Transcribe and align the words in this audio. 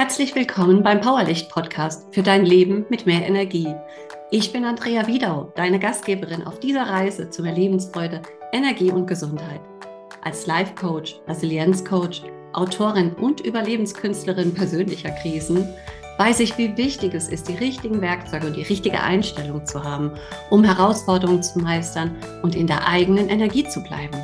Herzlich 0.00 0.34
willkommen 0.34 0.82
beim 0.82 1.00
Powerlicht 1.02 1.50
Podcast 1.50 2.06
für 2.14 2.22
dein 2.22 2.44
Leben 2.44 2.86
mit 2.88 3.04
mehr 3.04 3.26
Energie. 3.26 3.74
Ich 4.30 4.50
bin 4.50 4.64
Andrea 4.64 5.06
Wiedau, 5.06 5.52
deine 5.56 5.78
Gastgeberin 5.78 6.46
auf 6.46 6.58
dieser 6.58 6.84
Reise 6.84 7.28
zu 7.28 7.42
mehr 7.42 7.52
Lebensfreude, 7.52 8.22
Energie 8.50 8.90
und 8.90 9.06
Gesundheit. 9.06 9.60
Als 10.22 10.46
Life 10.46 10.74
Coach, 10.74 11.20
Resilienz 11.28 11.84
Coach, 11.84 12.22
Autorin 12.54 13.12
und 13.12 13.40
Überlebenskünstlerin 13.40 14.54
persönlicher 14.54 15.10
Krisen 15.10 15.68
weiß 16.18 16.40
ich, 16.40 16.56
wie 16.58 16.76
wichtig 16.76 17.14
es 17.14 17.28
ist, 17.28 17.48
die 17.48 17.56
richtigen 17.56 18.00
Werkzeuge 18.00 18.46
und 18.46 18.56
die 18.56 18.62
richtige 18.62 19.02
Einstellung 19.02 19.64
zu 19.64 19.84
haben, 19.84 20.12
um 20.50 20.64
Herausforderungen 20.64 21.42
zu 21.42 21.58
meistern 21.58 22.16
und 22.42 22.54
in 22.54 22.66
der 22.66 22.88
eigenen 22.88 23.28
Energie 23.28 23.68
zu 23.68 23.82
bleiben. 23.82 24.16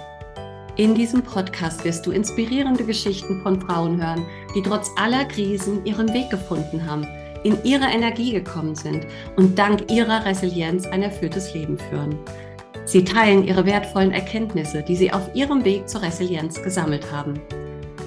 In 0.76 0.94
diesem 0.94 1.22
Podcast 1.22 1.86
wirst 1.86 2.04
du 2.04 2.10
inspirierende 2.10 2.84
Geschichten 2.84 3.40
von 3.42 3.58
Frauen 3.62 3.96
hören, 3.98 4.26
die 4.54 4.60
trotz 4.62 4.90
aller 4.96 5.24
Krisen 5.24 5.82
ihren 5.86 6.12
Weg 6.12 6.28
gefunden 6.28 6.84
haben, 6.84 7.06
in 7.44 7.56
ihre 7.64 7.86
Energie 7.86 8.32
gekommen 8.32 8.74
sind 8.74 9.06
und 9.36 9.58
dank 9.58 9.90
ihrer 9.90 10.26
Resilienz 10.26 10.86
ein 10.86 11.02
erfülltes 11.02 11.54
Leben 11.54 11.78
führen. 11.78 12.18
Sie 12.84 13.04
teilen 13.04 13.44
ihre 13.44 13.64
wertvollen 13.64 14.12
Erkenntnisse, 14.12 14.82
die 14.82 14.96
sie 14.96 15.10
auf 15.10 15.34
ihrem 15.34 15.64
Weg 15.64 15.88
zur 15.88 16.02
Resilienz 16.02 16.62
gesammelt 16.62 17.10
haben. 17.10 17.40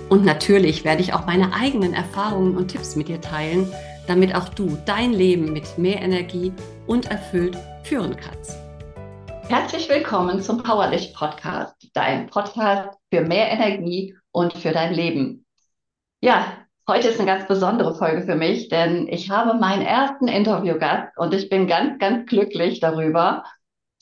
Und 0.10 0.24
natürlich 0.24 0.84
werde 0.84 1.02
ich 1.02 1.12
auch 1.14 1.26
meine 1.26 1.52
eigenen 1.54 1.96
Erfahrungen 1.96 2.56
und 2.56 2.68
Tipps 2.68 2.96
mit 2.96 3.08
dir 3.08 3.20
teilen, 3.20 3.68
damit 4.06 4.36
auch 4.36 4.48
du 4.50 4.78
dein 4.86 5.14
Leben 5.14 5.54
mit 5.54 5.80
mehr 5.80 6.04
Energie 6.04 6.54
und 6.86 7.10
erfüllt 7.10 7.58
führen 7.82 8.16
kannst. 8.16 8.58
Herzlich 9.48 9.90
willkommen 9.90 10.40
zum 10.44 10.62
Powerlicht 10.62 11.16
Podcast, 11.16 11.79
dein 12.00 12.28
Podcast 12.28 12.98
für 13.14 13.22
mehr 13.22 13.52
Energie 13.52 14.16
und 14.32 14.54
für 14.54 14.72
dein 14.72 14.94
Leben. 14.94 15.46
Ja, 16.22 16.46
heute 16.88 17.10
ist 17.10 17.20
eine 17.20 17.30
ganz 17.30 17.46
besondere 17.46 17.94
Folge 17.94 18.22
für 18.22 18.36
mich, 18.36 18.70
denn 18.70 19.10
ich 19.10 19.30
habe 19.30 19.60
meinen 19.60 19.82
ersten 19.82 20.30
Interviewgast 20.30 21.18
und 21.18 21.34
ich 21.34 21.50
bin 21.50 21.68
ganz, 21.68 22.00
ganz 22.00 22.26
glücklich 22.26 22.80
darüber. 22.80 23.44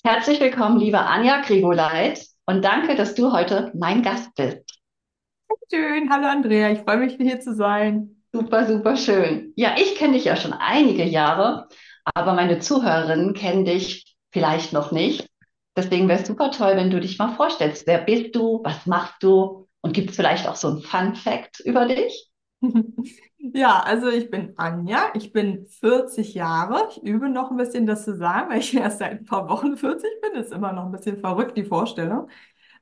Herzlich 0.03 0.39
willkommen, 0.39 0.77
liebe 0.77 0.99
Anja 0.99 1.41
Grigoleit 1.41 2.23
und 2.45 2.63
danke, 2.63 2.93
dass 2.93 3.15
du 3.15 3.31
heute 3.31 3.71
mein 3.73 4.03
Gast 4.03 4.35
bist. 4.35 4.79
Schön, 5.73 6.11
hallo 6.11 6.27
Andrea, 6.27 6.69
ich 6.69 6.79
freue 6.81 6.97
mich, 6.97 7.15
hier 7.19 7.39
zu 7.39 7.55
sein. 7.55 8.21
Super, 8.31 8.67
super 8.67 8.95
schön. 8.95 9.53
Ja, 9.55 9.71
ich 9.75 9.95
kenne 9.95 10.13
dich 10.13 10.25
ja 10.25 10.35
schon 10.35 10.53
einige 10.53 11.03
Jahre, 11.03 11.67
aber 12.13 12.33
meine 12.33 12.59
Zuhörerinnen 12.59 13.33
kennen 13.33 13.65
dich 13.65 14.15
vielleicht 14.31 14.71
noch 14.71 14.91
nicht. 14.91 15.27
Deswegen 15.77 16.07
wäre 16.09 16.21
es 16.21 16.27
super 16.27 16.51
toll, 16.51 16.75
wenn 16.75 16.89
du 16.91 16.99
dich 16.99 17.19
mal 17.19 17.35
vorstellst. 17.35 17.87
Wer 17.87 17.99
bist 17.99 18.35
du? 18.35 18.61
Was 18.63 18.85
machst 18.85 19.23
du? 19.23 19.67
Und 19.81 19.93
gibt 19.93 20.09
es 20.09 20.15
vielleicht 20.17 20.47
auch 20.47 20.55
so 20.55 20.69
ein 20.69 20.81
Fun 20.81 21.15
Fact 21.15 21.59
über 21.61 21.85
dich? 21.87 22.29
Ja, 23.53 23.79
also 23.81 24.09
ich 24.09 24.29
bin 24.31 24.53
Anja, 24.57 25.11
ich 25.13 25.31
bin 25.31 25.67
40 25.67 26.33
Jahre. 26.33 26.89
Ich 26.91 27.03
übe 27.03 27.29
noch 27.29 27.51
ein 27.51 27.57
bisschen 27.57 27.85
das 27.85 28.03
zu 28.03 28.15
sagen, 28.17 28.49
weil 28.49 28.59
ich 28.59 28.73
erst 28.75 28.99
seit 28.99 29.11
ein 29.11 29.25
paar 29.25 29.47
Wochen 29.47 29.77
40 29.77 30.09
bin. 30.21 30.41
Ist 30.41 30.51
immer 30.51 30.73
noch 30.73 30.85
ein 30.85 30.91
bisschen 30.91 31.19
verrückt, 31.19 31.55
die 31.55 31.63
Vorstellung. 31.63 32.29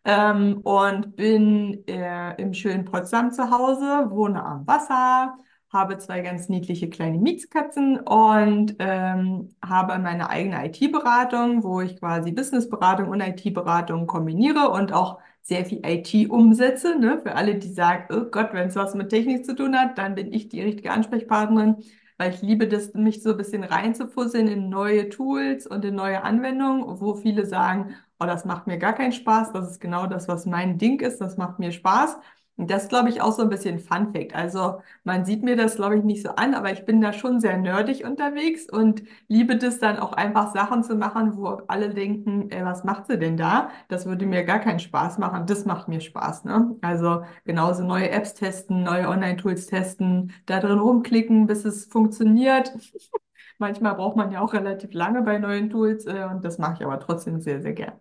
Ähm, 0.06 0.60
und 0.64 1.16
bin 1.16 1.86
äh, 1.88 2.40
im 2.42 2.54
schönen 2.54 2.86
Potsdam 2.86 3.32
zu 3.32 3.50
Hause, 3.52 4.10
wohne 4.12 4.44
am 4.44 4.68
Wasser, 4.68 5.38
habe 5.72 5.98
zwei 5.98 6.22
ganz 6.22 6.48
niedliche 6.50 6.90
kleine 6.90 7.18
Mietskatzen 7.18 8.00
und 8.00 8.76
ähm, 8.80 9.50
habe 9.64 9.98
meine 10.00 10.30
eigene 10.30 10.66
IT-Beratung, 10.68 11.64
wo 11.64 11.82
ich 11.82 12.00
quasi 12.00 12.32
Businessberatung 12.32 13.10
und 13.10 13.22
IT-Beratung 13.22 14.08
kombiniere 14.08 14.70
und 14.70 14.94
auch 14.94 15.20
sehr 15.42 15.66
viel 15.66 15.82
IT 15.86 16.30
umsetze. 16.30 16.98
Ne? 16.98 17.20
Für 17.20 17.36
alle, 17.36 17.56
die 17.56 17.72
sagen, 17.72 18.06
oh 18.16 18.26
Gott, 18.32 18.50
wenn 18.54 18.70
es 18.70 18.76
was 18.76 18.96
mit 18.96 19.10
Technik 19.10 19.46
zu 19.46 19.56
tun 19.56 19.76
hat, 19.78 19.98
dann 19.98 20.16
bin 20.16 20.32
ich 20.34 20.50
die 20.50 20.62
richtige 20.62 20.92
Ansprechpartnerin, 20.92 21.78
weil 22.18 22.34
ich 22.34 22.42
liebe 22.42 22.68
das, 22.68 22.94
mich 22.94 23.22
so 23.22 23.32
ein 23.32 23.38
bisschen 23.38 23.64
reinzufusseln 23.64 24.48
in 24.48 24.70
neue 24.70 25.10
Tools 25.10 25.68
und 25.68 25.84
in 25.86 25.96
neue 25.96 26.24
Anwendungen, 26.24 27.00
wo 27.02 27.16
viele 27.16 27.46
sagen, 27.46 27.96
oh, 28.20 28.26
das 28.26 28.46
macht 28.46 28.68
mir 28.68 28.78
gar 28.78 28.94
keinen 28.94 29.12
Spaß, 29.12 29.52
das 29.52 29.72
ist 29.72 29.80
genau 29.82 30.08
das, 30.08 30.28
was 30.28 30.46
mein 30.46 30.78
Ding 30.78 31.02
ist, 31.02 31.20
das 31.20 31.38
macht 31.38 31.60
mir 31.60 31.72
Spaß. 31.72 32.18
Und 32.58 32.72
das 32.72 32.88
glaube 32.88 33.10
ich 33.10 33.22
auch 33.22 33.34
so 33.34 33.42
ein 33.42 33.50
bisschen 33.50 33.80
Fun 33.80 34.14
Fact. 34.14 34.34
Also 34.34 34.82
man 35.04 35.26
sieht 35.26 35.44
mir 35.44 35.58
das 35.58 35.76
glaube 35.76 35.98
ich 35.98 36.04
nicht 36.04 36.24
so 36.24 36.30
an, 36.30 36.54
aber 36.54 36.72
ich 36.72 36.86
bin 36.86 37.02
da 37.02 37.12
schon 37.12 37.40
sehr 37.42 37.58
nerdig 37.58 38.06
unterwegs 38.06 38.70
und 38.72 39.04
liebe 39.28 39.58
das 39.58 39.80
dann 39.80 39.98
auch 40.00 40.14
einfach 40.14 40.54
Sachen 40.54 40.82
zu 40.84 40.96
machen, 40.96 41.36
wo 41.36 41.48
alle 41.68 41.90
denken, 41.94 42.50
ey, 42.52 42.64
was 42.64 42.84
macht 42.86 43.08
sie 43.08 43.18
denn 43.20 43.36
da? 43.38 43.70
Das 43.90 44.06
würde 44.06 44.26
mir 44.26 44.44
gar 44.46 44.60
keinen 44.60 44.80
Spaß 44.80 45.18
machen. 45.18 45.46
Das 45.48 45.66
macht 45.66 45.88
mir 45.90 46.00
Spaß. 46.00 46.46
Ne? 46.46 46.76
Also 46.82 47.24
genauso 47.44 47.84
neue 47.84 48.10
Apps 48.10 48.34
testen, 48.34 48.84
neue 48.84 49.10
Online-Tools 49.10 49.68
testen, 49.68 50.32
da 50.46 50.60
drin 50.60 50.80
rumklicken, 50.80 51.48
bis 51.48 51.66
es 51.66 51.86
funktioniert. 51.86 52.72
Manchmal 53.58 53.96
braucht 53.96 54.16
man 54.18 54.32
ja 54.32 54.42
auch 54.42 54.54
relativ 54.54 54.94
lange 54.94 55.22
bei 55.22 55.38
neuen 55.40 55.70
Tools 55.70 56.06
äh, 56.06 56.26
und 56.30 56.44
das 56.46 56.58
mache 56.58 56.76
ich 56.80 56.86
aber 56.86 57.00
trotzdem 57.00 57.40
sehr, 57.42 57.62
sehr 57.62 57.74
gern. 57.74 58.00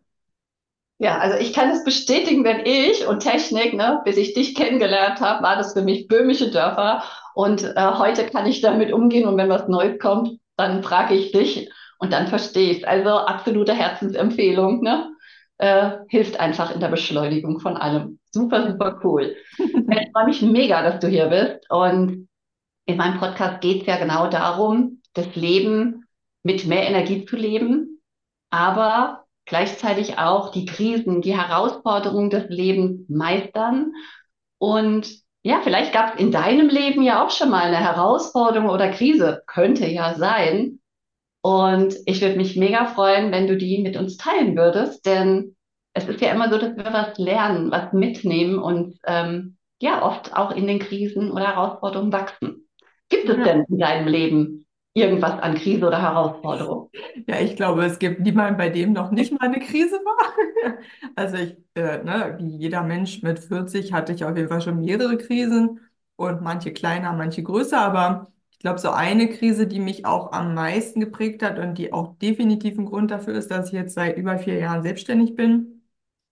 Ja, 1.05 1.19
also 1.19 1.37
ich 1.37 1.53
kann 1.53 1.71
es 1.71 1.85
bestätigen, 1.85 2.45
wenn 2.45 2.65
ich 2.65 3.07
und 3.07 3.21
Technik, 3.21 3.75
ne, 3.75 4.01
bis 4.07 4.17
ich 4.17 4.33
dich 4.33 4.55
kennengelernt 4.55 5.21
habe, 5.21 5.43
war 5.43 5.55
das 5.55 5.75
für 5.75 5.83
mich 5.83 6.09
böhmische 6.09 6.51
Dörfer. 6.51 7.03
Und 7.35 7.63
äh, 7.63 7.93
heute 7.99 8.25
kann 8.25 8.47
ich 8.47 8.63
damit 8.63 8.91
umgehen 8.91 9.29
und 9.29 9.37
wenn 9.37 9.51
was 9.51 9.69
Neues 9.69 9.99
kommt, 9.99 10.41
dann 10.57 10.83
frage 10.83 11.13
ich 11.15 11.31
dich 11.31 11.71
und 11.99 12.11
dann 12.11 12.29
verstehe 12.29 12.71
ich 12.71 12.79
es. 12.79 12.85
Also 12.85 13.11
absolute 13.11 13.75
Herzensempfehlung, 13.75 14.81
ne? 14.81 15.11
Äh, 15.59 15.91
hilft 16.09 16.41
einfach 16.41 16.75
in 16.75 16.81
der 16.81 16.89
Beschleunigung 16.89 17.61
von 17.61 17.77
allem. 17.77 18.19
Super, 18.31 18.71
super 18.71 18.99
cool. 19.05 19.37
ich 19.59 20.11
freue 20.11 20.25
mich 20.25 20.41
mega, 20.41 20.83
dass 20.83 21.01
du 21.01 21.09
hier 21.09 21.27
bist. 21.27 21.71
Und 21.71 22.31
in 22.87 22.97
meinem 22.97 23.19
Podcast 23.21 23.61
geht 23.61 23.83
es 23.83 23.87
ja 23.87 23.99
genau 23.99 24.29
darum, 24.29 25.03
das 25.13 25.37
Leben 25.37 26.07
mit 26.43 26.65
mehr 26.65 26.89
Energie 26.89 27.27
zu 27.27 27.37
leben, 27.37 28.01
aber 28.49 29.24
gleichzeitig 29.47 30.19
auch 30.19 30.51
die 30.51 30.65
Krisen, 30.65 31.21
die 31.21 31.37
Herausforderungen 31.37 32.31
des 32.31 32.49
Lebens 32.49 33.09
meistern. 33.09 33.93
Und 34.59 35.09
ja, 35.43 35.61
vielleicht 35.63 35.93
gab 35.93 36.15
es 36.15 36.21
in 36.21 36.33
deinem 36.33 36.69
Leben 36.69 37.03
ja 37.03 37.25
auch 37.25 37.31
schon 37.31 37.51
mal 37.51 37.65
eine 37.65 37.77
Herausforderung 37.77 38.71
oder 38.71 38.91
Krise, 38.91 39.43
könnte 39.47 39.87
ja 39.87 40.15
sein. 40.15 40.81
Und 41.43 41.95
ich 42.07 42.23
würde 42.23 42.37
mich 42.37 42.57
mega 42.57 42.87
freuen, 42.87 43.31
wenn 43.31 43.47
du 43.47 43.57
die 43.57 43.83
mit 43.83 43.99
uns 43.99 44.17
teilen 44.17 44.57
würdest, 44.57 45.05
denn 45.05 45.57
es 45.93 46.09
ist 46.09 46.23
ja 46.23 46.33
immer 46.33 46.51
so, 46.51 46.59
dass 46.59 46.77
wir 46.77 46.93
was 46.93 47.19
lernen, 47.19 47.71
was 47.71 47.93
mitnehmen 47.93 48.59
und 48.59 48.99
ähm, 49.07 49.59
ja, 49.81 50.03
oft 50.03 50.35
auch 50.35 50.51
in 50.53 50.67
den 50.67 50.79
Krisen 50.79 51.31
oder 51.31 51.49
Herausforderungen 51.49 52.13
wachsen. 52.13 52.67
Gibt 53.11 53.29
es 53.29 53.37
ja. 53.37 53.45
denn 53.45 53.65
in 53.69 53.79
deinem 53.79 54.09
Leben 54.09 54.64
irgendwas 54.95 55.41
an 55.41 55.55
Krise 55.57 55.87
oder 55.87 56.01
Herausforderung? 56.01 56.91
Ja, 57.27 57.41
ich 57.41 57.57
glaube, 57.57 57.85
es 57.85 57.99
gibt 57.99 58.21
niemanden, 58.21 58.57
bei 58.59 58.69
dem 58.71 58.93
noch 58.93 59.11
nicht 59.11 59.33
mal 59.33 59.47
eine 59.49 59.61
Krise 59.61 59.97
war. 59.97 60.35
Also 61.17 61.37
ich, 61.37 61.57
äh, 61.75 62.03
ne, 62.03 62.37
wie 62.41 62.57
jeder 62.57 62.83
Mensch 62.83 63.23
mit 63.23 63.39
40 63.39 63.93
hatte 63.93 64.13
ich 64.13 64.25
auf 64.25 64.37
jeden 64.37 64.49
Fall 64.49 64.61
schon 64.63 64.81
mehrere 64.81 65.17
Krisen 65.19 65.81
und 66.17 66.41
manche 66.43 66.73
kleiner, 66.73 67.13
manche 67.13 67.43
größer, 67.43 67.79
aber 67.79 68.33
ich 68.51 68.59
glaube, 68.59 68.79
so 68.79 68.91
eine 68.91 69.29
Krise, 69.29 69.67
die 69.67 69.79
mich 69.81 70.07
auch 70.07 70.33
am 70.33 70.55
meisten 70.55 71.01
geprägt 71.01 71.43
hat 71.43 71.59
und 71.59 71.77
die 71.79 71.93
auch 71.93 72.17
definitiv 72.19 72.79
ein 72.79 72.87
Grund 72.87 73.11
dafür 73.11 73.35
ist, 73.35 73.51
dass 73.51 73.67
ich 73.69 73.73
jetzt 73.75 73.95
seit 73.95 74.17
über 74.17 74.39
vier 74.39 74.55
Jahren 74.59 74.83
selbstständig 74.83 75.35
bin 75.37 75.83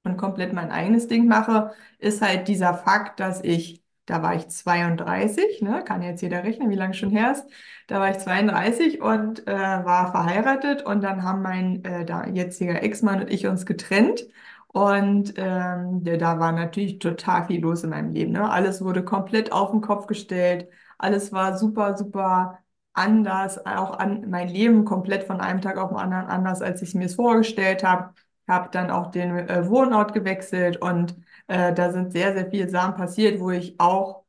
und 0.05 0.17
komplett 0.17 0.53
mein 0.53 0.71
eigenes 0.71 1.09
Ding 1.09 1.27
mache, 1.29 1.73
ist 1.99 2.23
halt 2.23 2.49
dieser 2.49 2.75
Fakt, 2.75 3.21
dass 3.21 3.43
ich 3.45 3.82
da 4.13 4.23
war 4.23 4.35
ich 4.35 4.47
32, 4.49 5.63
ne? 5.63 5.83
kann 5.85 6.03
jetzt 6.03 6.21
jeder 6.21 6.45
rechnen, 6.45 6.69
wie 6.69 6.75
lange 6.75 6.93
schon 6.93 7.09
her 7.11 7.33
ist. 7.33 7.47
Da 7.87 7.99
war 7.99 8.11
ich 8.11 8.19
32 8.19 9.01
und 9.01 9.47
äh, 9.49 9.53
war 9.55 10.11
verheiratet 10.13 10.83
und 10.83 11.03
dann 11.03 11.23
haben 11.23 11.41
mein 11.41 11.83
äh, 11.85 12.05
da 12.05 12.27
jetziger 12.27 12.83
Ex-Mann 12.83 13.23
und 13.23 13.31
ich 13.31 13.47
uns 13.47 13.65
getrennt. 13.65 14.27
Und 14.69 15.35
ähm, 15.39 16.03
da 16.05 16.39
war 16.39 16.53
natürlich 16.53 16.99
total 16.99 17.47
viel 17.47 17.63
los 17.63 17.85
in 17.85 17.91
meinem 17.91 18.11
Leben. 18.11 18.33
Ne? 18.33 18.51
Alles 18.51 18.85
wurde 18.85 19.03
komplett 19.05 19.51
auf 19.51 19.71
den 19.71 19.81
Kopf 19.81 20.07
gestellt. 20.07 20.69
Alles 20.99 21.33
war 21.33 21.57
super, 21.57 21.97
super 21.97 22.59
anders. 22.93 23.65
Auch 23.65 23.99
an 23.99 24.29
mein 24.29 24.49
Leben 24.49 24.85
komplett 24.85 25.25
von 25.25 25.41
einem 25.41 25.63
Tag 25.63 25.79
auf 25.79 25.89
den 25.89 25.99
anderen 25.99 26.27
anders, 26.27 26.61
als 26.61 26.83
ich 26.83 26.91
es 26.91 26.95
mir 26.95 27.09
vorgestellt 27.09 27.83
habe. 27.83 28.13
Habe 28.47 28.69
dann 28.73 28.91
auch 28.91 29.11
den 29.11 29.37
äh, 29.49 29.69
Wohnort 29.71 30.13
gewechselt 30.13 30.77
und 30.83 31.17
äh, 31.49 31.73
da 31.75 31.93
sind 31.93 32.13
sehr, 32.13 32.35
sehr 32.35 32.51
viele 32.51 32.69
Sachen 32.69 32.95
passiert, 32.97 33.41
wo 33.41 33.51
ich 33.51 33.79
auch 33.81 34.25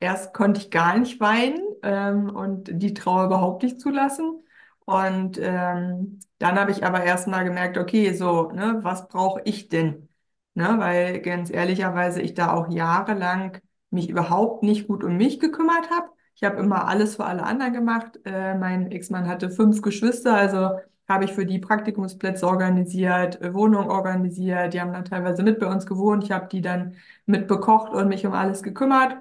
erst 0.00 0.32
konnte 0.34 0.60
ich 0.60 0.70
gar 0.70 0.98
nicht 0.98 1.20
weinen 1.20 1.60
ähm, 1.82 2.30
und 2.34 2.70
die 2.72 2.94
Trauer 2.94 3.26
überhaupt 3.26 3.62
nicht 3.62 3.80
zulassen. 3.80 4.44
Und 4.84 5.38
ähm, 5.40 6.20
dann 6.38 6.58
habe 6.58 6.70
ich 6.70 6.84
aber 6.84 7.02
erstmal 7.04 7.44
gemerkt, 7.44 7.76
okay, 7.78 8.12
so, 8.14 8.50
ne, 8.52 8.78
was 8.82 9.08
brauche 9.08 9.40
ich 9.44 9.68
denn? 9.68 10.08
Ne, 10.54 10.74
weil 10.78 11.20
ganz 11.20 11.50
ehrlicherweise 11.50 12.20
ich 12.22 12.34
da 12.34 12.52
auch 12.52 12.68
jahrelang 12.70 13.58
mich 13.90 14.08
überhaupt 14.08 14.62
nicht 14.62 14.88
gut 14.88 15.04
um 15.04 15.16
mich 15.16 15.40
gekümmert 15.40 15.90
habe. 15.90 16.08
Ich 16.34 16.44
habe 16.44 16.58
immer 16.58 16.86
alles 16.88 17.16
für 17.16 17.24
alle 17.24 17.42
anderen 17.44 17.72
gemacht. 17.72 18.18
Äh, 18.24 18.54
mein 18.54 18.90
Ex-Mann 18.90 19.28
hatte 19.28 19.50
fünf 19.50 19.82
Geschwister, 19.82 20.34
also 20.34 20.70
habe 21.08 21.24
ich 21.24 21.32
für 21.32 21.46
die 21.46 21.58
Praktikumsplätze 21.58 22.46
organisiert, 22.46 23.40
äh, 23.40 23.54
Wohnung 23.54 23.90
organisiert. 23.90 24.74
Die 24.74 24.80
haben 24.80 24.92
dann 24.92 25.04
teilweise 25.04 25.42
mit 25.42 25.58
bei 25.58 25.66
uns 25.66 25.86
gewohnt. 25.86 26.24
Ich 26.24 26.30
habe 26.32 26.48
die 26.48 26.60
dann 26.60 26.96
mit 27.26 27.48
bekocht 27.48 27.92
und 27.92 28.08
mich 28.08 28.26
um 28.26 28.32
alles 28.34 28.62
gekümmert. 28.62 29.16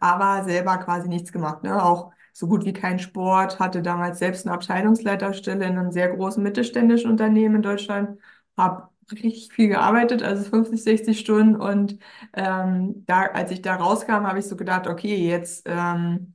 aber 0.00 0.44
selber 0.44 0.78
quasi 0.78 1.08
nichts 1.08 1.32
gemacht. 1.32 1.62
Ne? 1.62 1.82
Auch 1.82 2.12
so 2.32 2.46
gut 2.48 2.64
wie 2.64 2.72
kein 2.72 2.98
Sport, 2.98 3.58
hatte 3.58 3.82
damals 3.82 4.18
selbst 4.18 4.46
eine 4.46 4.54
Abteilungsleiterstelle 4.54 5.64
in 5.66 5.78
einem 5.78 5.92
sehr 5.92 6.08
großen 6.14 6.42
mittelständischen 6.42 7.10
Unternehmen 7.10 7.56
in 7.56 7.62
Deutschland, 7.62 8.18
habe 8.56 8.88
richtig 9.12 9.52
viel 9.52 9.68
gearbeitet, 9.68 10.22
also 10.22 10.48
50, 10.48 10.82
60 10.82 11.18
Stunden 11.20 11.56
und 11.56 11.98
ähm, 12.32 13.04
da, 13.06 13.22
als 13.26 13.50
ich 13.50 13.60
da 13.62 13.74
rauskam, 13.76 14.26
habe 14.26 14.38
ich 14.38 14.46
so 14.46 14.56
gedacht, 14.56 14.86
okay, 14.86 15.14
jetzt, 15.28 15.64
ähm, 15.66 16.34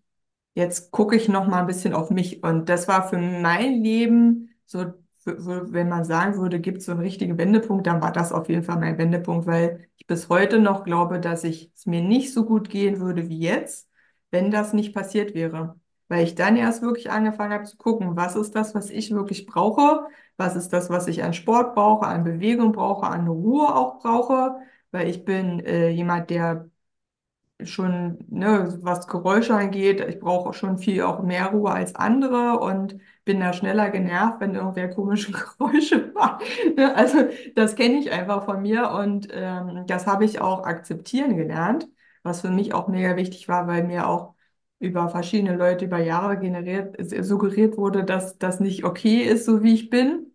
jetzt 0.56 0.92
gucke 0.92 1.16
ich 1.16 1.30
noch 1.30 1.48
mal 1.48 1.62
ein 1.62 1.68
bisschen 1.68 1.94
auf 1.94 2.10
mich 2.12 2.44
und 2.44 2.70
das 2.70 2.88
war 2.88 3.08
für 3.10 3.18
mein 3.18 3.84
Leben 3.84 4.50
so 4.68 4.94
wenn 5.26 5.90
man 5.90 6.06
sagen 6.06 6.38
würde, 6.38 6.60
gibt 6.60 6.80
es 6.80 6.86
so 6.86 6.94
einen 6.94 7.02
richtigen 7.02 7.38
Wendepunkt, 7.38 7.86
dann 7.88 8.02
war 8.02 8.12
das 8.12 8.32
auf 8.32 8.48
jeden 8.50 8.64
Fall 8.64 8.80
mein 8.80 8.98
Wendepunkt, 8.98 9.46
weil 9.46 9.88
ich 9.98 10.08
bis 10.08 10.30
heute 10.30 10.60
noch 10.60 10.84
glaube, 10.86 11.20
dass 11.20 11.44
ich 11.44 11.72
es 11.76 11.86
mir 11.86 12.02
nicht 12.02 12.34
so 12.34 12.46
gut 12.46 12.70
gehen 12.70 13.00
würde 13.00 13.28
wie 13.30 13.40
jetzt, 13.40 13.90
wenn 14.32 14.52
das 14.52 14.74
nicht 14.74 14.94
passiert 14.94 15.34
wäre. 15.34 15.80
Weil 16.08 16.24
ich 16.24 16.36
dann 16.36 16.56
erst 16.56 16.82
wirklich 16.82 17.12
angefangen 17.12 17.52
habe 17.54 17.66
zu 17.66 17.76
gucken, 17.76 18.16
was 18.16 18.36
ist 18.38 18.56
das, 18.56 18.74
was 18.74 18.90
ich 18.90 19.12
wirklich 19.12 19.46
brauche, 19.46 20.08
was 20.38 20.56
ist 20.56 20.70
das, 20.72 20.90
was 20.90 21.08
ich 21.08 21.24
an 21.24 21.34
Sport 21.34 21.76
brauche, 21.76 22.06
an 22.08 22.24
Bewegung 22.24 22.72
brauche, 22.72 23.08
an 23.08 23.28
Ruhe 23.28 23.76
auch 23.76 24.00
brauche, 24.00 24.56
weil 24.92 25.10
ich 25.10 25.26
bin 25.26 25.60
äh, 25.60 25.90
jemand, 25.90 26.30
der 26.30 26.70
schon, 27.64 28.18
ne, 28.30 28.78
was 28.82 29.08
Geräusche 29.08 29.56
angeht, 29.56 30.00
ich 30.08 30.20
brauche 30.20 30.54
schon 30.54 30.78
viel 30.78 31.02
auch 31.04 31.24
mehr 31.24 31.48
Ruhe 31.48 31.72
als 31.72 31.96
andere 31.96 32.60
und 32.60 32.98
bin 33.26 33.40
da 33.40 33.52
schneller 33.54 33.90
genervt, 33.90 34.40
wenn 34.40 34.54
irgendwer 34.56 34.90
komische 34.90 35.32
Geräusche 35.58 36.12
macht. 36.14 36.44
Ne, 36.78 36.96
also 36.96 37.26
das 37.56 37.76
kenne 37.76 37.98
ich 38.00 38.12
einfach 38.12 38.46
von 38.46 38.62
mir 38.62 38.92
und 38.92 39.28
ähm, 39.32 39.86
das 39.88 40.06
habe 40.08 40.26
ich 40.26 40.40
auch 40.40 40.64
akzeptieren 40.66 41.36
gelernt, 41.38 41.88
was 42.24 42.42
für 42.42 42.52
mich 42.52 42.74
auch 42.74 42.88
mega 42.88 43.16
wichtig 43.16 43.48
war, 43.48 43.68
weil 43.68 43.84
mir 43.86 44.08
auch 44.08 44.36
über 44.80 45.10
verschiedene 45.10 45.56
Leute 45.58 45.86
über 45.86 45.98
Jahre 46.00 46.38
generiert, 46.40 46.96
suggeriert 47.26 47.78
wurde, 47.78 48.04
dass 48.04 48.38
das 48.38 48.60
nicht 48.60 48.84
okay 48.84 49.24
ist, 49.24 49.46
so 49.46 49.64
wie 49.64 49.74
ich 49.74 49.90
bin. 49.90 50.34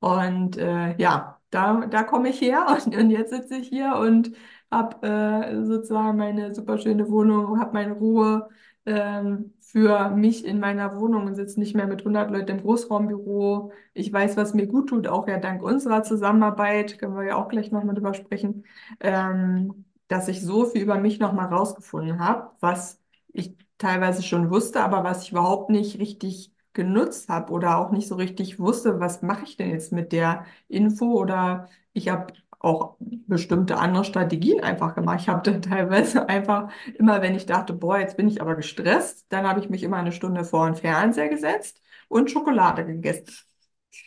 Und 0.00 0.56
äh, 0.56 0.96
ja, 0.96 1.40
da, 1.50 1.86
da 1.86 2.02
komme 2.04 2.30
ich 2.30 2.40
her 2.40 2.66
und, 2.86 2.96
und 2.96 3.10
jetzt 3.10 3.30
sitze 3.30 3.56
ich 3.56 3.68
hier 3.68 3.96
und 3.96 4.32
habe 4.70 5.06
äh, 5.06 5.64
sozusagen 5.64 6.16
meine 6.18 6.54
super 6.54 6.78
schöne 6.78 7.08
Wohnung, 7.10 7.58
habe 7.60 7.72
meine 7.74 7.92
Ruhe 7.94 8.48
ähm, 8.86 9.54
für 9.60 10.10
mich 10.10 10.44
in 10.44 10.58
meiner 10.60 10.98
Wohnung 10.98 11.26
und 11.26 11.34
sitze 11.34 11.58
nicht 11.60 11.74
mehr 11.74 11.86
mit 11.86 12.04
100 12.04 12.30
Leuten 12.30 12.50
im 12.52 12.60
Großraumbüro. 12.62 13.72
Ich 13.94 14.12
weiß, 14.12 14.36
was 14.36 14.54
mir 14.54 14.66
gut 14.66 14.88
tut, 14.88 15.06
auch 15.08 15.28
ja 15.28 15.38
dank 15.38 15.62
unserer 15.62 16.02
Zusammenarbeit, 16.02 16.98
können 16.98 17.14
wir 17.16 17.24
ja 17.24 17.36
auch 17.36 17.48
gleich 17.48 17.70
nochmal 17.72 17.94
drüber 17.94 18.14
sprechen, 18.14 18.64
ähm, 19.00 19.84
dass 20.08 20.28
ich 20.28 20.40
so 20.42 20.66
viel 20.66 20.82
über 20.82 20.98
mich 20.98 21.18
nochmal 21.20 21.46
rausgefunden 21.52 22.18
habe, 22.20 22.50
was 22.60 23.00
ich 23.32 23.56
teilweise 23.78 24.22
schon 24.22 24.50
wusste, 24.50 24.80
aber 24.82 25.04
was 25.04 25.22
ich 25.24 25.32
überhaupt 25.32 25.70
nicht 25.70 25.98
richtig 25.98 26.52
genutzt 26.72 27.28
habe 27.28 27.52
oder 27.52 27.78
auch 27.78 27.90
nicht 27.90 28.08
so 28.08 28.14
richtig 28.16 28.58
wusste, 28.60 29.00
was 29.00 29.22
mache 29.22 29.44
ich 29.44 29.56
denn 29.56 29.70
jetzt 29.70 29.92
mit 29.92 30.12
der 30.12 30.44
Info 30.68 31.12
oder 31.20 31.68
ich 31.92 32.08
habe 32.08 32.32
auch 32.60 32.96
bestimmte 33.00 33.78
andere 33.78 34.04
Strategien 34.04 34.60
einfach 34.62 34.94
gemacht. 34.94 35.20
Ich 35.22 35.28
habe 35.28 35.42
dann 35.50 35.62
teilweise 35.64 36.28
einfach 36.28 36.70
immer, 36.98 37.22
wenn 37.22 37.34
ich 37.34 37.46
dachte, 37.46 37.72
boah, 37.72 37.98
jetzt 37.98 38.16
bin 38.16 38.28
ich 38.28 38.40
aber 38.40 38.54
gestresst, 38.54 39.26
dann 39.30 39.46
habe 39.48 39.60
ich 39.60 39.70
mich 39.70 39.82
immer 39.82 39.96
eine 39.96 40.12
Stunde 40.12 40.44
vor 40.44 40.66
den 40.66 40.76
Fernseher 40.76 41.28
gesetzt 41.28 41.82
und 42.08 42.30
Schokolade 42.30 42.84
gegessen. 42.86 43.34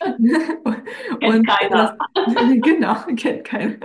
und 0.00 1.46
keiner. 1.46 1.96
Das, 2.14 2.34
genau, 2.62 2.96
kennt 3.16 3.44
keiner. 3.44 3.76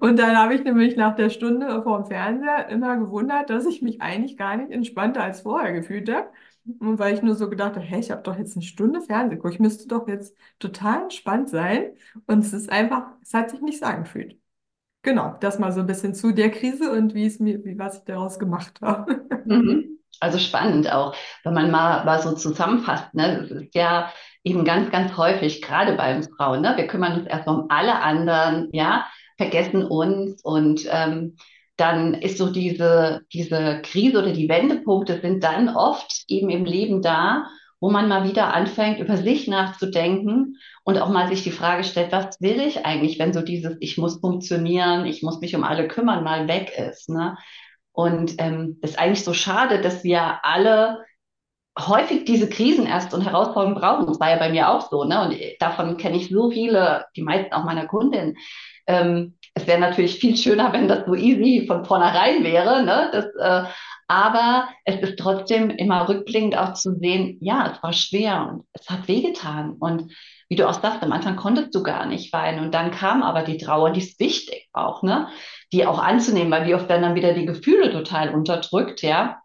Und 0.00 0.18
dann 0.18 0.36
habe 0.36 0.54
ich 0.54 0.64
nämlich 0.64 0.96
nach 0.96 1.14
der 1.16 1.30
Stunde 1.30 1.82
vor 1.82 1.98
dem 1.98 2.06
Fernseher 2.06 2.68
immer 2.68 2.96
gewundert, 2.96 3.50
dass 3.50 3.66
ich 3.66 3.82
mich 3.82 4.00
eigentlich 4.00 4.36
gar 4.36 4.56
nicht 4.56 4.70
entspannter 4.70 5.22
als 5.22 5.42
vorher 5.42 5.72
gefühlt 5.72 6.10
habe. 6.12 6.28
Und 6.64 6.98
weil 6.98 7.14
ich 7.14 7.22
nur 7.22 7.34
so 7.34 7.50
gedacht 7.50 7.74
habe, 7.74 7.84
hey, 7.84 8.00
ich 8.00 8.10
habe 8.10 8.22
doch 8.22 8.38
jetzt 8.38 8.56
eine 8.56 8.64
Stunde 8.64 9.00
Fernsehen 9.00 9.36
geguckt, 9.36 9.54
ich 9.54 9.60
müsste 9.60 9.88
doch 9.88 10.06
jetzt 10.06 10.36
total 10.58 11.02
entspannt 11.02 11.48
sein. 11.48 11.94
Und 12.26 12.40
es 12.40 12.52
ist 12.52 12.70
einfach, 12.70 13.08
es 13.22 13.34
hat 13.34 13.50
sich 13.50 13.60
nicht 13.60 13.80
so 13.80 13.86
angefühlt. 13.86 14.38
Genau, 15.02 15.36
das 15.40 15.58
mal 15.58 15.72
so 15.72 15.80
ein 15.80 15.86
bisschen 15.86 16.14
zu 16.14 16.32
der 16.32 16.50
Krise 16.50 16.92
und 16.92 17.14
wie 17.14 17.26
es 17.26 17.40
mir, 17.40 17.64
wie 17.64 17.78
was 17.78 17.98
ich 17.98 18.04
daraus 18.04 18.38
gemacht 18.38 18.80
habe. 18.80 19.26
Mhm. 19.44 19.88
Also 20.20 20.38
spannend 20.38 20.92
auch, 20.92 21.16
wenn 21.42 21.54
man 21.54 21.70
mal, 21.70 22.04
mal 22.04 22.20
so 22.20 22.32
zusammenfasst. 22.32 23.12
Ne? 23.14 23.40
Es 23.44 23.50
ist 23.50 23.74
ja 23.74 24.12
eben 24.44 24.64
ganz, 24.64 24.90
ganz 24.90 25.16
häufig, 25.16 25.62
gerade 25.62 25.94
bei 25.94 26.14
uns 26.14 26.28
Frauen, 26.36 26.60
ne? 26.60 26.74
wir 26.76 26.86
kümmern 26.86 27.18
uns 27.18 27.26
erstmal 27.26 27.60
um 27.60 27.70
alle 27.70 28.00
anderen, 28.00 28.68
ja, 28.72 29.06
vergessen 29.36 29.84
uns 29.84 30.40
und 30.42 30.86
ähm, 30.90 31.36
dann 31.82 32.14
ist 32.14 32.38
so 32.38 32.48
diese, 32.50 33.22
diese 33.32 33.82
Krise 33.82 34.18
oder 34.18 34.32
die 34.32 34.48
Wendepunkte 34.48 35.20
sind 35.20 35.42
dann 35.42 35.68
oft 35.68 36.24
eben 36.28 36.48
im 36.48 36.64
Leben 36.64 37.02
da, 37.02 37.48
wo 37.80 37.90
man 37.90 38.08
mal 38.08 38.28
wieder 38.28 38.54
anfängt, 38.54 39.00
über 39.00 39.16
sich 39.16 39.48
nachzudenken 39.48 40.58
und 40.84 40.98
auch 40.98 41.08
mal 41.08 41.26
sich 41.26 41.42
die 41.42 41.50
Frage 41.50 41.82
stellt, 41.82 42.12
was 42.12 42.40
will 42.40 42.60
ich 42.60 42.86
eigentlich, 42.86 43.18
wenn 43.18 43.32
so 43.32 43.42
dieses 43.42 43.76
Ich 43.80 43.98
muss 43.98 44.20
funktionieren, 44.20 45.06
ich 45.06 45.24
muss 45.24 45.40
mich 45.40 45.56
um 45.56 45.64
alle 45.64 45.88
kümmern, 45.88 46.22
mal 46.22 46.46
weg 46.46 46.72
ist. 46.78 47.08
Ne? 47.08 47.36
Und 47.90 48.36
ähm, 48.38 48.78
ist 48.80 49.00
eigentlich 49.00 49.24
so 49.24 49.34
schade, 49.34 49.80
dass 49.80 50.04
wir 50.04 50.44
alle 50.44 51.00
häufig 51.76 52.24
diese 52.24 52.48
Krisen 52.48 52.86
erst 52.86 53.12
und 53.12 53.22
Herausforderungen 53.22 53.80
brauchen. 53.80 54.06
Das 54.06 54.20
war 54.20 54.30
ja 54.30 54.38
bei 54.38 54.50
mir 54.50 54.68
auch 54.70 54.88
so. 54.88 55.02
Ne? 55.02 55.20
Und 55.20 55.36
davon 55.58 55.96
kenne 55.96 56.16
ich 56.16 56.28
so 56.28 56.48
viele, 56.52 57.06
die 57.16 57.22
meisten 57.22 57.52
auch 57.52 57.64
meiner 57.64 57.88
Kundinnen. 57.88 58.36
Ähm, 58.86 59.36
es 59.54 59.66
wäre 59.66 59.80
natürlich 59.80 60.18
viel 60.18 60.36
schöner, 60.36 60.72
wenn 60.72 60.88
das 60.88 61.06
so 61.06 61.14
easy 61.14 61.66
von 61.66 61.84
vornherein 61.84 62.42
wäre. 62.42 62.82
Ne? 62.84 63.10
Das, 63.12 63.26
äh, 63.38 63.68
aber 64.08 64.68
es 64.84 64.96
ist 65.00 65.18
trotzdem 65.18 65.70
immer 65.70 66.08
rückblickend 66.08 66.56
auch 66.56 66.74
zu 66.74 66.98
sehen, 66.98 67.38
ja, 67.40 67.72
es 67.72 67.82
war 67.82 67.92
schwer 67.92 68.48
und 68.50 68.64
es 68.72 68.88
hat 68.90 69.08
wehgetan. 69.08 69.72
Und 69.78 70.12
wie 70.48 70.56
du 70.56 70.68
auch 70.68 70.80
sagst, 70.80 71.02
am 71.02 71.12
Anfang 71.12 71.36
konntest 71.36 71.74
du 71.74 71.82
gar 71.82 72.06
nicht 72.06 72.32
weinen. 72.32 72.64
Und 72.64 72.74
dann 72.74 72.90
kam 72.90 73.22
aber 73.22 73.42
die 73.42 73.56
Trauer, 73.56 73.90
die 73.90 74.00
ist 74.00 74.20
wichtig 74.20 74.68
auch, 74.72 75.02
ne? 75.02 75.28
Die 75.72 75.86
auch 75.86 75.98
anzunehmen, 75.98 76.50
weil 76.50 76.66
wie 76.66 76.74
oft 76.74 76.88
werden 76.90 77.02
dann 77.02 77.14
wieder 77.14 77.32
die 77.32 77.46
Gefühle 77.46 77.90
total 77.90 78.34
unterdrückt, 78.34 79.00
ja. 79.00 79.40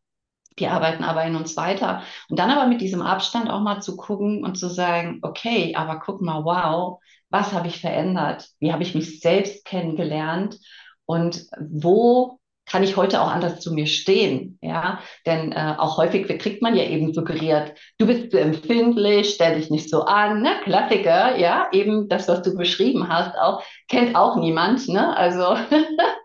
Die 0.60 0.68
arbeiten 0.68 1.04
aber 1.04 1.24
in 1.24 1.36
uns 1.36 1.56
weiter. 1.56 2.02
Und 2.30 2.40
dann 2.40 2.50
aber 2.50 2.68
mit 2.68 2.82
diesem 2.82 3.02
Abstand 3.02 3.50
auch 3.50 3.62
mal 3.62 3.80
zu 3.82 3.96
gucken 3.96 4.44
und 4.44 4.58
zu 4.58 4.68
sagen, 4.70 5.20
okay, 5.22 5.76
aber 5.76 6.00
guck 6.00 6.22
mal, 6.22 6.44
wow, 6.44 7.00
was 7.30 7.54
habe 7.54 7.68
ich 7.68 7.82
verändert? 7.82 8.48
Wie 8.60 8.72
habe 8.72 8.84
ich 8.84 8.96
mich 8.96 9.20
selbst 9.20 9.66
kennengelernt? 9.66 10.58
Und 11.06 11.46
wo 11.60 12.40
kann 12.70 12.84
ich 12.84 12.98
heute 12.98 13.22
auch 13.22 13.32
anders 13.32 13.60
zu 13.62 13.74
mir 13.74 13.88
stehen? 13.88 14.60
Ja, 14.62 15.00
denn 15.26 15.54
äh, 15.54 15.76
auch 15.78 15.98
häufig 15.98 16.28
kriegt 16.40 16.62
man 16.62 16.76
ja 16.76 16.84
eben 16.84 17.14
suggeriert, 17.14 17.74
du 17.98 18.06
bist 18.06 18.32
zu 18.32 18.40
empfindlich, 18.40 19.34
stell 19.34 19.56
dich 19.56 19.70
nicht 19.70 19.90
so 19.90 20.04
an, 20.04 20.42
ne? 20.42 20.52
Klassiker, 20.64 21.38
ja, 21.38 21.70
eben 21.72 22.10
das, 22.10 22.28
was 22.28 22.42
du 22.42 22.56
beschrieben 22.56 23.08
hast, 23.08 23.38
auch 23.38 23.64
kennt 23.88 24.16
auch 24.16 24.36
niemand, 24.36 24.88
ne? 24.90 25.16
Also 25.16 25.56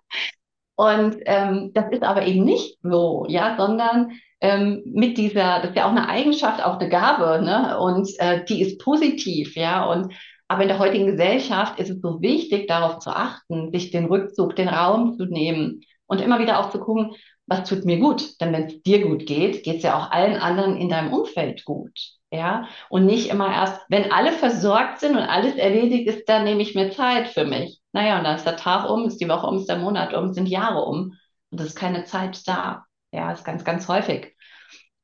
und 0.76 1.16
ähm, 1.26 1.70
das 1.74 1.92
ist 1.92 2.02
aber 2.02 2.26
eben 2.26 2.44
nicht 2.44 2.78
so, 2.82 3.24
ja, 3.28 3.56
sondern 3.56 4.12
ähm, 4.40 4.82
mit 4.84 5.18
dieser, 5.18 5.60
das 5.60 5.70
ist 5.70 5.76
ja 5.76 5.86
auch 5.86 5.92
eine 5.92 6.08
Eigenschaft, 6.08 6.64
auch 6.64 6.80
eine 6.80 6.88
Gabe, 6.88 7.40
ne? 7.44 7.78
Und 7.78 8.08
äh, 8.18 8.44
die 8.44 8.60
ist 8.60 8.80
positiv, 8.80 9.54
ja. 9.54 9.84
Und 9.84 10.12
aber 10.52 10.62
in 10.62 10.68
der 10.68 10.78
heutigen 10.78 11.06
Gesellschaft 11.06 11.78
ist 11.78 11.88
es 11.88 12.02
so 12.02 12.20
wichtig, 12.20 12.68
darauf 12.68 12.98
zu 12.98 13.08
achten, 13.08 13.72
sich 13.72 13.90
den 13.90 14.04
Rückzug, 14.04 14.54
den 14.54 14.68
Raum 14.68 15.16
zu 15.16 15.24
nehmen 15.24 15.80
und 16.04 16.20
immer 16.20 16.40
wieder 16.40 16.60
auch 16.60 16.68
zu 16.68 16.78
gucken, 16.78 17.14
was 17.46 17.66
tut 17.66 17.86
mir 17.86 17.98
gut? 17.98 18.38
Denn 18.38 18.52
wenn 18.52 18.66
es 18.66 18.82
dir 18.82 19.02
gut 19.02 19.24
geht, 19.24 19.64
geht 19.64 19.78
es 19.78 19.82
ja 19.82 19.98
auch 19.98 20.10
allen 20.10 20.36
anderen 20.36 20.76
in 20.76 20.90
deinem 20.90 21.10
Umfeld 21.10 21.64
gut. 21.64 21.98
Ja, 22.30 22.68
und 22.90 23.06
nicht 23.06 23.30
immer 23.30 23.50
erst, 23.50 23.80
wenn 23.88 24.12
alle 24.12 24.32
versorgt 24.32 25.00
sind 25.00 25.16
und 25.16 25.22
alles 25.22 25.56
erledigt 25.56 26.06
ist, 26.06 26.28
dann 26.28 26.44
nehme 26.44 26.60
ich 26.60 26.74
mir 26.74 26.90
Zeit 26.90 27.28
für 27.28 27.46
mich. 27.46 27.80
Naja, 27.92 28.18
und 28.18 28.24
dann 28.24 28.36
ist 28.36 28.46
der 28.46 28.56
Tag 28.56 28.90
um, 28.90 29.06
ist 29.06 29.22
die 29.22 29.28
Woche 29.28 29.46
um, 29.46 29.56
ist 29.56 29.70
der 29.70 29.78
Monat 29.78 30.12
um, 30.12 30.34
sind 30.34 30.48
Jahre 30.50 30.84
um. 30.84 31.14
Und 31.50 31.60
es 31.60 31.68
ist 31.68 31.76
keine 31.76 32.04
Zeit 32.04 32.46
da. 32.46 32.84
Ja, 33.10 33.32
ist 33.32 33.44
ganz, 33.44 33.64
ganz 33.64 33.88
häufig. 33.88 34.36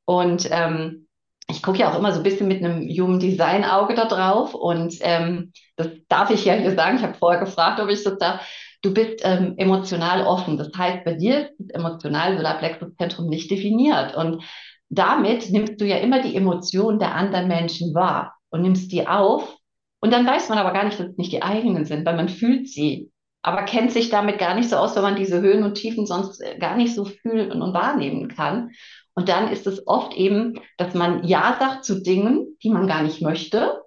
Und 0.05 0.47
ähm, 0.50 1.08
ich 1.50 1.62
gucke 1.62 1.78
ja 1.78 1.90
auch 1.90 1.99
immer 1.99 2.12
so 2.12 2.21
ein 2.21 2.25
bisschen 2.25 2.49
mit 2.49 2.62
einem 2.62 2.88
Human 2.88 3.21
Design 3.21 3.64
Auge 3.64 3.95
da 3.95 4.05
drauf 4.05 4.55
und 4.55 4.97
ähm, 5.00 5.52
das 5.76 5.88
darf 6.09 6.31
ich 6.31 6.45
ja 6.45 6.55
hier 6.55 6.75
sagen. 6.75 6.99
Ich 6.99 7.02
habe 7.02 7.14
vorher 7.14 7.40
gefragt, 7.40 7.81
ob 7.81 7.88
ich 7.88 8.05
das 8.05 8.19
darf. 8.19 8.47
Du 8.83 8.93
bist 8.93 9.23
ähm, 9.25 9.55
emotional 9.57 10.25
offen. 10.25 10.57
Das 10.57 10.71
heißt, 10.76 11.05
bei 11.05 11.14
dir 11.14 11.50
ist 11.59 11.75
emotional 11.75 12.37
Solarplexuszentrum 12.37 13.28
nicht 13.28 13.50
definiert 13.50 14.14
und 14.14 14.43
damit 14.90 15.50
nimmst 15.50 15.81
du 15.81 15.87
ja 15.87 15.97
immer 15.97 16.23
die 16.23 16.37
Emotionen 16.37 16.99
der 16.99 17.14
anderen 17.14 17.49
Menschen 17.49 17.95
wahr 17.95 18.35
und 18.50 18.62
nimmst 18.62 18.93
die 18.93 19.07
auf 19.07 19.57
und 20.00 20.12
dann 20.12 20.26
weiß 20.26 20.49
man 20.49 20.59
aber 20.59 20.73
gar 20.73 20.85
nicht, 20.85 20.99
dass 21.00 21.09
es 21.09 21.19
nicht 21.19 21.33
die 21.33 21.43
eigenen 21.43 21.85
sind, 21.85 22.07
weil 22.07 22.17
man 22.17 22.28
fühlt 22.28 22.69
sie, 22.69 23.11
aber 23.43 23.62
kennt 23.64 23.93
sich 23.93 24.11
damit 24.11 24.38
gar 24.38 24.55
nicht 24.55 24.69
so 24.69 24.76
aus, 24.76 24.95
wenn 24.97 25.02
man 25.02 25.17
diese 25.17 25.40
Höhen 25.40 25.64
und 25.64 25.75
Tiefen 25.75 26.07
sonst 26.07 26.43
gar 26.61 26.76
nicht 26.76 26.95
so 26.95 27.05
fühlen 27.05 27.62
und 27.62 27.75
wahrnehmen 27.75 28.28
kann. 28.28 28.71
Und 29.19 29.29
dann 29.29 29.49
ist 29.51 29.67
es 29.67 29.85
oft 29.89 30.15
eben, 30.15 30.61
dass 30.77 30.95
man 30.95 31.25
Ja 31.25 31.57
sagt 31.59 31.85
zu 31.85 32.01
Dingen, 32.01 32.57
die 32.63 32.71
man 32.71 32.87
gar 32.87 33.03
nicht 33.03 33.21
möchte, 33.21 33.83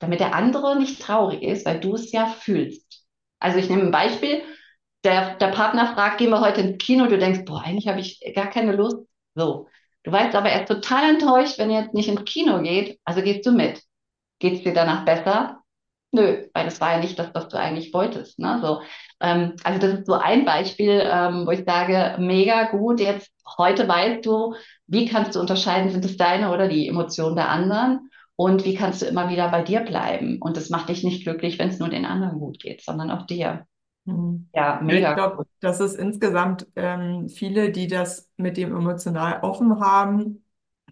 damit 0.00 0.18
der 0.18 0.34
andere 0.34 0.76
nicht 0.76 1.00
traurig 1.00 1.40
ist, 1.44 1.64
weil 1.66 1.78
du 1.78 1.94
es 1.94 2.10
ja 2.10 2.26
fühlst. 2.26 3.04
Also 3.38 3.58
ich 3.58 3.70
nehme 3.70 3.82
ein 3.84 3.90
Beispiel. 3.92 4.42
der, 5.04 5.36
der 5.36 5.48
Partner 5.48 5.94
fragt, 5.94 6.18
gehen 6.18 6.30
wir 6.30 6.40
heute 6.40 6.62
ins 6.62 6.78
Kino, 6.78 7.06
du 7.06 7.18
denkst, 7.18 7.44
boah, 7.46 7.62
eigentlich 7.62 7.88
habe 7.88 8.00
ich 8.00 8.20
gar 8.34 8.50
keine 8.50 8.72
Lust. 8.74 8.98
So. 9.36 9.68
Du 10.02 10.12
weißt 10.12 10.34
aber, 10.34 10.50
er 10.50 10.62
ist 10.62 10.68
total 10.68 11.10
enttäuscht, 11.10 11.58
wenn 11.58 11.70
er 11.70 11.82
jetzt 11.82 11.94
nicht 11.94 12.08
ins 12.08 12.24
Kino 12.24 12.60
geht, 12.62 12.98
also 13.04 13.22
gehst 13.22 13.46
du 13.46 13.52
mit. 13.52 13.82
Geht 14.40 14.54
es 14.54 14.62
dir 14.64 14.74
danach 14.74 15.04
besser? 15.04 15.60
Nö, 16.12 16.48
weil 16.54 16.64
das 16.64 16.80
war 16.80 16.92
ja 16.94 17.00
nicht 17.00 17.18
das, 17.18 17.30
was 17.34 17.48
du 17.48 17.58
eigentlich 17.58 17.92
wolltest. 17.94 18.38
Ne? 18.40 18.60
So, 18.62 18.82
ähm, 19.20 19.54
also 19.64 19.80
das 19.80 20.00
ist 20.00 20.06
so 20.06 20.14
ein 20.14 20.44
Beispiel, 20.44 21.02
ähm, 21.04 21.46
wo 21.46 21.52
ich 21.52 21.64
sage, 21.64 22.16
mega 22.20 22.64
gut, 22.70 23.00
jetzt 23.00 23.30
heute 23.58 23.88
weißt 23.88 24.24
du, 24.24 24.54
wie 24.86 25.06
kannst 25.06 25.34
du 25.34 25.40
unterscheiden, 25.40 25.90
sind 25.90 26.04
es 26.04 26.16
deine 26.16 26.52
oder 26.52 26.68
die 26.68 26.88
Emotionen 26.88 27.36
der 27.36 27.50
anderen? 27.50 28.10
Und 28.36 28.64
wie 28.64 28.74
kannst 28.74 29.00
du 29.00 29.06
immer 29.06 29.30
wieder 29.30 29.50
bei 29.50 29.62
dir 29.62 29.80
bleiben? 29.80 30.38
Und 30.40 30.56
das 30.56 30.68
macht 30.68 30.90
dich 30.90 31.02
nicht 31.04 31.24
glücklich, 31.24 31.58
wenn 31.58 31.70
es 31.70 31.78
nur 31.78 31.88
den 31.88 32.04
anderen 32.04 32.38
gut 32.38 32.60
geht, 32.60 32.82
sondern 32.82 33.10
auch 33.10 33.26
dir. 33.26 33.66
Mhm. 34.04 34.48
Ja, 34.54 34.80
mega. 34.82 35.10
Ich 35.10 35.16
glaube, 35.16 35.46
das 35.60 35.80
ist 35.80 35.94
insgesamt 35.94 36.66
ähm, 36.76 37.28
viele, 37.28 37.72
die 37.72 37.86
das 37.86 38.28
mit 38.36 38.56
dem 38.56 38.76
emotional 38.76 39.40
offen 39.42 39.80
haben, 39.80 40.44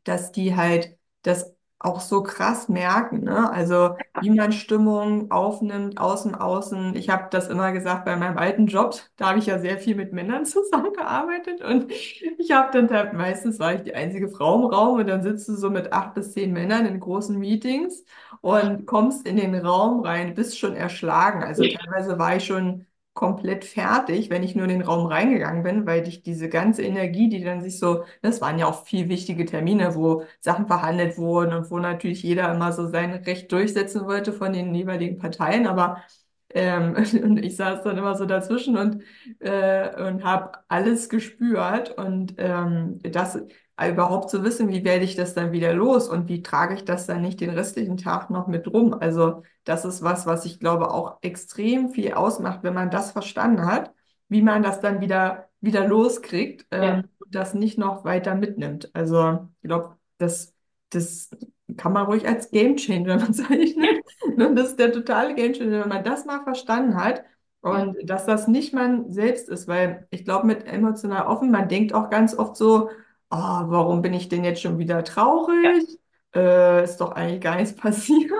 dass 0.04 0.32
die 0.32 0.56
halt 0.56 0.96
das 1.22 1.53
auch 1.84 2.00
so 2.00 2.22
krass 2.22 2.68
merken, 2.68 3.20
ne? 3.24 3.50
Also 3.52 3.96
wie 4.18 4.30
man 4.30 4.52
Stimmung 4.52 5.30
aufnimmt, 5.30 5.98
außen, 5.98 6.34
außen. 6.34 6.96
Ich 6.96 7.10
habe 7.10 7.28
das 7.30 7.48
immer 7.48 7.72
gesagt 7.72 8.04
bei 8.04 8.16
meinem 8.16 8.38
alten 8.38 8.66
Job, 8.66 8.94
da 9.16 9.28
habe 9.30 9.38
ich 9.38 9.46
ja 9.46 9.58
sehr 9.58 9.78
viel 9.78 9.94
mit 9.96 10.12
Männern 10.12 10.44
zusammengearbeitet 10.46 11.60
und 11.62 11.90
ich 11.92 12.50
habe 12.52 12.72
dann 12.72 12.90
halt, 12.96 13.12
meistens 13.12 13.58
war 13.58 13.74
ich 13.74 13.82
die 13.82 13.94
einzige 13.94 14.28
Frau 14.28 14.56
im 14.56 14.64
Raum 14.66 14.98
und 15.00 15.06
dann 15.06 15.22
sitzt 15.22 15.48
du 15.48 15.54
so 15.56 15.70
mit 15.70 15.92
acht 15.92 16.14
bis 16.14 16.32
zehn 16.32 16.52
Männern 16.52 16.86
in 16.86 17.00
großen 17.00 17.38
Meetings 17.38 18.04
und 18.40 18.86
kommst 18.86 19.26
in 19.26 19.36
den 19.36 19.54
Raum 19.54 20.00
rein, 20.00 20.34
bist 20.34 20.58
schon 20.58 20.74
erschlagen. 20.76 21.42
Also 21.42 21.66
teilweise 21.66 22.18
war 22.18 22.36
ich 22.36 22.44
schon 22.46 22.86
komplett 23.14 23.64
fertig, 23.64 24.28
wenn 24.30 24.42
ich 24.42 24.54
nur 24.56 24.64
in 24.64 24.70
den 24.70 24.82
Raum 24.82 25.06
reingegangen 25.06 25.62
bin, 25.62 25.86
weil 25.86 26.06
ich 26.08 26.22
diese 26.22 26.48
ganze 26.48 26.82
Energie, 26.82 27.28
die 27.28 27.42
dann 27.44 27.62
sich 27.62 27.78
so, 27.78 28.04
das 28.22 28.40
waren 28.40 28.58
ja 28.58 28.66
auch 28.66 28.84
viel 28.86 29.08
wichtige 29.08 29.44
Termine, 29.46 29.94
wo 29.94 30.24
Sachen 30.40 30.66
verhandelt 30.66 31.16
wurden 31.16 31.54
und 31.54 31.70
wo 31.70 31.78
natürlich 31.78 32.22
jeder 32.24 32.52
immer 32.52 32.72
so 32.72 32.88
sein 32.88 33.12
Recht 33.12 33.50
durchsetzen 33.52 34.04
wollte 34.06 34.32
von 34.32 34.52
den 34.52 34.74
jeweiligen 34.74 35.18
Parteien, 35.18 35.66
aber 35.66 36.02
ähm, 36.50 36.94
und 37.22 37.38
ich 37.44 37.56
saß 37.56 37.82
dann 37.82 37.98
immer 37.98 38.16
so 38.16 38.26
dazwischen 38.26 38.76
und, 38.76 39.02
äh, 39.40 40.02
und 40.08 40.24
habe 40.24 40.52
alles 40.68 41.08
gespürt 41.08 41.90
und 41.96 42.34
ähm, 42.38 42.98
das 43.02 43.38
überhaupt 43.82 44.30
zu 44.30 44.44
wissen, 44.44 44.68
wie 44.68 44.84
werde 44.84 45.04
ich 45.04 45.16
das 45.16 45.34
dann 45.34 45.52
wieder 45.52 45.72
los 45.72 46.08
und 46.08 46.28
wie 46.28 46.42
trage 46.42 46.74
ich 46.74 46.84
das 46.84 47.06
dann 47.06 47.22
nicht 47.22 47.40
den 47.40 47.50
restlichen 47.50 47.96
Tag 47.96 48.30
noch 48.30 48.46
mit 48.46 48.72
rum. 48.72 48.94
Also 48.94 49.42
das 49.64 49.84
ist 49.84 50.02
was, 50.02 50.26
was 50.26 50.44
ich 50.44 50.60
glaube 50.60 50.90
auch 50.90 51.18
extrem 51.22 51.90
viel 51.90 52.12
ausmacht, 52.14 52.60
wenn 52.62 52.74
man 52.74 52.90
das 52.90 53.10
verstanden 53.12 53.66
hat, 53.66 53.92
wie 54.28 54.42
man 54.42 54.62
das 54.62 54.80
dann 54.80 55.00
wieder, 55.00 55.48
wieder 55.60 55.88
loskriegt 55.88 56.66
ähm, 56.70 56.82
ja. 56.82 56.94
und 57.18 57.34
das 57.34 57.54
nicht 57.54 57.78
noch 57.78 58.04
weiter 58.04 58.34
mitnimmt. 58.34 58.90
Also 58.94 59.48
ich 59.60 59.68
glaube, 59.68 59.96
das, 60.18 60.54
das 60.90 61.30
kann 61.76 61.92
man 61.92 62.06
ruhig 62.06 62.28
als 62.28 62.50
Gamechanger 62.50 63.18
bezeichnen. 63.18 63.86
Ja. 64.36 64.48
Das 64.48 64.70
ist 64.70 64.80
der 64.80 64.90
totale 64.90 65.34
Gamechanger, 65.36 65.82
wenn 65.82 65.88
man 65.88 66.02
das 66.02 66.24
mal 66.24 66.42
verstanden 66.42 66.96
hat. 66.96 67.22
Und 67.60 67.96
ja. 68.00 68.04
dass 68.04 68.26
das 68.26 68.48
nicht 68.48 68.74
man 68.74 69.12
selbst 69.12 69.48
ist, 69.48 69.68
weil 69.68 70.08
ich 70.10 70.24
glaube, 70.24 70.46
mit 70.46 70.66
emotional 70.66 71.26
offen, 71.26 71.52
man 71.52 71.68
denkt 71.68 71.94
auch 71.94 72.10
ganz 72.10 72.36
oft 72.36 72.56
so, 72.56 72.90
oh, 73.34 73.70
warum 73.70 74.02
bin 74.02 74.14
ich 74.14 74.28
denn 74.28 74.44
jetzt 74.44 74.62
schon 74.62 74.78
wieder 74.78 75.02
traurig? 75.04 75.98
Ja. 76.34 76.40
Äh, 76.40 76.84
ist 76.84 76.98
doch 76.98 77.12
eigentlich 77.12 77.40
gar 77.40 77.56
nichts 77.56 77.74
passiert. 77.76 78.32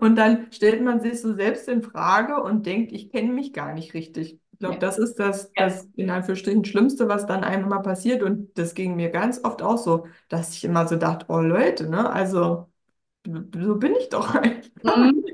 Und 0.00 0.16
dann 0.16 0.48
stellt 0.50 0.82
man 0.82 1.00
sich 1.00 1.20
so 1.20 1.34
selbst 1.34 1.68
in 1.68 1.82
Frage 1.82 2.42
und 2.42 2.66
denkt, 2.66 2.92
ich 2.92 3.10
kenne 3.10 3.32
mich 3.32 3.52
gar 3.52 3.74
nicht 3.74 3.94
richtig. 3.94 4.38
Ich 4.52 4.58
glaube, 4.58 4.74
ja. 4.74 4.80
das 4.80 4.98
ist 4.98 5.16
das, 5.16 5.50
das 5.54 5.88
in 5.96 6.10
Anführungsstrichen 6.10 6.64
Schlimmste, 6.64 7.08
was 7.08 7.26
dann 7.26 7.44
einem 7.44 7.64
immer 7.64 7.80
passiert. 7.80 8.22
Und 8.22 8.56
das 8.58 8.74
ging 8.74 8.96
mir 8.96 9.10
ganz 9.10 9.40
oft 9.44 9.62
auch 9.62 9.78
so, 9.78 10.06
dass 10.28 10.54
ich 10.54 10.64
immer 10.64 10.86
so 10.86 10.96
dachte, 10.96 11.26
oh 11.28 11.40
Leute, 11.40 11.88
ne, 11.88 12.10
also 12.10 12.68
so 13.26 13.76
bin 13.76 13.94
ich 13.98 14.08
doch 14.08 14.34
eigentlich. 14.34 14.72
Mhm. 14.82 15.24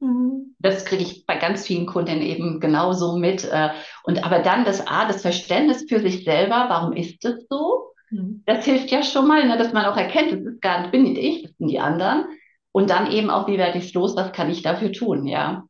mhm. 0.00 0.54
Das 0.58 0.84
kriege 0.84 1.02
ich 1.02 1.26
bei 1.26 1.36
ganz 1.36 1.66
vielen 1.66 1.86
Kunden 1.86 2.20
eben 2.20 2.60
genauso 2.60 3.16
mit. 3.16 3.44
Äh, 3.44 3.70
und 4.04 4.24
aber 4.24 4.40
dann 4.40 4.64
das 4.64 4.86
A, 4.86 5.06
das 5.06 5.22
Verständnis 5.22 5.84
für 5.88 6.00
sich 6.00 6.24
selber, 6.24 6.66
warum 6.68 6.92
ist 6.92 7.24
es 7.24 7.46
so? 7.50 7.91
Mhm. 8.12 8.42
Das 8.46 8.64
hilft 8.64 8.90
ja 8.90 9.02
schon 9.02 9.26
mal, 9.26 9.46
ne, 9.46 9.56
dass 9.56 9.72
man 9.72 9.86
auch 9.86 9.96
erkennt, 9.96 10.32
das 10.32 10.40
ist 10.40 10.60
gar 10.60 10.80
nicht, 10.80 10.92
bin 10.92 11.02
nicht 11.02 11.18
ich, 11.18 11.42
das 11.42 11.56
sind 11.56 11.68
die 11.68 11.80
anderen. 11.80 12.26
Und 12.70 12.90
dann 12.90 13.10
eben 13.10 13.30
auch, 13.30 13.48
wie 13.48 13.58
werde 13.58 13.78
ich 13.78 13.86
es 13.86 13.94
los, 13.94 14.16
was 14.16 14.32
kann 14.32 14.50
ich 14.50 14.62
dafür 14.62 14.92
tun, 14.92 15.26
ja. 15.26 15.64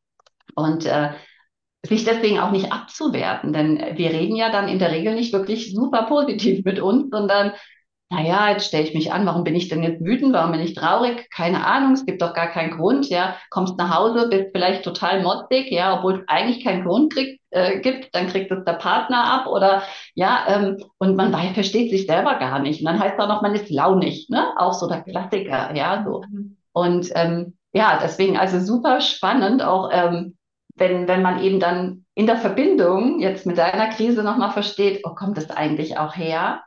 Und 0.55 0.87
äh, 0.87 1.11
sich 1.85 2.05
deswegen 2.05 2.39
auch 2.39 2.53
nicht 2.53 2.73
abzuwerten, 2.73 3.53
denn 3.53 3.79
wir 3.97 4.11
reden 4.11 4.37
ja 4.37 4.53
dann 4.53 4.69
in 4.69 4.79
der 4.79 4.93
Regel 4.93 5.15
nicht 5.15 5.33
wirklich 5.33 5.75
super 5.75 6.05
positiv 6.05 6.65
mit 6.65 6.79
uns, 6.79 7.11
sondern 7.11 7.53
naja, 8.13 8.51
jetzt 8.51 8.67
stelle 8.67 8.85
ich 8.85 8.93
mich 8.93 9.11
an, 9.11 9.25
warum 9.25 9.43
bin 9.43 9.55
ich 9.55 9.69
denn 9.69 9.83
jetzt 9.83 10.05
wütend, 10.05 10.35
warum 10.35 10.53
bin 10.53 10.61
ich 10.61 10.75
traurig? 10.75 11.31
Keine 11.31 11.67
Ahnung, 11.67 11.93
es 11.93 12.05
gibt 12.05 12.21
doch 12.21 12.35
gar 12.35 12.49
keinen 12.49 12.77
Grund, 12.77 13.09
ja. 13.09 13.37
Kommst 13.49 13.79
nach 13.79 13.97
Hause, 13.97 14.29
bist 14.29 14.51
vielleicht 14.53 14.85
total 14.85 15.23
motzig, 15.23 15.71
ja, 15.71 15.97
obwohl 15.97 16.17
es 16.17 16.29
eigentlich 16.29 16.63
keinen 16.63 16.85
Grund 16.85 17.15
krieg, 17.15 17.41
äh, 17.49 17.81
gibt, 17.81 18.15
dann 18.15 18.27
kriegt 18.27 18.53
es 18.53 18.65
der 18.67 18.75
Partner 18.75 19.25
ab 19.25 19.47
oder 19.47 19.83
ja, 20.15 20.45
ähm, 20.47 20.85
und 20.99 21.17
man 21.17 21.33
weiß, 21.33 21.55
versteht 21.55 21.91
sich 21.91 22.07
selber 22.07 22.35
gar 22.35 22.59
nicht. 22.59 22.81
Und 22.81 22.87
dann 22.87 23.01
heißt 23.01 23.15
es 23.17 23.25
auch 23.25 23.29
noch, 23.29 23.41
man 23.41 23.55
ist 23.55 23.71
launig, 23.71 24.29
ne? 24.29 24.47
Auch 24.59 24.75
so 24.75 24.89
der 24.89 25.01
Klassiker, 25.01 25.75
ja, 25.75 26.05
so. 26.07 26.23
Und 26.73 27.11
ähm, 27.15 27.57
ja, 27.73 27.99
deswegen 28.03 28.37
also 28.37 28.61
super 28.61 29.01
spannend, 29.01 29.63
auch 29.63 29.89
ähm, 29.91 30.37
wenn, 30.75 31.09
wenn 31.09 31.23
man 31.23 31.43
eben 31.43 31.61
dann 31.61 32.05
in 32.15 32.27
der 32.27 32.37
Verbindung 32.37 33.21
jetzt 33.21 33.47
mit 33.47 33.57
deiner 33.57 33.89
Krise 33.89 34.23
nochmal 34.23 34.51
versteht, 34.51 35.01
wo 35.03 35.15
kommt 35.15 35.39
das 35.39 35.51
eigentlich 35.51 35.97
auch 35.97 36.15
her? 36.15 36.63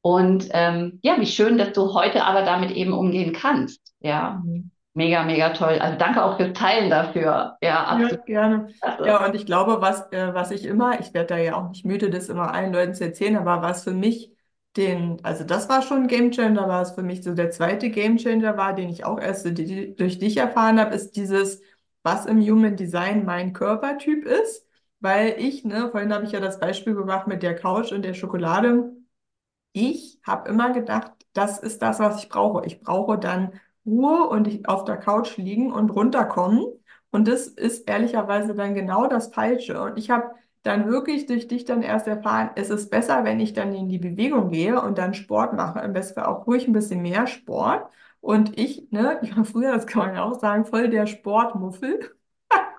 Und 0.00 0.48
ähm, 0.52 1.00
ja, 1.02 1.20
wie 1.20 1.26
schön, 1.26 1.58
dass 1.58 1.72
du 1.72 1.94
heute 1.94 2.24
aber 2.24 2.42
damit 2.42 2.70
eben 2.70 2.92
umgehen 2.92 3.32
kannst. 3.32 3.80
Ja. 4.00 4.42
Mhm. 4.44 4.70
Mega, 4.94 5.22
mega 5.22 5.50
toll. 5.50 5.78
Also 5.80 5.96
danke 5.96 6.24
auch 6.24 6.38
fürs 6.38 6.54
Teilen 6.54 6.90
dafür. 6.90 7.56
Ja, 7.62 7.84
absolut. 7.84 8.12
Ja, 8.12 8.24
gerne. 8.24 8.68
Also. 8.80 9.04
Ja, 9.04 9.24
und 9.24 9.34
ich 9.36 9.46
glaube, 9.46 9.80
was, 9.80 10.10
äh, 10.12 10.34
was 10.34 10.50
ich 10.50 10.64
immer, 10.64 10.98
ich 10.98 11.14
werde 11.14 11.34
da 11.34 11.38
ja 11.38 11.54
auch 11.54 11.68
nicht 11.68 11.84
müde, 11.84 12.10
das 12.10 12.28
immer 12.28 12.52
allen 12.52 12.72
Leuten 12.72 12.94
zu 12.94 13.04
erzählen, 13.04 13.36
aber 13.36 13.62
was 13.62 13.84
für 13.84 13.92
mich 13.92 14.32
den, 14.76 15.18
also 15.22 15.44
das 15.44 15.68
war 15.68 15.82
schon 15.82 16.02
ein 16.02 16.08
Gamechanger, 16.08 16.68
was 16.68 16.92
für 16.92 17.02
mich 17.02 17.22
so 17.22 17.34
der 17.34 17.50
zweite 17.50 17.90
Gamechanger 17.90 18.56
war, 18.56 18.74
den 18.74 18.88
ich 18.88 19.04
auch 19.04 19.20
erst 19.20 19.46
durch 19.46 20.18
dich 20.18 20.36
erfahren 20.36 20.80
habe, 20.80 20.94
ist 20.94 21.12
dieses, 21.12 21.62
was 22.02 22.26
im 22.26 22.40
Human 22.40 22.74
Design 22.74 23.24
mein 23.24 23.52
Körpertyp 23.52 24.24
ist. 24.24 24.66
Weil 25.00 25.36
ich, 25.38 25.64
ne, 25.64 25.90
vorhin 25.92 26.12
habe 26.12 26.24
ich 26.24 26.32
ja 26.32 26.40
das 26.40 26.58
Beispiel 26.58 26.94
gemacht 26.94 27.28
mit 27.28 27.44
der 27.44 27.54
Couch 27.54 27.92
und 27.92 28.02
der 28.04 28.14
Schokolade 28.14 28.90
ich 29.72 30.20
habe 30.26 30.48
immer 30.48 30.72
gedacht, 30.72 31.12
das 31.32 31.58
ist 31.58 31.82
das, 31.82 32.00
was 32.00 32.22
ich 32.22 32.28
brauche. 32.28 32.64
Ich 32.66 32.80
brauche 32.80 33.18
dann 33.18 33.52
Ruhe 33.86 34.28
und 34.28 34.68
auf 34.68 34.84
der 34.84 34.96
Couch 34.96 35.36
liegen 35.36 35.72
und 35.72 35.90
runterkommen. 35.90 36.64
Und 37.10 37.28
das 37.28 37.46
ist 37.46 37.88
ehrlicherweise 37.88 38.54
dann 38.54 38.74
genau 38.74 39.06
das 39.06 39.28
Falsche. 39.32 39.80
Und 39.82 39.96
ich 39.98 40.10
habe 40.10 40.30
dann 40.62 40.88
wirklich 40.88 41.26
durch 41.26 41.48
dich 41.48 41.64
dann 41.64 41.82
erst 41.82 42.06
erfahren, 42.06 42.50
es 42.56 42.70
ist 42.70 42.90
besser, 42.90 43.24
wenn 43.24 43.40
ich 43.40 43.52
dann 43.54 43.74
in 43.74 43.88
die 43.88 43.98
Bewegung 43.98 44.50
gehe 44.50 44.80
und 44.82 44.98
dann 44.98 45.14
Sport 45.14 45.54
mache. 45.54 45.80
Am 45.82 45.92
besten 45.92 46.20
auch 46.20 46.46
ruhig 46.46 46.66
ein 46.66 46.72
bisschen 46.72 47.00
mehr 47.02 47.26
Sport. 47.26 47.90
Und 48.20 48.58
ich, 48.58 48.90
ne, 48.90 49.18
ich 49.22 49.36
war 49.36 49.44
früher, 49.44 49.72
das 49.72 49.86
kann 49.86 50.06
man 50.06 50.14
ja 50.16 50.24
auch 50.24 50.38
sagen, 50.40 50.64
voll 50.64 50.90
der 50.90 51.06
Sportmuffel. 51.06 52.10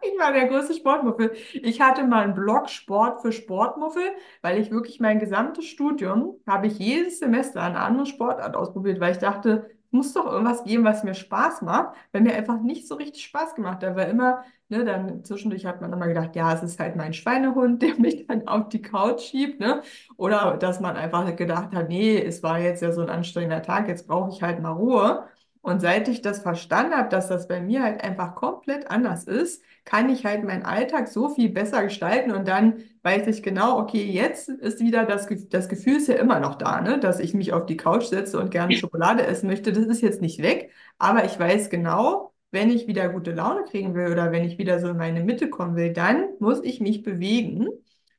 Ich 0.01 0.17
war 0.19 0.31
der 0.33 0.47
größte 0.47 0.73
Sportmuffel. 0.73 1.33
Ich 1.53 1.81
hatte 1.81 2.03
mal 2.05 2.23
einen 2.23 2.33
Blog 2.35 2.69
Sport 2.69 3.21
für 3.21 3.31
Sportmuffel, 3.31 4.03
weil 4.41 4.59
ich 4.59 4.71
wirklich 4.71 4.99
mein 4.99 5.19
gesamtes 5.19 5.65
Studium 5.65 6.35
habe 6.47 6.67
ich 6.67 6.79
jedes 6.79 7.19
Semester 7.19 7.61
eine 7.61 7.79
andere 7.79 8.05
Sportart 8.05 8.55
ausprobiert, 8.55 8.99
weil 8.99 9.11
ich 9.11 9.17
dachte, 9.17 9.69
muss 9.91 10.13
doch 10.13 10.25
irgendwas 10.27 10.63
geben, 10.63 10.83
was 10.83 11.03
mir 11.03 11.15
Spaß 11.15 11.63
macht, 11.63 11.95
weil 12.11 12.21
mir 12.21 12.33
einfach 12.35 12.61
nicht 12.61 12.87
so 12.87 12.95
richtig 12.95 13.23
Spaß 13.25 13.55
gemacht 13.55 13.83
hat. 13.83 13.95
Weil 13.95 14.09
immer, 14.11 14.43
ne, 14.69 14.85
dann 14.85 15.23
zwischendurch 15.25 15.65
hat 15.65 15.81
man 15.81 15.91
immer 15.91 16.07
gedacht, 16.07 16.35
ja, 16.35 16.53
es 16.53 16.61
ist 16.63 16.79
halt 16.79 16.95
mein 16.95 17.13
Schweinehund, 17.13 17.81
der 17.81 17.95
mich 17.99 18.27
dann 18.27 18.47
auf 18.47 18.69
die 18.69 18.81
Couch 18.81 19.21
schiebt, 19.21 19.59
ne? 19.59 19.81
Oder 20.17 20.57
dass 20.57 20.79
man 20.79 20.95
einfach 20.95 21.35
gedacht 21.35 21.73
hat, 21.73 21.89
nee, 21.89 22.21
es 22.21 22.43
war 22.43 22.59
jetzt 22.59 22.81
ja 22.81 22.91
so 22.91 23.01
ein 23.01 23.09
anstrengender 23.09 23.61
Tag, 23.63 23.87
jetzt 23.87 24.07
brauche 24.07 24.29
ich 24.31 24.41
halt 24.43 24.61
mal 24.61 24.71
Ruhe. 24.71 25.27
Und 25.61 25.81
seit 25.81 26.07
ich 26.07 26.21
das 26.21 26.41
verstanden 26.41 26.93
habe, 26.93 27.09
dass 27.09 27.27
das 27.27 27.47
bei 27.47 27.59
mir 27.59 27.83
halt 27.83 28.03
einfach 28.03 28.35
komplett 28.35 28.89
anders 28.89 29.25
ist, 29.25 29.61
kann 29.83 30.09
ich 30.09 30.25
halt 30.25 30.43
meinen 30.43 30.63
Alltag 30.63 31.07
so 31.09 31.29
viel 31.29 31.49
besser 31.49 31.83
gestalten 31.83 32.31
und 32.31 32.47
dann 32.47 32.83
weiß 33.03 33.27
ich 33.27 33.43
genau, 33.43 33.77
okay, 33.79 34.03
jetzt 34.03 34.49
ist 34.49 34.79
wieder 34.79 35.05
das, 35.05 35.27
das 35.49 35.67
Gefühl 35.67 35.97
ist 35.97 36.07
ja 36.07 36.15
immer 36.15 36.39
noch 36.39 36.55
da, 36.55 36.79
ne, 36.81 36.99
dass 36.99 37.19
ich 37.19 37.33
mich 37.33 37.53
auf 37.53 37.65
die 37.65 37.77
Couch 37.77 38.05
setze 38.05 38.39
und 38.39 38.51
gerne 38.51 38.73
Schokolade 38.73 39.25
essen 39.25 39.47
möchte. 39.47 39.73
Das 39.73 39.85
ist 39.85 40.01
jetzt 40.01 40.21
nicht 40.21 40.41
weg, 40.41 40.71
aber 40.97 41.25
ich 41.25 41.37
weiß 41.39 41.69
genau, 41.69 42.33
wenn 42.51 42.69
ich 42.71 42.87
wieder 42.87 43.09
gute 43.09 43.31
Laune 43.31 43.63
kriegen 43.63 43.93
will 43.95 44.11
oder 44.11 44.31
wenn 44.31 44.43
ich 44.45 44.57
wieder 44.57 44.79
so 44.79 44.89
in 44.89 44.97
meine 44.97 45.23
Mitte 45.23 45.49
kommen 45.49 45.75
will, 45.75 45.93
dann 45.93 46.29
muss 46.39 46.61
ich 46.63 46.79
mich 46.81 47.03
bewegen. 47.03 47.67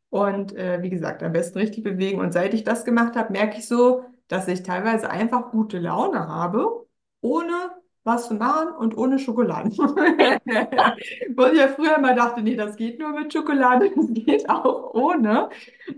Und 0.08 0.54
äh, 0.56 0.82
wie 0.82 0.90
gesagt, 0.90 1.22
am 1.22 1.32
besten 1.32 1.58
richtig 1.58 1.84
bewegen. 1.84 2.20
Und 2.20 2.32
seit 2.32 2.52
ich 2.54 2.64
das 2.64 2.84
gemacht 2.84 3.16
habe, 3.16 3.32
merke 3.32 3.58
ich 3.58 3.68
so, 3.68 4.04
dass 4.28 4.48
ich 4.48 4.62
teilweise 4.62 5.10
einfach 5.10 5.50
gute 5.50 5.78
Laune 5.78 6.28
habe, 6.28 6.79
ohne 7.20 7.70
was 8.02 8.28
zu 8.28 8.34
machen 8.34 8.68
und 8.78 8.96
ohne 8.96 9.18
Schokolade. 9.18 9.70
Wo 9.76 11.46
ich 11.46 11.58
ja 11.58 11.68
früher 11.68 11.98
immer 11.98 12.14
dachte, 12.14 12.40
nee, 12.42 12.56
das 12.56 12.76
geht 12.76 12.98
nur 12.98 13.10
mit 13.10 13.32
Schokolade, 13.32 13.90
das 13.96 14.06
geht 14.12 14.48
auch 14.48 14.94
ohne. 14.94 15.50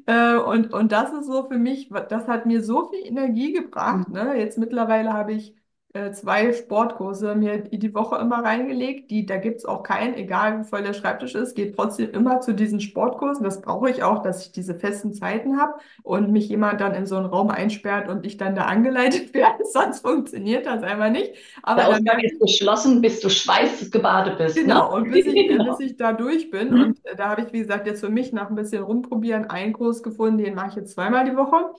Äh, 0.06 0.36
und, 0.36 0.72
und 0.72 0.90
das 0.92 1.12
ist 1.12 1.26
so 1.26 1.46
für 1.48 1.58
mich, 1.58 1.90
das 2.08 2.26
hat 2.26 2.46
mir 2.46 2.62
so 2.62 2.90
viel 2.90 3.06
Energie 3.06 3.52
gebracht. 3.52 4.08
Mhm. 4.08 4.14
Ne? 4.14 4.38
Jetzt 4.38 4.58
mittlerweile 4.58 5.12
habe 5.12 5.32
ich 5.32 5.54
äh, 5.94 6.10
zwei 6.12 6.54
Sportkurse 6.54 7.34
mir 7.34 7.58
die 7.58 7.94
Woche 7.94 8.16
immer 8.16 8.42
reingelegt. 8.42 9.10
Die, 9.10 9.26
da 9.26 9.36
gibt 9.36 9.58
es 9.58 9.66
auch 9.66 9.82
keinen, 9.82 10.14
egal 10.14 10.60
wie 10.60 10.64
voll 10.64 10.82
der 10.82 10.94
Schreibtisch 10.94 11.34
ist, 11.34 11.54
geht 11.54 11.76
trotzdem 11.76 12.10
immer 12.12 12.40
zu 12.40 12.54
diesen 12.54 12.80
Sportkursen. 12.80 13.44
Das 13.44 13.60
brauche 13.60 13.90
ich 13.90 14.02
auch, 14.02 14.22
dass 14.22 14.46
ich 14.46 14.52
diese 14.52 14.74
festen 14.74 15.12
Zeiten 15.12 15.60
habe 15.60 15.74
und 16.02 16.32
mich 16.32 16.48
jemand 16.48 16.80
dann 16.80 16.94
in 16.94 17.04
so 17.04 17.16
einen 17.16 17.26
Raum 17.26 17.50
einsperrt 17.50 18.08
und 18.08 18.24
ich 18.24 18.38
dann 18.38 18.54
da 18.54 18.62
angeleitet 18.62 19.34
werde. 19.34 19.64
Sonst 19.70 20.00
funktioniert 20.00 20.64
das 20.64 20.82
einfach 20.82 21.10
nicht. 21.10 21.34
Aber 21.62 21.82
der 21.82 21.90
Ausgang 21.90 22.20
ist 22.20 22.40
geschlossen, 22.40 23.02
bis 23.02 23.20
du 23.20 23.28
schweißgebadet 23.28 24.38
bist. 24.38 24.56
Ne? 24.56 24.62
Genau, 24.62 24.88
ne? 24.88 24.96
und 24.96 25.10
bis 25.10 25.26
ich, 25.26 25.48
genau. 25.48 25.76
bis 25.76 25.90
ich 25.90 25.96
da 25.98 26.14
durch 26.14 26.50
bin. 26.50 26.70
Mhm. 26.70 26.82
Und 26.82 27.00
da 27.18 27.28
habe 27.28 27.42
ich, 27.42 27.52
wie 27.52 27.60
gesagt, 27.60 27.86
jetzt 27.86 28.00
für 28.00 28.08
mich 28.08 28.32
nach 28.32 28.48
ein 28.48 28.56
bisschen 28.56 28.82
rumprobieren 28.82 29.50
einen 29.50 29.74
Kurs 29.74 30.02
gefunden, 30.02 30.38
den 30.38 30.54
mache 30.54 30.68
ich 30.70 30.76
jetzt 30.76 30.94
zweimal 30.94 31.28
die 31.28 31.36
Woche. 31.36 31.74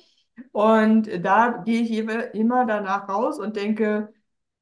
Und 0.52 1.10
da 1.24 1.64
gehe 1.66 1.82
ich 1.82 1.92
immer 1.92 2.66
danach 2.66 3.08
raus 3.10 3.40
und 3.40 3.56
denke, 3.56 4.14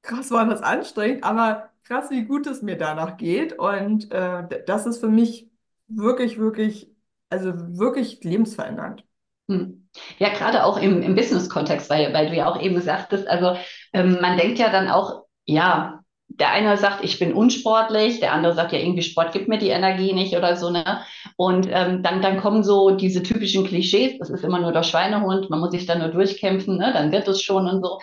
krass 0.02 0.32
war 0.32 0.46
das 0.46 0.62
anstrengend, 0.62 1.24
aber 1.24 1.70
krass, 1.84 2.10
wie 2.10 2.26
gut 2.26 2.48
es 2.48 2.62
mir 2.62 2.78
danach 2.78 3.18
geht. 3.18 3.58
Und 3.58 4.12
äh, 4.12 4.64
das 4.66 4.86
ist 4.86 5.00
für 5.00 5.10
mich 5.10 5.50
wirklich, 5.88 6.38
wirklich, 6.38 6.90
also 7.30 7.54
wirklich 7.78 8.24
lebensverändernd. 8.24 9.06
Hm. 9.50 9.90
Ja, 10.18 10.30
gerade 10.30 10.64
auch 10.64 10.78
im, 10.78 11.02
im 11.02 11.16
Business-Kontext, 11.16 11.90
weil, 11.90 12.14
weil 12.14 12.30
du 12.30 12.36
ja 12.36 12.48
auch 12.48 12.62
eben 12.62 12.80
sagtest, 12.82 13.28
also 13.28 13.58
ähm, 13.94 14.20
man 14.22 14.38
denkt 14.38 14.60
ja 14.60 14.72
dann 14.72 14.88
auch, 14.90 15.26
ja, 15.46 16.01
der 16.40 16.52
eine 16.52 16.78
sagt, 16.78 17.04
ich 17.04 17.20
bin 17.20 17.34
unsportlich, 17.34 18.20
der 18.20 18.34
andere 18.34 18.54
sagt, 18.54 18.72
ja, 18.74 18.80
irgendwie 18.80 19.02
Sport 19.02 19.34
gibt 19.34 19.48
mir 19.48 19.58
die 19.58 19.70
Energie 19.70 20.14
nicht 20.14 20.36
oder 20.36 20.56
so, 20.56 20.70
ne? 20.70 21.02
Und 21.36 21.68
ähm, 21.72 22.04
dann, 22.04 22.22
dann 22.22 22.40
kommen 22.40 22.64
so 22.64 22.92
diese 22.92 23.24
typischen 23.24 23.66
Klischees, 23.66 24.18
das 24.20 24.30
ist 24.30 24.44
immer 24.44 24.60
nur 24.60 24.72
der 24.72 24.84
Schweinehund, 24.84 25.50
man 25.50 25.60
muss 25.60 25.72
sich 25.72 25.86
dann 25.86 26.00
nur 26.00 26.10
durchkämpfen, 26.10 26.78
ne? 26.78 26.92
Dann 26.94 27.12
wird 27.12 27.28
es 27.28 27.42
schon 27.42 27.68
und 27.68 27.84
so. 27.84 28.00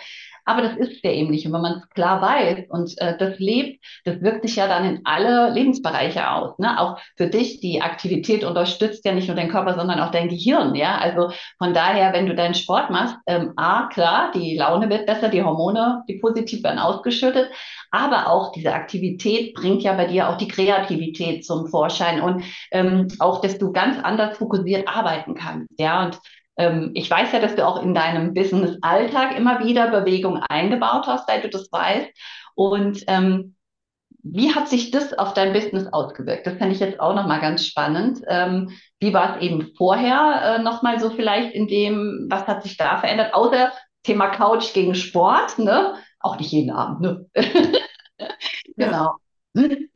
Aber 0.49 0.63
das 0.63 0.77
ist 0.77 1.03
ja 1.03 1.11
eben 1.11 1.29
nicht. 1.29 1.45
Und 1.45 1.53
wenn 1.53 1.61
man 1.61 1.73
es 1.73 1.89
klar 1.89 2.23
weiß 2.23 2.65
und 2.69 2.99
äh, 2.99 3.15
das 3.19 3.37
lebt, 3.37 3.85
das 4.03 4.19
wirkt 4.21 4.41
sich 4.41 4.55
ja 4.55 4.67
dann 4.67 4.83
in 4.83 5.01
alle 5.03 5.51
Lebensbereiche 5.53 6.27
aus. 6.27 6.57
Ne? 6.57 6.79
Auch 6.79 6.97
für 7.17 7.27
dich, 7.27 7.59
die 7.59 7.83
Aktivität 7.83 8.43
unterstützt 8.43 9.05
ja 9.05 9.13
nicht 9.13 9.27
nur 9.27 9.35
deinen 9.35 9.51
Körper, 9.51 9.75
sondern 9.75 9.99
auch 9.99 10.09
dein 10.09 10.27
Gehirn. 10.27 10.73
Ja, 10.73 10.97
also 10.97 11.31
von 11.59 11.75
daher, 11.75 12.13
wenn 12.13 12.25
du 12.25 12.33
deinen 12.33 12.55
Sport 12.55 12.89
machst, 12.89 13.15
ähm, 13.27 13.53
A, 13.57 13.89
klar, 13.89 14.31
die 14.33 14.57
Laune 14.57 14.89
wird 14.89 15.05
besser, 15.05 15.29
die 15.29 15.43
Hormone, 15.43 16.03
die 16.09 16.17
positiv 16.17 16.63
werden 16.63 16.79
ausgeschüttet. 16.79 17.51
Aber 17.91 18.27
auch 18.27 18.51
diese 18.51 18.73
Aktivität 18.73 19.53
bringt 19.53 19.83
ja 19.83 19.93
bei 19.93 20.07
dir 20.07 20.29
auch 20.29 20.37
die 20.37 20.47
Kreativität 20.47 21.45
zum 21.45 21.67
Vorschein 21.67 22.21
und 22.21 22.43
ähm, 22.71 23.07
auch, 23.19 23.41
dass 23.41 23.59
du 23.59 23.71
ganz 23.71 24.03
anders 24.03 24.37
fokussiert 24.37 24.87
arbeiten 24.87 25.35
kannst. 25.35 25.79
Ja, 25.79 26.05
und 26.05 26.19
ähm, 26.59 26.91
ich 26.93 27.09
weiß 27.09 27.31
ja, 27.31 27.39
dass 27.39 27.55
du 27.55 27.65
auch 27.65 27.81
in 27.81 27.93
deinem 27.93 28.33
Business-Alltag 28.33 29.37
immer 29.37 29.63
wieder 29.63 29.87
Bewegung 29.87 30.43
eingebaut 30.49 31.07
hast, 31.07 31.27
seit 31.27 31.45
du 31.45 31.49
das 31.49 31.71
weißt. 31.71 32.09
Und 32.53 33.03
ähm, 33.07 33.55
wie 34.21 34.53
hat 34.53 34.67
sich 34.67 34.91
das 34.91 35.17
auf 35.17 35.33
dein 35.33 35.53
Business 35.53 35.87
ausgewirkt? 35.87 36.45
Das 36.45 36.55
fände 36.55 36.75
ich 36.75 36.81
jetzt 36.81 36.99
auch 36.99 37.15
nochmal 37.15 37.39
ganz 37.39 37.65
spannend. 37.65 38.21
Ähm, 38.27 38.71
wie 38.99 39.13
war 39.13 39.37
es 39.37 39.41
eben 39.41 39.71
vorher 39.77 40.57
äh, 40.57 40.61
nochmal 40.61 40.99
so 40.99 41.09
vielleicht 41.09 41.55
in 41.55 41.67
dem, 41.67 42.27
was 42.29 42.45
hat 42.45 42.63
sich 42.63 42.75
da 42.75 42.97
verändert? 42.97 43.33
Außer 43.33 43.71
Thema 44.03 44.27
Couch 44.27 44.73
gegen 44.73 44.95
Sport, 44.95 45.59
ne? 45.59 45.95
Auch 46.19 46.37
nicht 46.37 46.51
jeden 46.51 46.71
Abend, 46.71 47.01
ne? 47.01 47.25
genau. 48.75 49.15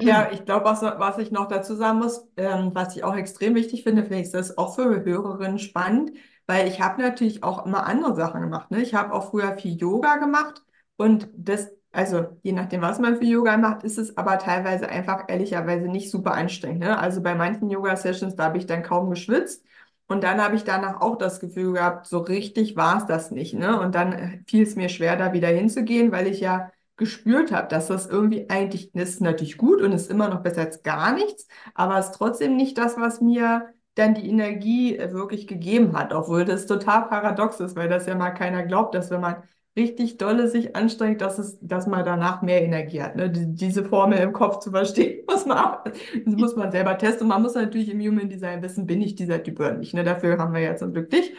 Ja, 0.01 0.29
ich 0.31 0.45
glaube, 0.45 0.65
was, 0.65 0.81
was 0.81 1.17
ich 1.17 1.31
noch 1.31 1.47
dazu 1.47 1.75
sagen 1.75 1.99
muss, 1.99 2.25
ähm, 2.37 2.71
was 2.73 2.95
ich 2.95 3.03
auch 3.03 3.15
extrem 3.15 3.55
wichtig 3.55 3.83
finde, 3.83 4.03
finde 4.03 4.21
ich 4.21 4.31
das 4.31 4.57
auch 4.57 4.75
für 4.75 5.03
Hörerinnen 5.03 5.59
spannend, 5.59 6.11
weil 6.47 6.67
ich 6.67 6.81
habe 6.81 7.01
natürlich 7.01 7.43
auch 7.43 7.65
immer 7.65 7.85
andere 7.85 8.15
Sachen 8.15 8.41
gemacht. 8.41 8.71
Ne? 8.71 8.81
Ich 8.81 8.93
habe 8.93 9.13
auch 9.13 9.31
früher 9.31 9.55
viel 9.57 9.75
Yoga 9.77 10.17
gemacht 10.17 10.63
und 10.97 11.29
das, 11.35 11.71
also 11.91 12.27
je 12.43 12.51
nachdem, 12.53 12.81
was 12.81 12.99
man 12.99 13.17
für 13.17 13.25
Yoga 13.25 13.57
macht, 13.57 13.83
ist 13.83 13.97
es 13.97 14.17
aber 14.17 14.39
teilweise 14.39 14.89
einfach 14.89 15.25
ehrlicherweise 15.27 15.87
nicht 15.87 16.11
super 16.11 16.33
anstrengend. 16.33 16.79
Ne? 16.81 16.97
Also 16.97 17.21
bei 17.21 17.35
manchen 17.35 17.69
Yoga-Sessions, 17.69 18.35
da 18.35 18.45
habe 18.45 18.57
ich 18.57 18.65
dann 18.65 18.83
kaum 18.83 19.09
geschwitzt. 19.09 19.63
Und 20.07 20.23
dann 20.23 20.43
habe 20.43 20.55
ich 20.55 20.63
danach 20.63 21.01
auch 21.01 21.17
das 21.17 21.39
Gefühl 21.39 21.73
gehabt, 21.73 22.07
so 22.07 22.19
richtig 22.19 22.75
war 22.75 22.97
es 22.97 23.05
das 23.05 23.31
nicht. 23.31 23.53
Ne? 23.53 23.79
Und 23.79 23.95
dann 23.95 24.43
fiel 24.47 24.63
es 24.63 24.75
mir 24.75 24.89
schwer, 24.89 25.15
da 25.15 25.33
wieder 25.33 25.47
hinzugehen, 25.47 26.11
weil 26.11 26.27
ich 26.27 26.39
ja 26.41 26.71
gespürt 26.97 27.51
habe, 27.51 27.67
dass 27.67 27.87
das 27.87 28.07
irgendwie 28.07 28.49
eigentlich, 28.49 28.93
ist 28.93 29.21
natürlich 29.21 29.57
gut 29.57 29.81
und 29.81 29.91
ist 29.93 30.11
immer 30.11 30.29
noch 30.29 30.41
besser 30.41 30.61
als 30.61 30.83
gar 30.83 31.13
nichts, 31.13 31.47
aber 31.73 31.97
es 31.97 32.07
ist 32.07 32.15
trotzdem 32.15 32.55
nicht 32.55 32.77
das, 32.77 32.97
was 32.97 33.19
mir 33.21 33.73
dann 33.95 34.15
die 34.15 34.27
Energie 34.27 34.97
äh, 34.97 35.11
wirklich 35.13 35.47
gegeben 35.47 35.97
hat, 35.97 36.13
obwohl 36.13 36.45
das 36.45 36.65
total 36.65 37.07
paradox 37.07 37.59
ist, 37.59 37.75
weil 37.75 37.89
das 37.89 38.05
ja 38.05 38.15
mal 38.15 38.31
keiner 38.31 38.63
glaubt, 38.63 38.95
dass 38.95 39.11
wenn 39.11 39.21
man 39.21 39.43
richtig 39.75 40.17
dolle 40.17 40.47
sich 40.47 40.75
anstrengt, 40.75 41.21
dass 41.21 41.39
es, 41.39 41.57
dass 41.61 41.87
man 41.87 42.05
danach 42.05 42.41
mehr 42.41 42.63
Energie 42.63 43.01
hat. 43.01 43.15
Ne? 43.15 43.29
Die, 43.29 43.53
diese 43.55 43.83
Formel 43.83 44.19
im 44.19 44.33
Kopf 44.33 44.59
zu 44.59 44.71
verstehen, 44.71 45.25
muss 45.29 45.45
man, 45.45 45.77
muss 46.25 46.55
man 46.55 46.71
selber 46.71 46.97
testen. 46.97 47.27
Man 47.27 47.41
muss 47.41 47.55
natürlich 47.55 47.89
im 47.89 47.99
Human 47.99 48.29
Design 48.29 48.61
wissen, 48.61 48.85
bin 48.85 49.01
ich 49.01 49.15
dieser 49.15 49.41
Typ 49.41 49.59
oder 49.59 49.73
nicht. 49.73 49.93
Ne? 49.93 50.03
Dafür 50.03 50.37
haben 50.37 50.53
wir 50.53 50.61
ja 50.61 50.75
zum 50.75 50.93
Glück 50.93 51.09
dich. 51.09 51.33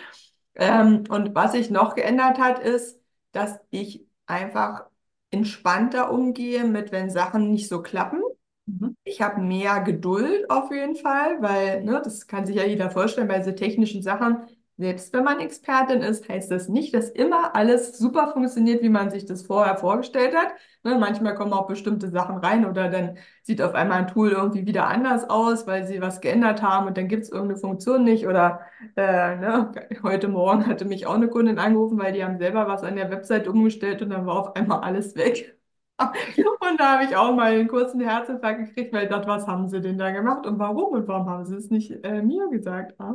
Ähm, 0.56 1.04
und 1.08 1.34
was 1.34 1.52
sich 1.52 1.70
noch 1.70 1.94
geändert 1.94 2.38
hat, 2.38 2.60
ist, 2.60 3.00
dass 3.32 3.58
ich 3.70 4.06
einfach 4.26 4.86
entspannter 5.30 6.12
umgehe 6.12 6.64
mit, 6.64 6.92
wenn 6.92 7.10
Sachen 7.10 7.50
nicht 7.50 7.68
so 7.68 7.82
klappen. 7.82 8.20
Mhm. 8.66 8.96
Ich 9.04 9.20
habe 9.20 9.40
mehr 9.42 9.80
Geduld 9.82 10.48
auf 10.50 10.70
jeden 10.70 10.96
Fall, 10.96 11.40
weil, 11.42 11.84
ne, 11.84 12.00
das 12.02 12.26
kann 12.26 12.46
sich 12.46 12.56
ja 12.56 12.64
jeder 12.64 12.90
vorstellen, 12.90 13.28
bei 13.28 13.42
so 13.42 13.52
technischen 13.52 14.02
Sachen, 14.02 14.38
selbst 14.76 15.12
wenn 15.12 15.22
man 15.22 15.38
Expertin 15.38 16.00
ist, 16.02 16.28
heißt 16.28 16.50
das 16.50 16.68
nicht, 16.68 16.94
dass 16.94 17.08
immer 17.10 17.54
alles 17.54 17.96
super 17.96 18.32
funktioniert, 18.32 18.82
wie 18.82 18.88
man 18.88 19.10
sich 19.10 19.24
das 19.24 19.46
vorher 19.46 19.76
vorgestellt 19.76 20.34
hat. 20.34 20.48
Ne, 20.82 20.96
manchmal 20.98 21.34
kommen 21.36 21.52
auch 21.52 21.68
bestimmte 21.68 22.10
Sachen 22.10 22.38
rein 22.38 22.64
oder 22.66 22.88
dann 22.88 23.16
sieht 23.42 23.62
auf 23.62 23.74
einmal 23.74 23.98
ein 24.00 24.08
Tool 24.08 24.30
irgendwie 24.32 24.66
wieder 24.66 24.88
anders 24.88 25.28
aus, 25.30 25.66
weil 25.68 25.86
sie 25.86 26.00
was 26.00 26.20
geändert 26.20 26.60
haben 26.62 26.86
und 26.88 26.96
dann 26.96 27.06
gibt 27.08 27.22
es 27.24 27.30
irgendeine 27.30 27.60
Funktion 27.60 28.02
nicht. 28.02 28.26
Oder 28.26 28.62
äh, 28.96 29.36
ne, 29.36 29.70
heute 30.02 30.26
Morgen 30.28 30.66
hatte 30.66 30.84
mich 30.86 31.06
auch 31.06 31.14
eine 31.14 31.28
Kundin 31.28 31.58
angerufen, 31.58 31.98
weil 31.98 32.12
die 32.12 32.24
haben 32.24 32.38
selber 32.38 32.66
was 32.66 32.82
an 32.82 32.96
der 32.96 33.10
Website 33.10 33.46
umgestellt 33.46 34.02
und 34.02 34.10
dann 34.10 34.26
war 34.26 34.36
auf 34.36 34.56
einmal 34.56 34.80
alles 34.80 35.14
weg. 35.14 35.53
Und 36.60 36.80
da 36.80 36.94
habe 36.94 37.04
ich 37.04 37.16
auch 37.16 37.34
mal 37.34 37.52
einen 37.52 37.68
kurzen 37.68 38.00
Herzinfarkt 38.00 38.66
gekriegt, 38.66 38.92
weil 38.92 39.04
ich 39.04 39.10
dachte, 39.10 39.28
was 39.28 39.46
haben 39.46 39.68
sie 39.68 39.80
denn 39.80 39.98
da 39.98 40.10
gemacht 40.10 40.46
und 40.46 40.58
warum 40.58 40.92
und 40.92 41.06
warum 41.08 41.28
haben 41.28 41.44
sie 41.44 41.54
es 41.56 41.70
nicht 41.70 41.90
äh, 42.04 42.22
mir 42.22 42.48
gesagt? 42.50 42.98
Ah. 43.00 43.14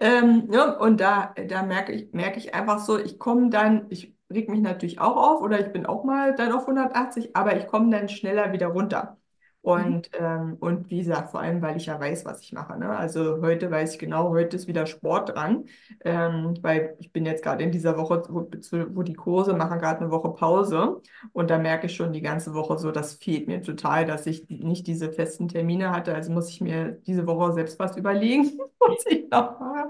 Ähm, 0.00 0.48
ja, 0.52 0.72
und 0.78 1.00
da, 1.00 1.34
da 1.48 1.62
merke 1.62 1.92
ich, 1.92 2.12
merke 2.12 2.38
ich 2.38 2.54
einfach 2.54 2.80
so, 2.80 2.98
ich 2.98 3.18
komme 3.18 3.50
dann, 3.50 3.86
ich 3.90 4.14
reg 4.32 4.48
mich 4.48 4.60
natürlich 4.60 5.00
auch 5.00 5.16
auf 5.16 5.42
oder 5.42 5.60
ich 5.60 5.72
bin 5.72 5.86
auch 5.86 6.04
mal 6.04 6.34
dann 6.34 6.52
auf 6.52 6.66
180, 6.66 7.36
aber 7.36 7.56
ich 7.56 7.66
komme 7.66 7.90
dann 7.90 8.08
schneller 8.08 8.52
wieder 8.52 8.68
runter. 8.68 9.19
Und, 9.62 10.10
mhm. 10.18 10.24
ähm, 10.24 10.56
und 10.58 10.90
wie 10.90 10.98
gesagt, 10.98 11.30
vor 11.30 11.40
allem, 11.40 11.60
weil 11.60 11.76
ich 11.76 11.86
ja 11.86 12.00
weiß, 12.00 12.24
was 12.24 12.40
ich 12.40 12.52
mache. 12.52 12.78
Ne? 12.78 12.88
Also 12.88 13.42
heute 13.42 13.70
weiß 13.70 13.92
ich 13.92 13.98
genau, 13.98 14.30
heute 14.30 14.56
ist 14.56 14.68
wieder 14.68 14.86
Sport 14.86 15.34
dran, 15.34 15.66
ähm, 16.02 16.54
weil 16.62 16.96
ich 16.98 17.12
bin 17.12 17.26
jetzt 17.26 17.42
gerade 17.42 17.62
in 17.62 17.70
dieser 17.70 17.98
Woche, 17.98 18.22
wo, 18.30 18.48
wo 18.94 19.02
die 19.02 19.14
Kurse 19.14 19.52
machen 19.54 19.78
gerade 19.78 20.00
eine 20.00 20.10
Woche 20.10 20.30
Pause 20.30 21.02
und 21.32 21.50
da 21.50 21.58
merke 21.58 21.86
ich 21.86 21.94
schon 21.94 22.14
die 22.14 22.22
ganze 22.22 22.54
Woche 22.54 22.78
so, 22.78 22.90
das 22.90 23.14
fehlt 23.14 23.48
mir 23.48 23.60
total, 23.62 24.06
dass 24.06 24.26
ich 24.26 24.48
nicht 24.48 24.86
diese 24.86 25.12
festen 25.12 25.48
Termine 25.48 25.90
hatte. 25.90 26.14
Also 26.14 26.32
muss 26.32 26.48
ich 26.48 26.62
mir 26.62 26.92
diese 27.06 27.26
Woche 27.26 27.52
selbst 27.52 27.78
was 27.78 27.98
überlegen, 27.98 28.58
was 28.78 29.04
ich 29.06 29.28
noch 29.30 29.60
mache, 29.60 29.88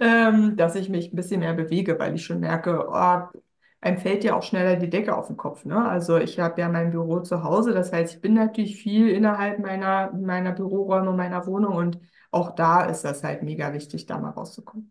ähm, 0.00 0.56
dass 0.56 0.76
ich 0.76 0.88
mich 0.88 1.12
ein 1.12 1.16
bisschen 1.16 1.40
mehr 1.40 1.54
bewege, 1.54 1.98
weil 1.98 2.14
ich 2.14 2.24
schon 2.24 2.40
merke, 2.40 2.86
oh, 2.88 3.38
einem 3.84 3.98
fällt 3.98 4.24
ja 4.24 4.34
auch 4.36 4.42
schneller 4.42 4.76
die 4.76 4.90
Decke 4.90 5.16
auf 5.16 5.28
den 5.28 5.36
Kopf. 5.36 5.64
Ne? 5.64 5.88
Also 5.88 6.16
ich 6.16 6.40
habe 6.40 6.60
ja 6.60 6.68
mein 6.68 6.90
Büro 6.90 7.20
zu 7.20 7.44
Hause, 7.44 7.72
das 7.72 7.92
heißt, 7.92 8.14
ich 8.14 8.20
bin 8.20 8.34
natürlich 8.34 8.76
viel 8.76 9.08
innerhalb 9.10 9.58
meiner, 9.58 10.12
meiner 10.12 10.52
Büroräume, 10.52 11.12
meiner 11.12 11.46
Wohnung 11.46 11.74
und 11.74 11.98
auch 12.30 12.54
da 12.54 12.84
ist 12.84 13.04
das 13.04 13.22
halt 13.22 13.42
mega 13.42 13.72
wichtig, 13.72 14.06
da 14.06 14.18
mal 14.18 14.30
rauszukommen. 14.30 14.90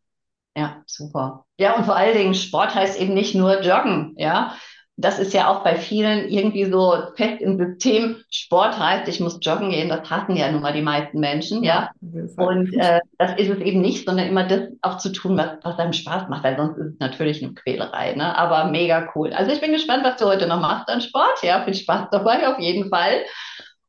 Ja, 0.55 0.83
super. 0.85 1.45
Ja, 1.57 1.75
und 1.75 1.85
vor 1.85 1.95
allen 1.95 2.15
Dingen, 2.15 2.35
Sport 2.35 2.75
heißt 2.75 2.99
eben 2.99 3.13
nicht 3.13 3.35
nur 3.35 3.61
Joggen, 3.61 4.13
ja 4.17 4.55
das 4.95 5.17
ist 5.17 5.33
ja 5.33 5.49
auch 5.49 5.63
bei 5.63 5.75
vielen 5.75 6.29
irgendwie 6.29 6.65
so 6.65 6.93
fest 7.15 7.41
im 7.41 7.57
System. 7.57 8.17
Sport 8.29 8.77
heißt, 8.77 9.07
ich 9.07 9.19
muss 9.19 9.39
joggen 9.41 9.71
gehen, 9.71 9.89
das 9.89 10.09
hassen 10.09 10.35
ja 10.35 10.51
nun 10.51 10.61
mal 10.61 10.73
die 10.73 10.83
meisten 10.83 11.19
Menschen, 11.19 11.63
ja. 11.63 11.89
und 12.37 12.73
äh, 12.73 12.99
das 13.17 13.39
ist 13.39 13.49
es 13.49 13.59
eben 13.59 13.81
nicht, 13.81 14.05
sondern 14.07 14.27
immer 14.27 14.47
das 14.47 14.69
auch 14.81 14.97
zu 14.97 15.11
tun, 15.11 15.35
was, 15.35 15.57
was 15.63 15.79
einem 15.79 15.93
Spaß 15.93 16.29
macht, 16.29 16.43
weil 16.43 16.57
sonst 16.57 16.77
ist 16.77 16.93
es 16.93 16.99
natürlich 16.99 17.43
eine 17.43 17.53
Quälerei, 17.53 18.13
ne? 18.13 18.37
Aber 18.37 18.65
mega 18.65 19.09
cool. 19.15 19.33
Also 19.33 19.51
ich 19.51 19.61
bin 19.61 19.71
gespannt, 19.71 20.03
was 20.03 20.17
du 20.17 20.25
heute 20.25 20.45
noch 20.45 20.61
machst 20.61 20.89
an 20.89 21.01
Sport. 21.01 21.41
Ja, 21.41 21.63
viel 21.63 21.73
Spaß 21.73 22.09
dabei 22.11 22.47
auf 22.47 22.59
jeden 22.59 22.89
Fall. 22.89 23.23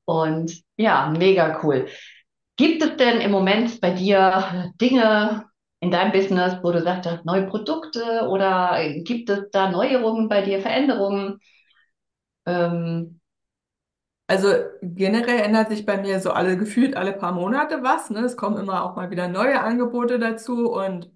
Und 0.07 0.53
ja, 0.77 1.13
mega 1.17 1.61
cool. 1.63 1.87
Gibt 2.57 2.83
es 2.83 2.97
denn 2.97 3.21
im 3.21 3.31
Moment 3.31 3.81
bei 3.81 3.91
dir 3.91 4.73
Dinge, 4.81 5.45
in 5.85 5.91
deinem 5.91 6.13
Business, 6.13 6.57
wo 6.63 6.73
du 6.73 6.83
sagst, 6.83 7.11
hast 7.11 7.27
neue 7.27 7.47
Produkte 7.47 8.27
oder 8.29 8.79
gibt 9.05 9.29
es 9.29 9.51
da 9.53 9.71
Neuerungen 9.71 10.29
bei 10.31 10.41
dir, 10.41 10.61
Veränderungen? 10.61 11.41
Ähm, 12.47 13.21
also 14.27 14.49
generell 14.81 15.41
ändert 15.41 15.69
sich 15.69 15.85
bei 15.85 15.99
mir 16.01 16.21
so 16.21 16.31
alle 16.31 16.57
gefühlt 16.57 16.97
alle 16.97 17.13
paar 17.13 17.33
Monate 17.33 17.83
was. 17.83 18.09
Ne? 18.09 18.21
Es 18.21 18.37
kommen 18.39 18.57
immer 18.57 18.85
auch 18.85 18.97
mal 18.97 19.11
wieder 19.11 19.29
neue 19.29 19.61
Angebote 19.61 20.19
dazu 20.19 20.73
und 20.73 21.11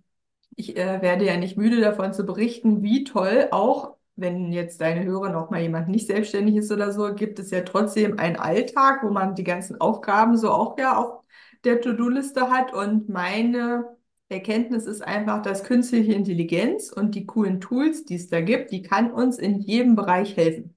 ich 0.56 0.76
äh, 0.76 1.00
werde 1.00 1.24
ja 1.24 1.36
nicht 1.38 1.56
müde 1.56 1.80
davon 1.80 2.12
zu 2.12 2.26
berichten, 2.26 2.82
wie 2.82 3.04
toll 3.04 3.48
auch, 3.52 3.96
wenn 4.16 4.52
jetzt 4.52 4.80
deine 4.82 5.04
Hörer 5.04 5.30
noch 5.30 5.50
mal 5.50 5.62
jemand 5.62 5.88
nicht 5.88 6.08
selbstständig 6.08 6.56
ist 6.56 6.72
oder 6.72 6.92
so, 6.92 7.14
gibt 7.14 7.38
es 7.38 7.50
ja 7.50 7.62
trotzdem 7.62 8.18
einen 8.18 8.36
Alltag, 8.36 9.02
wo 9.02 9.10
man 9.10 9.34
die 9.34 9.44
ganzen 9.44 9.80
Aufgaben 9.80 10.36
so 10.36 10.50
auch 10.50 10.78
ja 10.78 10.96
auf 10.98 11.24
der 11.64 11.80
To-Do-Liste 11.80 12.50
hat. 12.50 12.74
Und 12.74 13.08
meine 13.08 13.97
Erkenntnis 14.28 14.84
ist 14.86 15.02
einfach, 15.02 15.42
dass 15.42 15.64
künstliche 15.64 16.12
Intelligenz 16.12 16.92
und 16.92 17.14
die 17.14 17.26
coolen 17.26 17.60
Tools, 17.60 18.04
die 18.04 18.16
es 18.16 18.28
da 18.28 18.40
gibt, 18.40 18.72
die 18.72 18.82
kann 18.82 19.10
uns 19.10 19.38
in 19.38 19.60
jedem 19.60 19.96
Bereich 19.96 20.36
helfen. 20.36 20.76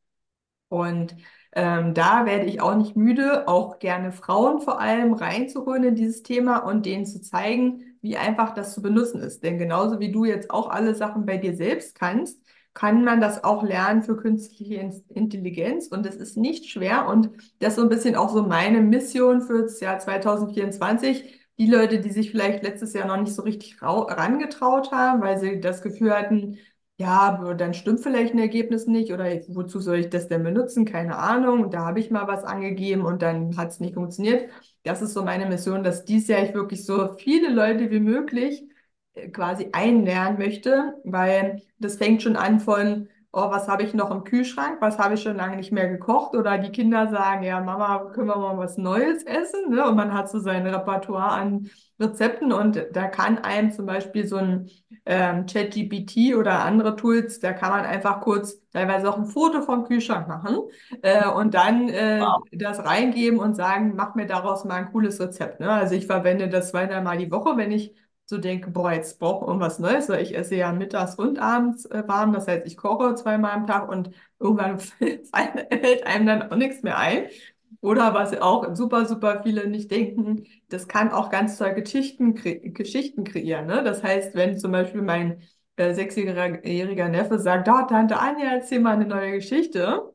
Und 0.70 1.16
ähm, 1.54 1.94
da 1.94 2.26
werde 2.26 2.46
ich 2.46 2.62
auch 2.62 2.76
nicht 2.76 2.96
müde, 2.96 3.48
auch 3.48 3.80
gerne 3.80 4.12
Frauen 4.14 4.62
vor 4.62 4.80
allem 4.80 5.14
reinzuholen 5.14 5.84
in 5.84 5.96
dieses 5.96 6.24
Thema 6.24 6.60
und 6.60 6.86
denen 6.86 7.06
zu 7.06 7.22
zeigen, 7.22 7.98
wie 8.02 8.18
einfach 8.18 8.54
das 8.54 8.74
zu 8.74 8.82
benutzen 8.82 9.22
ist. 9.22 9.44
Denn 9.44 9.58
genauso 9.58 10.00
wie 10.00 10.12
du 10.12 10.24
jetzt 10.26 10.50
auch 10.52 10.70
alle 10.70 10.96
Sachen 10.96 11.26
bei 11.26 11.38
dir 11.38 11.56
selbst 11.56 11.96
kannst, 11.96 12.42
kann 12.74 13.04
man 13.04 13.20
das 13.20 13.44
auch 13.44 13.64
lernen 13.64 14.02
für 14.02 14.16
künstliche 14.16 14.90
Intelligenz 15.10 15.88
und 15.88 16.06
es 16.06 16.16
ist 16.16 16.38
nicht 16.38 16.70
schwer 16.70 17.08
und 17.08 17.30
das 17.60 17.74
ist 17.74 17.76
so 17.76 17.82
ein 17.82 17.90
bisschen 17.90 18.16
auch 18.16 18.30
so 18.34 18.44
meine 18.44 18.82
Mission 18.82 19.42
für 19.42 19.64
das 19.64 19.82
Jahr 19.82 20.00
2024. 20.00 21.41
Die 21.62 21.68
Leute, 21.68 22.00
die 22.02 22.10
sich 22.12 22.32
vielleicht 22.32 22.64
letztes 22.64 22.94
Jahr 22.94 23.08
noch 23.08 23.18
nicht 23.18 23.36
so 23.36 23.44
richtig 23.44 23.82
rangetraut 23.84 24.92
haben, 24.92 25.22
weil 25.22 25.38
sie 25.40 25.60
das 25.62 25.84
Gefühl 25.84 26.12
hatten, 26.12 26.58
ja, 26.98 27.54
dann 27.56 27.74
stimmt 27.76 28.02
vielleicht 28.02 28.34
ein 28.34 28.40
Ergebnis 28.40 28.88
nicht 28.88 29.14
oder 29.14 29.26
wozu 29.50 29.80
soll 29.80 29.98
ich 29.98 30.10
das 30.10 30.28
denn 30.28 30.44
benutzen? 30.44 30.86
Keine 30.86 31.18
Ahnung. 31.18 31.70
Da 31.72 31.86
habe 31.86 32.00
ich 32.00 32.12
mal 32.12 32.28
was 32.28 32.44
angegeben 32.44 33.06
und 33.06 33.22
dann 33.22 33.58
hat 33.58 33.70
es 33.70 33.80
nicht 33.80 33.94
funktioniert. 33.96 34.50
Das 34.84 35.02
ist 35.04 35.14
so 35.14 35.24
meine 35.24 35.46
Mission, 35.48 35.84
dass 35.84 36.06
dies 36.06 36.28
Jahr 36.28 36.44
ich 36.44 36.54
wirklich 36.56 36.86
so 36.86 37.14
viele 37.18 37.50
Leute 37.54 37.92
wie 37.92 38.00
möglich 38.00 38.64
äh, 39.14 39.30
quasi 39.30 39.70
einlernen 39.74 40.38
möchte, 40.40 40.96
weil 41.04 41.62
das 41.80 41.98
fängt 41.98 42.22
schon 42.24 42.36
an 42.36 42.60
von, 42.60 43.08
oh, 43.34 43.50
was 43.50 43.68
habe 43.68 43.84
ich 43.84 43.94
noch 43.94 44.12
im 44.12 44.24
Kühlschrank, 44.24 44.78
was 44.82 44.98
habe 44.98 45.14
ich 45.14 45.22
schon 45.22 45.38
lange 45.38 45.56
nicht 45.56 45.72
mehr 45.72 45.88
gekocht 45.88 46.36
oder 46.36 46.58
die 46.58 46.72
Kinder 46.72 47.10
sagen, 47.10 47.44
ja, 47.44 47.62
Mama, 47.62 48.12
können 48.14 48.28
wir 48.28 48.36
mal 48.36 48.58
was 48.58 48.78
Neues 48.78 49.24
essen? 49.24 49.70
Ne? 49.70 49.88
Und 49.88 49.96
man 49.96 50.14
hat 50.14 50.30
so 50.30 50.40
sein 50.40 50.68
Repertoire 50.68 51.32
an 51.32 51.70
Rezepten 52.00 52.52
und 52.52 52.84
da 52.92 53.08
kann 53.08 53.38
einem 53.38 53.72
zum 53.72 53.86
Beispiel 53.86 54.28
so 54.28 54.36
ein 54.38 54.70
ähm, 55.06 55.46
ChatGPT 55.46 56.36
oder 56.36 56.64
andere 56.64 56.96
Tools, 56.96 57.40
da 57.40 57.54
kann 57.54 57.70
man 57.70 57.86
einfach 57.86 58.22
kurz 58.22 58.60
teilweise 58.72 59.10
auch 59.10 59.18
ein 59.18 59.26
Foto 59.26 59.62
vom 59.62 59.86
Kühlschrank 59.86 60.28
machen 60.28 60.58
äh, 61.02 61.28
und 61.28 61.54
dann 61.54 61.88
äh, 61.90 62.20
wow. 62.22 62.44
das 62.52 62.84
reingeben 62.84 63.40
und 63.40 63.56
sagen, 63.56 63.94
mach 63.96 64.16
mir 64.16 64.26
daraus 64.26 64.66
mal 64.66 64.76
ein 64.76 64.92
cooles 64.92 65.20
Rezept. 65.20 65.60
Ne? 65.60 65.72
Also 65.72 65.96
ich 65.96 66.06
verwende 66.06 66.50
das 66.50 66.72
zweimal 66.72 67.02
mal 67.02 67.18
die 67.18 67.32
Woche, 67.32 67.56
wenn 67.56 67.72
ich 67.72 67.94
so 68.32 68.40
denke, 68.40 68.72
boah, 68.72 68.92
jetzt 68.94 69.20
brauche 69.20 69.44
ich 69.46 69.48
irgendwas 69.50 69.78
Neues, 69.80 70.10
weil 70.10 70.24
ich 70.24 70.36
esse 70.36 70.56
ja 70.56 70.72
mittags 70.74 71.16
und 71.16 71.38
abends 71.40 71.86
äh, 71.86 72.04
warm. 72.08 72.34
Das 72.34 72.48
heißt, 72.48 72.66
ich 72.66 72.78
koche 72.78 73.14
zweimal 73.16 73.52
am 73.52 73.68
Tag 73.68 73.90
und 73.90 74.12
irgendwann 74.40 74.80
fällt 74.80 76.06
einem 76.08 76.26
dann 76.26 76.52
auch 76.52 76.56
nichts 76.56 76.82
mehr 76.84 76.98
ein. 76.98 77.26
Oder 77.82 78.14
was 78.14 78.38
auch 78.40 78.76
super, 78.76 79.06
super 79.06 79.42
viele 79.44 79.68
nicht 79.68 79.90
denken, 79.92 80.46
das 80.70 80.88
kann 80.88 81.12
auch 81.12 81.30
ganz 81.30 81.58
toll 81.58 81.74
Geschichten, 81.74 82.36
kre 82.36 82.60
Geschichten 82.60 83.24
kreieren. 83.24 83.66
Ne? 83.68 83.84
Das 83.84 84.04
heißt, 84.04 84.36
wenn 84.36 84.58
zum 84.60 84.72
Beispiel 84.72 85.02
mein 85.02 85.42
äh, 85.78 85.94
sechsjähriger 85.94 87.10
Neffe 87.10 87.40
sagt, 87.40 87.68
da, 87.68 87.84
Tante 87.84 88.20
Anja, 88.20 88.46
erzähl 88.54 88.80
mal 88.80 88.94
eine 88.96 89.06
neue 89.08 89.32
Geschichte, 89.34 90.14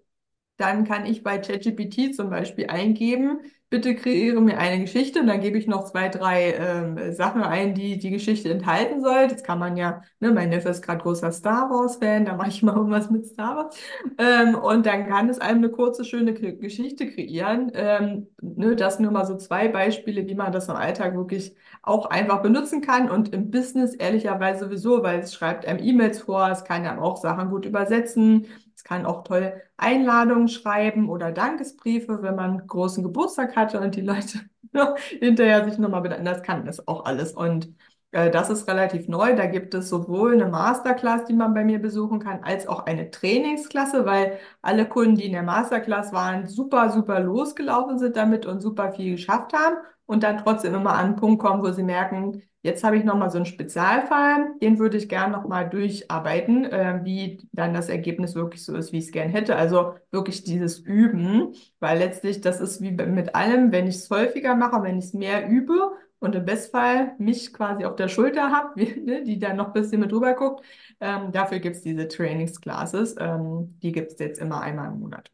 dann 0.57 0.85
kann 0.85 1.07
ich 1.07 1.23
bei 1.23 1.39
ChatGPT 1.39 2.15
zum 2.15 2.31
Beispiel 2.31 2.67
eingeben, 2.69 3.41
bitte 3.69 3.97
kreiere 3.97 4.41
mir 4.41 4.59
eine 4.59 4.81
Geschichte 4.81 5.21
und 5.21 5.27
dann 5.27 5.41
gebe 5.41 5.59
ich 5.59 5.67
noch 5.67 5.85
zwei, 5.85 6.09
drei 6.09 6.55
ähm, 6.55 7.13
Sachen 7.13 7.43
ein, 7.43 7.75
die 7.75 7.99
die 7.99 8.11
Geschichte 8.11 8.49
enthalten 8.51 9.03
soll. 9.03 9.27
Das 9.27 9.43
kann 9.43 9.59
man 9.59 9.77
ja, 9.77 10.03
ne, 10.21 10.31
mein 10.31 10.51
Neffe 10.51 10.69
ist 10.69 10.83
gerade 10.83 11.03
großer 11.03 11.33
Star 11.33 11.69
Wars-Fan, 11.71 12.27
da 12.27 12.37
mache 12.37 12.49
ich 12.49 12.63
mal 12.63 12.77
irgendwas 12.77 13.11
mit 13.11 13.27
Star 13.27 13.57
Wars. 13.57 13.77
Ähm, 14.19 14.55
und 14.55 14.87
dann 14.87 15.09
kann 15.09 15.29
es 15.29 15.41
einem 15.41 15.59
eine 15.59 15.71
kurze, 15.71 16.05
schöne 16.05 16.33
Geschichte 16.35 17.09
kreieren. 17.11 17.73
Ähm, 17.75 18.29
ne, 18.41 18.77
das 18.77 19.01
nur 19.01 19.11
mal 19.11 19.27
so 19.27 19.37
zwei 19.37 19.67
Beispiele, 19.69 20.27
wie 20.29 20.35
man 20.37 20.53
das 20.53 20.69
im 20.69 20.77
Alltag 20.77 21.17
wirklich 21.17 21.55
auch 21.83 22.07
einfach 22.07 22.43
benutzen 22.43 22.81
kann 22.83 23.11
und 23.11 23.33
im 23.35 23.51
Business 23.51 23.95
ehrlicherweise 23.95 24.67
sowieso, 24.67 25.03
weil 25.03 25.21
es 25.21 25.35
schreibt 25.35 25.67
einem 25.67 25.83
E-Mails 25.83 26.21
vor, 26.23 26.49
es 26.51 26.65
kann 26.65 26.85
ja 26.85 26.99
auch 26.99 27.17
Sachen 27.17 27.51
gut 27.51 27.67
übersetzen 27.67 28.47
kann 28.87 29.05
auch 29.07 29.25
toll 29.25 29.61
Einladungen 29.77 30.49
schreiben 30.49 31.09
oder 31.11 31.33
Dankesbriefe, 31.33 32.23
wenn 32.23 32.37
man 32.37 32.67
großen 32.67 33.03
Geburtstag 33.03 33.57
hatte 33.57 33.81
und 33.81 33.97
die 33.97 34.01
Leute 34.03 34.41
hinterher 35.21 35.65
sich 35.69 35.79
nochmal 35.79 36.03
bedanken. 36.03 36.25
Das 36.25 36.43
kann 36.43 36.65
das 36.65 36.87
auch 36.87 37.05
alles. 37.05 37.33
Und 37.33 37.75
äh, 38.13 38.31
das 38.31 38.51
ist 38.51 38.69
relativ 38.69 39.09
neu. 39.09 39.35
Da 39.35 39.47
gibt 39.47 39.75
es 39.75 39.89
sowohl 39.89 40.35
eine 40.35 40.47
Masterclass, 40.47 41.25
die 41.25 41.35
man 41.35 41.55
bei 41.55 41.65
mir 41.65 41.81
besuchen 41.81 42.21
kann, 42.21 42.43
als 42.45 42.67
auch 42.69 42.87
eine 42.87 43.11
Trainingsklasse, 43.11 44.07
weil 44.07 44.39
alle 44.63 44.87
Kunden, 44.89 45.17
die 45.17 45.27
in 45.27 45.33
der 45.33 45.43
Masterclass 45.43 46.13
waren, 46.13 46.47
super, 46.47 46.91
super 46.91 47.21
losgelaufen 47.21 47.99
sind 47.99 48.17
damit 48.17 48.47
und 48.47 48.61
super 48.61 48.93
viel 48.93 49.13
geschafft 49.13 49.53
haben 49.53 49.77
und 50.07 50.23
dann 50.23 50.39
trotzdem 50.39 50.75
immer 50.75 50.93
an 50.95 51.07
einen 51.07 51.17
Punkt 51.17 51.43
kommen, 51.43 51.63
wo 51.63 51.71
sie 51.73 51.83
merken, 51.83 52.43
Jetzt 52.67 52.83
habe 52.83 52.97
ich 52.97 53.05
nochmal 53.05 53.31
so 53.31 53.37
einen 53.39 53.47
Spezialfall, 53.47 54.57
den 54.61 54.81
würde 54.81 54.97
ich 54.97 55.09
gerne 55.09 55.33
nochmal 55.33 55.71
durcharbeiten, 55.71 56.65
äh, 56.65 57.01
wie 57.05 57.49
dann 57.53 57.73
das 57.73 57.89
Ergebnis 57.89 58.35
wirklich 58.35 58.65
so 58.65 58.75
ist, 58.75 58.93
wie 58.93 58.99
ich 58.99 59.05
es 59.05 59.13
gerne 59.13 59.33
hätte. 59.33 59.55
Also 59.55 59.95
wirklich 60.11 60.43
dieses 60.43 60.81
Üben, 60.81 61.55
weil 61.79 61.99
letztlich 61.99 62.41
das 62.41 62.61
ist 62.61 62.81
wie 62.83 62.91
mit 62.91 63.37
allem, 63.37 63.71
wenn 63.71 63.87
ich 63.87 63.95
es 63.95 64.11
häufiger 64.11 64.57
mache, 64.57 64.83
wenn 64.83 64.99
ich 64.99 65.05
es 65.07 65.13
mehr 65.15 65.49
übe 65.49 65.93
und 66.19 66.35
im 66.35 66.45
Bestfall 66.45 67.15
mich 67.19 67.53
quasi 67.53 67.85
auf 67.85 67.95
der 67.95 68.09
Schulter 68.09 68.51
habe, 68.51 68.81
ne, 69.01 69.23
die 69.23 69.39
dann 69.39 69.57
noch 69.57 69.69
ein 69.69 69.73
bisschen 69.73 70.01
mit 70.01 70.11
drüber 70.11 70.35
guckt, 70.35 70.65
ähm, 71.01 71.31
dafür 71.31 71.61
gibt 71.61 71.77
es 71.77 71.83
diese 71.83 72.09
Trainingsclasses. 72.09 73.15
Ähm, 73.21 73.79
die 73.81 73.93
gibt 73.93 74.11
es 74.11 74.19
jetzt 74.19 74.41
immer 74.41 74.61
einmal 74.61 74.89
im 74.91 74.99
Monat. 74.99 75.31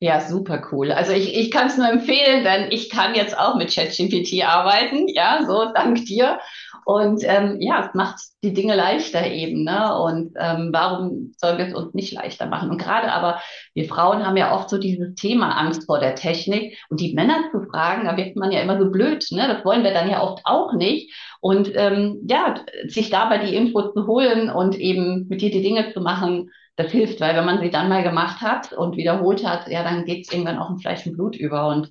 Ja, 0.00 0.20
super 0.20 0.62
cool. 0.70 0.92
Also 0.92 1.10
ich, 1.10 1.36
ich 1.36 1.50
kann 1.50 1.66
es 1.66 1.76
nur 1.76 1.88
empfehlen, 1.88 2.44
denn 2.44 2.70
ich 2.70 2.88
kann 2.88 3.16
jetzt 3.16 3.36
auch 3.36 3.56
mit 3.56 3.74
ChatGPT 3.74 4.44
arbeiten. 4.44 5.08
Ja, 5.08 5.44
so 5.44 5.72
dank 5.74 6.04
dir. 6.04 6.38
Und 6.84 7.24
ähm, 7.24 7.56
ja, 7.60 7.84
es 7.84 7.94
macht 7.94 8.20
die 8.44 8.54
Dinge 8.54 8.76
leichter 8.76 9.26
eben. 9.26 9.64
Ne? 9.64 10.00
Und 10.00 10.34
ähm, 10.38 10.70
warum 10.72 11.34
sollen 11.36 11.58
wir 11.58 11.66
es 11.66 11.74
uns 11.74 11.94
nicht 11.94 12.12
leichter 12.12 12.46
machen? 12.46 12.70
Und 12.70 12.78
gerade 12.78 13.12
aber, 13.12 13.40
wir 13.74 13.88
Frauen 13.88 14.24
haben 14.24 14.36
ja 14.36 14.54
oft 14.54 14.70
so 14.70 14.78
dieses 14.78 15.16
Thema 15.16 15.50
Angst 15.58 15.84
vor 15.86 15.98
der 15.98 16.14
Technik. 16.14 16.78
Und 16.90 17.00
die 17.00 17.14
Männer 17.14 17.50
zu 17.50 17.60
fragen, 17.68 18.04
da 18.04 18.16
wird 18.16 18.36
man 18.36 18.52
ja 18.52 18.60
immer 18.60 18.78
so 18.78 18.92
blöd. 18.92 19.26
Ne? 19.32 19.48
Das 19.48 19.64
wollen 19.64 19.82
wir 19.82 19.92
dann 19.92 20.08
ja 20.08 20.22
oft 20.22 20.42
auch 20.44 20.74
nicht. 20.74 21.12
Und 21.40 21.72
ähm, 21.74 22.24
ja, 22.28 22.54
sich 22.86 23.10
dabei 23.10 23.38
die 23.38 23.56
Info 23.56 23.90
zu 23.90 24.06
holen 24.06 24.48
und 24.48 24.78
eben 24.78 25.26
mit 25.28 25.42
dir 25.42 25.50
die 25.50 25.62
Dinge 25.62 25.92
zu 25.92 26.00
machen, 26.00 26.50
das 26.78 26.92
hilft, 26.92 27.20
weil 27.20 27.36
wenn 27.36 27.44
man 27.44 27.60
sie 27.60 27.70
dann 27.70 27.88
mal 27.88 28.04
gemacht 28.04 28.40
hat 28.40 28.72
und 28.72 28.96
wiederholt 28.96 29.44
hat, 29.44 29.68
ja, 29.68 29.82
dann 29.82 30.04
geht 30.04 30.26
es 30.26 30.32
irgendwann 30.32 30.58
auch 30.58 30.70
in 30.70 30.78
Fleisch 30.78 31.04
und 31.06 31.14
Blut 31.14 31.36
über 31.36 31.68
und 31.68 31.90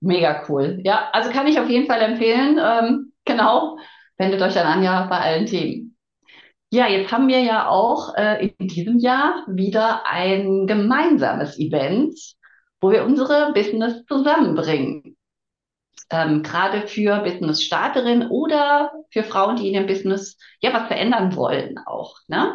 mega 0.00 0.44
cool. 0.48 0.80
Ja, 0.84 1.10
also 1.12 1.30
kann 1.30 1.48
ich 1.48 1.58
auf 1.58 1.68
jeden 1.68 1.88
Fall 1.88 2.00
empfehlen. 2.00 2.58
Ähm, 2.62 3.12
genau, 3.24 3.78
wendet 4.16 4.40
euch 4.40 4.56
an 4.58 4.66
Anja 4.66 5.06
bei 5.06 5.18
allen 5.18 5.46
Themen. 5.46 5.96
Ja, 6.70 6.86
jetzt 6.86 7.10
haben 7.10 7.26
wir 7.26 7.40
ja 7.40 7.68
auch 7.68 8.14
äh, 8.14 8.46
in 8.58 8.68
diesem 8.68 8.98
Jahr 8.98 9.44
wieder 9.48 10.06
ein 10.06 10.68
gemeinsames 10.68 11.58
Event, 11.58 12.16
wo 12.80 12.92
wir 12.92 13.04
unsere 13.04 13.52
Business 13.54 14.04
zusammenbringen. 14.04 15.16
Ähm, 16.10 16.44
gerade 16.44 16.86
für 16.86 17.18
Business-Starterinnen 17.20 18.28
oder 18.30 18.92
für 19.10 19.24
Frauen, 19.24 19.56
die 19.56 19.68
in 19.68 19.74
ihrem 19.74 19.86
Business 19.86 20.38
ja 20.60 20.72
was 20.72 20.86
verändern 20.86 21.34
wollen 21.34 21.76
auch. 21.86 22.18
Ne? 22.28 22.54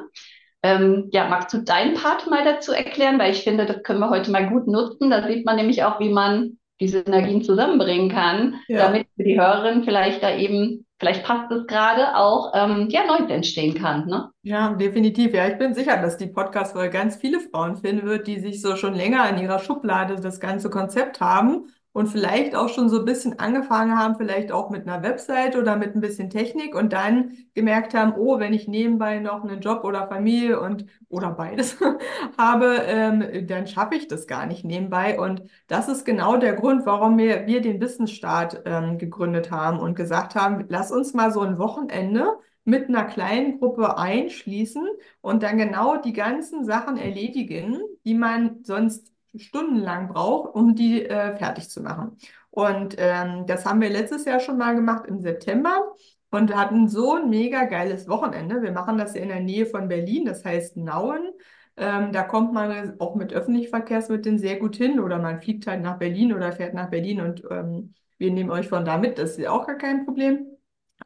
Ähm, 0.64 1.10
ja, 1.12 1.28
magst 1.28 1.54
du 1.54 1.60
deinen 1.60 1.96
Part 1.96 2.30
mal 2.30 2.44
dazu 2.46 2.72
erklären? 2.72 3.20
Weil 3.20 3.32
ich 3.32 3.44
finde, 3.44 3.66
das 3.66 3.84
können 3.84 4.00
wir 4.00 4.10
heute 4.10 4.32
mal 4.32 4.50
gut 4.50 4.68
nutzen. 4.68 5.10
Da 5.10 5.28
sieht 5.28 5.46
man 5.46 5.58
nämlich 5.58 5.84
auch, 5.84 6.00
wie 6.00 6.10
man 6.10 6.58
diese 6.80 7.00
Energien 7.00 7.44
zusammenbringen 7.44 8.10
kann, 8.10 8.56
ja. 8.68 8.80
damit 8.80 9.08
für 9.16 9.24
die 9.24 9.40
Hörerin 9.40 9.84
vielleicht 9.84 10.24
da 10.24 10.36
eben, 10.36 10.86
vielleicht 11.00 11.24
passt 11.24 11.52
es 11.52 11.68
gerade 11.68 12.16
auch, 12.18 12.52
ähm, 12.56 12.88
ja, 12.90 13.06
Neues 13.06 13.30
entstehen 13.30 13.76
kann. 13.76 14.08
Ne? 14.08 14.30
Ja, 14.42 14.74
definitiv. 14.74 15.34
Ja, 15.34 15.48
ich 15.48 15.58
bin 15.58 15.74
sicher, 15.74 16.02
dass 16.02 16.18
die 16.18 16.28
Podcast-Folge 16.28 16.90
ganz 16.90 17.16
viele 17.16 17.40
Frauen 17.40 17.78
finden 17.78 18.08
wird, 18.08 18.28
die 18.28 18.40
sich 18.40 18.62
so 18.62 18.76
schon 18.76 18.96
länger 18.96 19.30
in 19.30 19.38
ihrer 19.42 19.60
Schublade 19.60 20.16
das 20.16 20.40
ganze 20.40 20.70
Konzept 20.70 21.22
haben 21.22 21.68
und 21.94 22.08
vielleicht 22.08 22.56
auch 22.56 22.70
schon 22.70 22.90
so 22.90 23.00
ein 23.00 23.06
bisschen 23.06 23.40
angefangen 23.40 23.98
haben, 23.98 24.16
vielleicht 24.18 24.52
auch 24.52 24.70
mit 24.72 24.88
einer 24.88 25.04
Website 25.04 25.56
oder 25.56 25.78
mit 25.78 25.96
ein 25.96 26.02
bisschen 26.02 26.30
Technik 26.30 26.76
und 26.76 26.92
dann 26.92 27.38
gemerkt 27.54 27.94
haben, 27.94 28.14
oh, 28.18 28.40
wenn 28.40 28.54
ich 28.54 28.68
nebenbei 28.68 29.20
noch 29.20 29.44
einen 29.44 29.62
Job 29.62 29.84
oder 29.84 30.08
Familie 30.08 30.60
und 30.60 30.86
oder 31.08 31.32
beides 31.32 31.78
habe, 32.38 32.82
ähm, 32.88 33.48
dann 33.48 33.68
schaffe 33.68 33.96
ich 33.96 34.08
das 34.08 34.28
gar 34.28 34.48
nicht 34.48 34.66
nebenbei. 34.66 35.20
Und 35.20 35.44
das 35.68 35.88
ist 35.88 36.04
genau 36.04 36.38
der 36.38 36.54
Grund, 36.54 36.86
warum 36.86 37.18
wir, 37.18 37.46
wir 37.46 37.62
den 37.62 37.80
Wissensstart 37.80 38.64
ähm, 38.66 38.98
gegründet 38.98 39.52
haben 39.52 39.80
und 39.80 39.96
gesagt 39.96 40.36
haben, 40.36 40.66
lass 40.70 40.92
uns 40.92 41.14
mal 41.14 41.32
so 41.32 41.42
ein 41.42 41.60
Wochenende 41.60 42.34
mit 42.66 42.88
einer 42.88 43.04
kleinen 43.04 43.60
Gruppe 43.60 43.98
einschließen 43.98 44.88
und 45.22 45.44
dann 45.44 45.58
genau 45.58 45.98
die 45.98 46.14
ganzen 46.14 46.66
Sachen 46.66 46.98
erledigen, 46.98 47.82
die 48.06 48.14
man 48.16 48.64
sonst 48.64 49.13
stundenlang 49.38 50.08
braucht, 50.10 50.56
um 50.56 50.76
die 50.76 51.06
äh, 51.06 51.36
fertig 51.38 51.70
zu 51.70 51.82
machen. 51.82 52.18
Und 52.50 52.96
ähm, 52.98 53.46
das 53.48 53.66
haben 53.66 53.82
wir 53.82 53.90
letztes 53.90 54.26
Jahr 54.26 54.40
schon 54.40 54.58
mal 54.58 54.76
gemacht 54.76 55.06
im 55.08 55.20
September 55.22 55.94
und 56.30 56.56
hatten 56.56 56.88
so 56.88 57.16
ein 57.16 57.30
mega 57.30 57.66
geiles 57.66 58.08
Wochenende. 58.08 58.62
Wir 58.62 58.72
machen 58.72 58.98
das 58.98 59.16
ja 59.16 59.22
in 59.22 59.30
der 59.30 59.40
Nähe 59.40 59.66
von 59.66 59.88
Berlin, 59.88 60.26
das 60.26 60.46
heißt 60.46 60.78
Nauen. 60.78 61.32
Ähm, 61.76 62.12
da 62.12 62.24
kommt 62.24 62.54
man 62.54 63.00
auch 63.00 63.16
mit 63.16 63.34
Öffentlichverkehrsmitteln 63.34 64.38
sehr 64.38 64.60
gut 64.60 64.76
hin 64.76 65.00
oder 65.00 65.18
man 65.20 65.42
fliegt 65.42 65.66
halt 65.68 65.82
nach 65.82 65.98
Berlin 65.98 66.34
oder 66.34 66.52
fährt 66.52 66.76
nach 66.76 66.90
Berlin 66.90 67.22
und 67.22 67.44
ähm, 67.50 67.94
wir 68.18 68.32
nehmen 68.32 68.52
euch 68.52 68.68
von 68.70 68.86
da 68.86 68.98
mit. 68.98 69.18
Das 69.18 69.32
ist 69.32 69.40
ja 69.40 69.52
auch 69.52 69.66
gar 69.66 69.78
kein 69.78 70.06
Problem. 70.06 70.46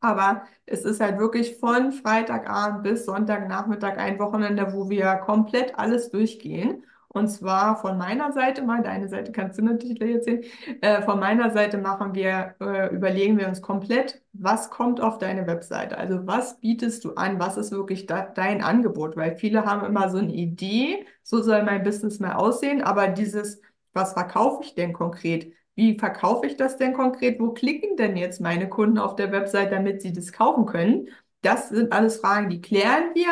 Aber 0.02 0.44
es 0.66 0.84
ist 0.86 1.00
halt 1.02 1.18
wirklich 1.18 1.58
von 1.58 1.92
Freitagabend 1.92 2.84
bis 2.84 3.06
Sonntagnachmittag 3.06 3.98
ein 3.98 4.20
Wochenende, 4.20 4.74
wo 4.74 4.90
wir 4.90 5.16
komplett 5.16 5.78
alles 5.80 6.12
durchgehen. 6.12 6.84
Und 7.18 7.28
zwar 7.30 7.78
von 7.78 7.98
meiner 7.98 8.32
Seite 8.32 8.62
mal, 8.62 8.82
deine 8.84 9.10
Seite 9.10 9.32
kannst 9.32 9.60
du 9.60 9.64
natürlich 9.64 9.98
gleich 9.98 10.12
erzählen. 10.16 10.44
Äh, 10.82 11.02
von 11.02 11.20
meiner 11.20 11.52
Seite 11.52 11.78
machen 11.78 12.14
wir, 12.16 12.56
äh, 12.62 12.94
überlegen 12.94 13.38
wir 13.38 13.48
uns 13.48 13.62
komplett, 13.62 14.22
was 14.34 14.70
kommt 14.70 15.02
auf 15.02 15.18
deine 15.18 15.48
Webseite? 15.48 15.98
Also 15.98 16.26
was 16.28 16.60
bietest 16.60 17.04
du 17.06 17.16
an? 17.16 17.40
Was 17.40 17.58
ist 17.58 17.72
wirklich 17.72 18.06
da, 18.06 18.22
dein 18.22 18.64
Angebot? 18.64 19.16
Weil 19.18 19.36
viele 19.38 19.66
haben 19.66 19.86
immer 19.86 20.10
so 20.10 20.18
eine 20.18 20.34
Idee, 20.34 21.06
so 21.24 21.42
soll 21.42 21.64
mein 21.64 21.84
Business 21.84 22.20
mal 22.20 22.34
aussehen, 22.34 22.82
aber 22.82 23.08
dieses, 23.08 23.62
was 23.94 24.14
verkaufe 24.14 24.64
ich 24.64 24.76
denn 24.76 24.94
konkret? 24.94 25.54
Wie 25.76 25.98
verkaufe 25.98 26.48
ich 26.48 26.56
das 26.58 26.78
denn 26.78 26.94
konkret? 26.94 27.40
Wo 27.40 27.52
klicken 27.52 27.98
denn 27.98 28.18
jetzt 28.18 28.42
meine 28.42 28.70
Kunden 28.70 28.98
auf 28.98 29.16
der 29.16 29.32
Website, 29.32 29.72
damit 29.72 30.02
sie 30.02 30.14
das 30.14 30.32
kaufen 30.32 30.66
können? 30.66 31.10
Das 31.42 31.70
sind 31.70 31.94
alles 31.94 32.18
Fragen, 32.18 32.50
die 32.50 32.62
klären 32.62 33.14
wir. 33.14 33.28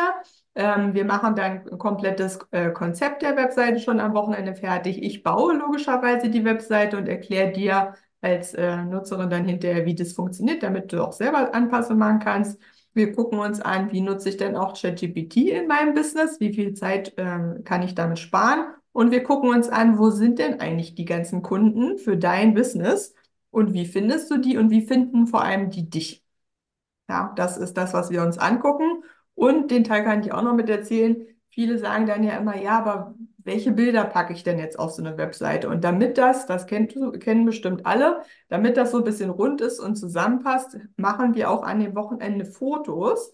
Ähm, 0.55 0.93
wir 0.93 1.05
machen 1.05 1.35
dann 1.35 1.67
ein 1.69 1.77
komplettes 1.77 2.39
äh, 2.51 2.71
Konzept 2.71 3.21
der 3.21 3.35
Webseite 3.35 3.79
schon 3.79 3.99
am 3.99 4.13
Wochenende 4.13 4.55
fertig. 4.55 5.03
Ich 5.03 5.21
baue 5.23 5.53
logischerweise 5.55 6.29
die 6.29 6.45
Webseite 6.45 6.97
und 6.97 7.07
erkläre 7.07 7.51
dir 7.51 7.95
als 8.21 8.53
äh, 8.53 8.77
Nutzerin 8.83 9.29
dann 9.29 9.45
hinterher, 9.45 9.85
wie 9.85 9.95
das 9.95 10.13
funktioniert, 10.13 10.63
damit 10.63 10.91
du 10.93 11.03
auch 11.03 11.11
selber 11.11 11.53
Anpassungen 11.53 11.99
machen 11.99 12.19
kannst. 12.19 12.59
Wir 12.93 13.11
gucken 13.13 13.39
uns 13.39 13.59
an, 13.59 13.91
wie 13.91 13.99
nutze 14.01 14.29
ich 14.29 14.37
denn 14.37 14.55
auch 14.55 14.73
ChatGPT 14.79 15.37
in 15.49 15.67
meinem 15.67 15.93
Business, 15.93 16.39
wie 16.39 16.53
viel 16.53 16.73
Zeit 16.73 17.13
ähm, 17.17 17.63
kann 17.65 17.83
ich 17.83 17.93
damit 17.93 18.19
sparen. 18.19 18.73
Und 18.93 19.11
wir 19.11 19.23
gucken 19.23 19.49
uns 19.49 19.67
an, 19.67 19.97
wo 19.99 20.09
sind 20.09 20.39
denn 20.39 20.61
eigentlich 20.61 20.95
die 20.95 21.03
ganzen 21.03 21.41
Kunden 21.41 21.97
für 21.97 22.15
dein 22.15 22.53
Business 22.53 23.13
und 23.51 23.73
wie 23.73 23.85
findest 23.85 24.31
du 24.31 24.37
die 24.37 24.57
und 24.57 24.69
wie 24.69 24.81
finden 24.87 25.27
vor 25.27 25.43
allem 25.43 25.69
die 25.69 25.89
dich. 25.89 26.23
Ja, 27.09 27.33
das 27.35 27.57
ist 27.57 27.75
das, 27.75 27.93
was 27.93 28.09
wir 28.09 28.23
uns 28.23 28.37
angucken. 28.37 29.03
Und 29.35 29.71
den 29.71 29.83
Teil 29.83 30.03
kann 30.03 30.21
ich 30.21 30.31
auch 30.31 30.41
noch 30.41 30.55
mit 30.55 30.69
erzählen. 30.69 31.27
Viele 31.49 31.77
sagen 31.77 32.05
dann 32.05 32.23
ja 32.23 32.37
immer, 32.37 32.57
ja, 32.57 32.77
aber 32.79 33.15
welche 33.37 33.71
Bilder 33.71 34.03
packe 34.05 34.33
ich 34.33 34.43
denn 34.43 34.59
jetzt 34.59 34.79
auf 34.79 34.91
so 34.91 35.03
eine 35.03 35.17
Webseite? 35.17 35.69
Und 35.69 35.83
damit 35.83 36.17
das, 36.17 36.47
das 36.47 36.65
kennt, 36.65 36.95
kennen 37.21 37.45
bestimmt 37.45 37.85
alle, 37.85 38.21
damit 38.49 38.75
das 38.75 38.91
so 38.91 38.97
ein 38.97 39.03
bisschen 39.03 39.29
rund 39.29 39.61
ist 39.61 39.79
und 39.79 39.95
zusammenpasst, 39.95 40.77
machen 40.97 41.35
wir 41.35 41.49
auch 41.51 41.63
an 41.63 41.79
dem 41.79 41.95
Wochenende 41.95 42.45
Fotos, 42.45 43.31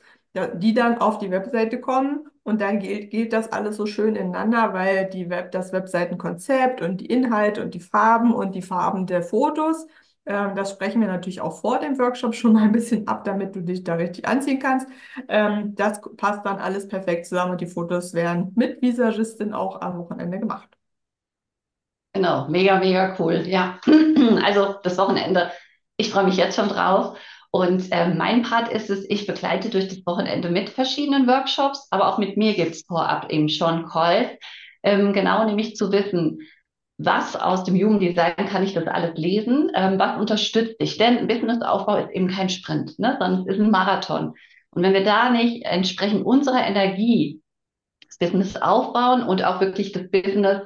die 0.56 0.74
dann 0.74 0.98
auf 1.00 1.18
die 1.18 1.32
Webseite 1.32 1.80
kommen 1.80 2.28
und 2.44 2.62
dann 2.62 2.80
gilt, 2.80 3.12
gilt 3.12 3.34
das 3.34 3.52
alles 3.52 3.76
so 3.78 3.86
schön 3.86 4.16
ineinander, 4.16 4.74
weil 4.74 5.10
die 5.10 5.30
Web, 5.30 5.52
das 5.52 5.74
Webseitenkonzept 5.74 6.82
und 6.82 7.02
die 7.02 7.06
Inhalte 7.08 7.62
und 7.64 7.74
die 7.74 7.80
Farben 7.80 8.34
und 8.34 8.56
die 8.56 8.62
Farben 8.62 9.08
der 9.08 9.24
Fotos 9.24 9.88
ähm, 10.26 10.56
das 10.56 10.72
sprechen 10.72 11.02
wir 11.02 11.08
natürlich 11.08 11.42
auch 11.42 11.60
vor 11.62 11.80
dem 11.80 11.98
Workshop 11.98 12.36
schon 12.36 12.54
mal 12.54 12.64
ein 12.64 12.72
bisschen 12.72 13.08
ab, 13.08 13.24
damit 13.24 13.56
du 13.56 13.62
dich 13.62 13.84
da 13.84 13.96
richtig 13.96 14.28
anziehen 14.28 14.60
kannst. 14.60 14.88
Ähm, 15.28 15.76
das 15.76 16.02
passt 16.18 16.46
dann 16.46 16.60
alles 16.60 16.88
perfekt 16.88 17.26
zusammen 17.26 17.54
und 17.54 17.62
die 17.62 17.68
Fotos 17.68 18.14
werden 18.14 18.52
mit 18.56 18.82
Visagistin 18.82 19.54
auch 19.54 19.82
am 19.82 19.98
Wochenende 19.98 20.40
gemacht. 20.40 20.70
Genau, 22.14 22.48
mega, 22.50 22.78
mega 22.80 23.16
cool. 23.20 23.44
Ja, 23.48 23.80
also 24.46 24.76
das 24.84 24.98
Wochenende. 24.98 25.52
Ich 25.98 26.12
freue 26.12 26.26
mich 26.26 26.36
jetzt 26.38 26.56
schon 26.56 26.70
drauf. 26.70 27.18
Und 27.52 27.92
äh, 27.92 28.14
mein 28.14 28.44
Part 28.44 28.70
ist 28.72 28.90
es, 28.90 29.06
ich 29.10 29.28
begleite 29.28 29.70
durch 29.70 29.88
das 29.90 30.06
Wochenende 30.06 30.50
mit 30.50 30.70
verschiedenen 30.70 31.28
Workshops, 31.28 31.88
aber 31.92 32.08
auch 32.08 32.18
mit 32.18 32.38
mir 32.38 32.54
gibt 32.54 32.76
es 32.76 32.84
vorab 32.84 33.30
eben 33.30 33.50
schon 33.50 33.86
Calls. 33.88 34.30
Ähm, 34.84 35.14
genau 35.14 35.46
nämlich 35.46 35.76
zu 35.76 35.92
wissen, 35.92 36.40
was 37.06 37.36
aus 37.36 37.64
dem 37.64 37.76
Jugenddesign 37.76 38.36
kann 38.36 38.64
ich 38.64 38.74
das 38.74 38.88
alles 38.88 39.18
lesen? 39.18 39.72
Ähm, 39.74 39.98
was 40.00 40.20
unterstützt 40.20 40.80
dich? 40.82 40.98
Denn 40.98 41.18
ein 41.18 41.28
Businessaufbau 41.28 41.98
ist 41.98 42.12
eben 42.12 42.28
kein 42.28 42.50
Sprint, 42.50 42.98
ne? 43.00 43.18
sondern 43.20 43.42
es 43.42 43.56
ist 43.56 43.62
ein 43.62 43.72
Marathon. 43.72 44.34
Und 44.72 44.84
wenn 44.84 44.94
wir 44.94 45.04
da 45.04 45.30
nicht 45.30 45.66
entsprechend 45.66 46.26
unserer 46.26 46.66
Energie 46.66 47.42
das 48.08 48.18
Business 48.18 48.58
aufbauen 48.58 49.24
und 49.24 49.44
auch 49.44 49.62
wirklich 49.62 49.92
das 49.92 50.10
Business 50.10 50.62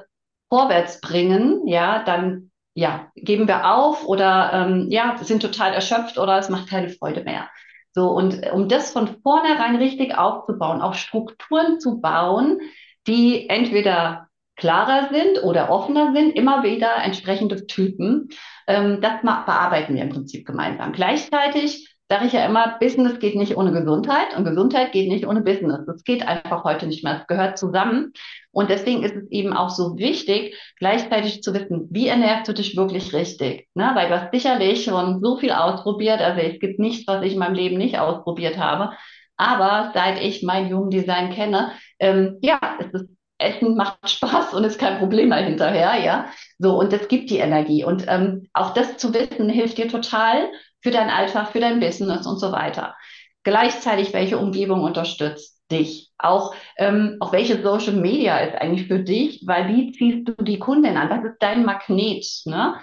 vorwärts 0.48 1.00
bringen, 1.00 1.66
ja, 1.66 2.02
dann 2.04 2.50
ja, 2.74 3.10
geben 3.16 3.48
wir 3.48 3.72
auf 3.72 4.06
oder 4.06 4.50
ähm, 4.52 4.88
ja, 4.90 5.16
sind 5.22 5.40
total 5.40 5.72
erschöpft 5.72 6.18
oder 6.18 6.38
es 6.38 6.50
macht 6.50 6.68
keine 6.68 6.90
Freude 6.90 7.24
mehr. 7.24 7.48
So, 7.92 8.10
und 8.10 8.52
um 8.52 8.68
das 8.68 8.92
von 8.92 9.16
vornherein 9.22 9.76
richtig 9.76 10.18
aufzubauen, 10.18 10.82
auch 10.82 10.92
Strukturen 10.92 11.80
zu 11.80 12.00
bauen, 12.00 12.60
die 13.06 13.48
entweder 13.48 14.25
klarer 14.56 15.10
sind 15.12 15.42
oder 15.44 15.70
offener 15.70 16.12
sind, 16.14 16.36
immer 16.36 16.62
wieder 16.62 16.96
entsprechende 17.02 17.66
Typen. 17.66 18.28
Ähm, 18.66 19.00
das 19.00 19.20
bearbeiten 19.22 19.94
wir 19.94 20.02
im 20.02 20.10
Prinzip 20.10 20.46
gemeinsam. 20.46 20.92
Gleichzeitig 20.92 21.96
sage 22.08 22.26
ich 22.26 22.32
ja 22.32 22.46
immer, 22.46 22.76
Business 22.78 23.18
geht 23.18 23.34
nicht 23.34 23.56
ohne 23.56 23.72
Gesundheit 23.72 24.36
und 24.36 24.44
Gesundheit 24.44 24.92
geht 24.92 25.08
nicht 25.08 25.26
ohne 25.26 25.40
Business. 25.40 25.80
Das 25.86 26.04
geht 26.04 26.26
einfach 26.26 26.62
heute 26.64 26.86
nicht 26.86 27.02
mehr. 27.02 27.20
Es 27.20 27.26
gehört 27.26 27.58
zusammen. 27.58 28.12
Und 28.52 28.70
deswegen 28.70 29.02
ist 29.02 29.16
es 29.16 29.28
eben 29.30 29.52
auch 29.52 29.70
so 29.70 29.98
wichtig, 29.98 30.56
gleichzeitig 30.78 31.42
zu 31.42 31.52
wissen, 31.52 31.88
wie 31.90 32.06
ernährst 32.06 32.48
du 32.48 32.54
dich 32.54 32.76
wirklich 32.76 33.12
richtig? 33.12 33.68
Ne? 33.74 33.90
Weil 33.94 34.08
du 34.08 34.20
hast 34.20 34.32
sicherlich 34.32 34.84
schon 34.84 35.20
so 35.20 35.36
viel 35.36 35.50
ausprobiert. 35.50 36.20
Also 36.20 36.40
es 36.40 36.60
gibt 36.60 36.78
nichts, 36.78 37.06
was 37.08 37.24
ich 37.24 37.32
in 37.32 37.40
meinem 37.40 37.54
Leben 37.54 37.76
nicht 37.76 37.98
ausprobiert 37.98 38.56
habe. 38.56 38.92
Aber 39.36 39.90
seit 39.92 40.22
ich 40.22 40.42
mein 40.42 40.68
Jugenddesign 40.68 41.30
kenne, 41.30 41.72
ähm, 41.98 42.38
ja, 42.40 42.58
es 42.78 43.02
ist 43.02 43.15
Essen 43.38 43.76
macht 43.76 43.98
Spaß 44.10 44.54
und 44.54 44.64
ist 44.64 44.78
kein 44.78 44.98
Problem 44.98 45.30
mehr 45.30 45.44
hinterher, 45.44 46.02
ja. 46.02 46.26
So, 46.58 46.78
und 46.78 46.92
das 46.92 47.08
gibt 47.08 47.30
die 47.30 47.38
Energie. 47.38 47.84
Und 47.84 48.04
ähm, 48.08 48.48
auch 48.52 48.74
das 48.74 48.96
zu 48.96 49.12
wissen, 49.12 49.48
hilft 49.48 49.78
dir 49.78 49.88
total 49.88 50.50
für 50.82 50.90
deinen 50.90 51.10
Alltag, 51.10 51.48
für 51.48 51.60
dein 51.60 51.80
Business 51.80 52.26
und 52.26 52.38
so 52.38 52.52
weiter. 52.52 52.94
Gleichzeitig, 53.42 54.12
welche 54.12 54.38
Umgebung 54.38 54.82
unterstützt 54.82 55.56
dich? 55.70 56.10
Auch, 56.18 56.54
ähm, 56.78 57.16
auch 57.20 57.32
welche 57.32 57.62
Social 57.62 57.94
Media 57.94 58.38
ist 58.38 58.54
eigentlich 58.56 58.88
für 58.88 59.00
dich, 59.00 59.42
weil 59.46 59.68
wie 59.68 59.92
ziehst 59.92 60.28
du 60.28 60.32
die 60.42 60.58
Kundin 60.58 60.96
an? 60.96 61.10
Was 61.10 61.24
ist 61.24 61.36
dein 61.40 61.64
Magnet? 61.64 62.24
Ne? 62.44 62.76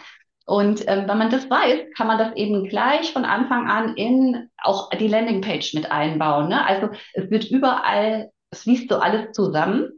Und 0.46 0.84
ähm, 0.88 1.08
wenn 1.08 1.18
man 1.18 1.30
das 1.30 1.50
weiß, 1.50 1.86
kann 1.96 2.08
man 2.08 2.18
das 2.18 2.36
eben 2.36 2.66
gleich 2.68 3.13
von 3.13 3.26
Anfang 3.26 3.70
an 3.70 3.96
in 3.96 4.50
auch 4.62 4.89
die 4.89 5.08
Landingpage 5.08 5.74
mit 5.74 5.92
einbauen. 5.92 6.50
Ne? 6.50 6.66
Also 6.66 6.89
es 7.13 7.30
wird 7.32 7.50
überall, 7.50 8.32
es 8.52 8.66
liest 8.66 8.89
so 8.89 8.98
alles 8.98 9.32
zusammen. 9.32 9.89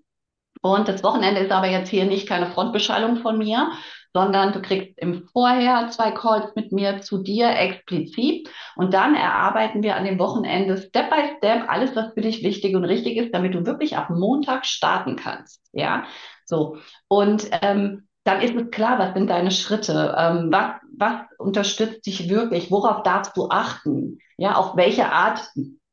Und 0.62 0.88
das 0.88 1.04
Wochenende 1.04 1.42
ist 1.42 1.52
aber 1.52 1.68
jetzt 1.68 1.90
hier 1.90 2.06
nicht 2.06 2.28
keine 2.28 2.48
Frontbeschallung 2.48 3.18
von 3.18 3.38
mir, 3.38 3.72
sondern 4.14 4.54
du 4.54 4.62
kriegst 4.62 4.98
im 4.98 5.28
Vorher 5.34 5.90
zwei 5.90 6.12
Calls 6.12 6.56
mit 6.56 6.72
mir 6.72 7.02
zu 7.02 7.22
dir 7.22 7.50
explizit 7.50 8.50
und 8.78 8.94
dann 8.94 9.14
erarbeiten 9.14 9.84
wir 9.84 9.98
an 9.98 10.06
dem 10.06 10.18
Wochenende 10.20 10.78
Step 10.78 11.10
by 11.10 11.36
Step 11.38 11.66
alles, 11.68 11.96
was 11.98 12.14
für 12.14 12.22
dich 12.22 12.42
wichtig 12.42 12.76
und 12.76 12.86
richtig 12.86 13.18
ist, 13.18 13.34
damit 13.34 13.54
du 13.54 13.66
wirklich 13.66 13.98
ab 13.98 14.10
Montag 14.10 14.66
starten 14.66 15.18
kannst. 15.18 15.62
Ja, 15.74 16.06
so. 16.46 16.78
Und 17.10 17.50
ähm, 17.62 18.08
dann 18.24 18.42
ist 18.42 18.56
es 18.56 18.72
klar, 18.72 19.00
was 19.00 19.14
sind 19.14 19.30
deine 19.30 19.52
Schritte? 19.52 20.16
Ähm, 20.18 20.48
was, 20.50 20.76
was 20.98 21.22
unterstützt 21.38 22.06
dich 22.06 22.30
wirklich? 22.30 22.72
Worauf 22.72 23.04
darfst 23.04 23.36
du 23.36 23.50
achten? 23.50 24.20
Ja, 24.38 24.56
auf 24.56 24.78
welche 24.78 25.12
Art 25.12 25.42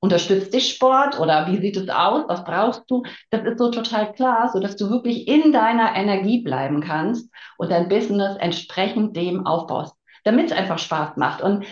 Unterstützt 0.04 0.52
dich 0.52 0.68
Sport 0.72 1.20
oder 1.20 1.46
wie 1.46 1.58
sieht 1.58 1.76
es 1.76 1.88
aus? 1.88 2.24
Was 2.26 2.42
brauchst 2.42 2.82
du? 2.88 3.04
Das 3.30 3.44
ist 3.44 3.58
so 3.58 3.70
total 3.70 4.12
klar, 4.12 4.50
so 4.52 4.58
dass 4.58 4.74
du 4.74 4.90
wirklich 4.90 5.28
in 5.28 5.52
deiner 5.52 5.94
Energie 5.94 6.42
bleiben 6.42 6.80
kannst 6.80 7.30
und 7.56 7.70
dein 7.70 7.88
Business 7.88 8.36
entsprechend 8.38 9.16
dem 9.16 9.46
aufbaust, 9.46 9.94
damit 10.24 10.46
es 10.46 10.56
einfach 10.58 10.80
Spaß 10.80 11.16
macht. 11.18 11.40
Und 11.40 11.64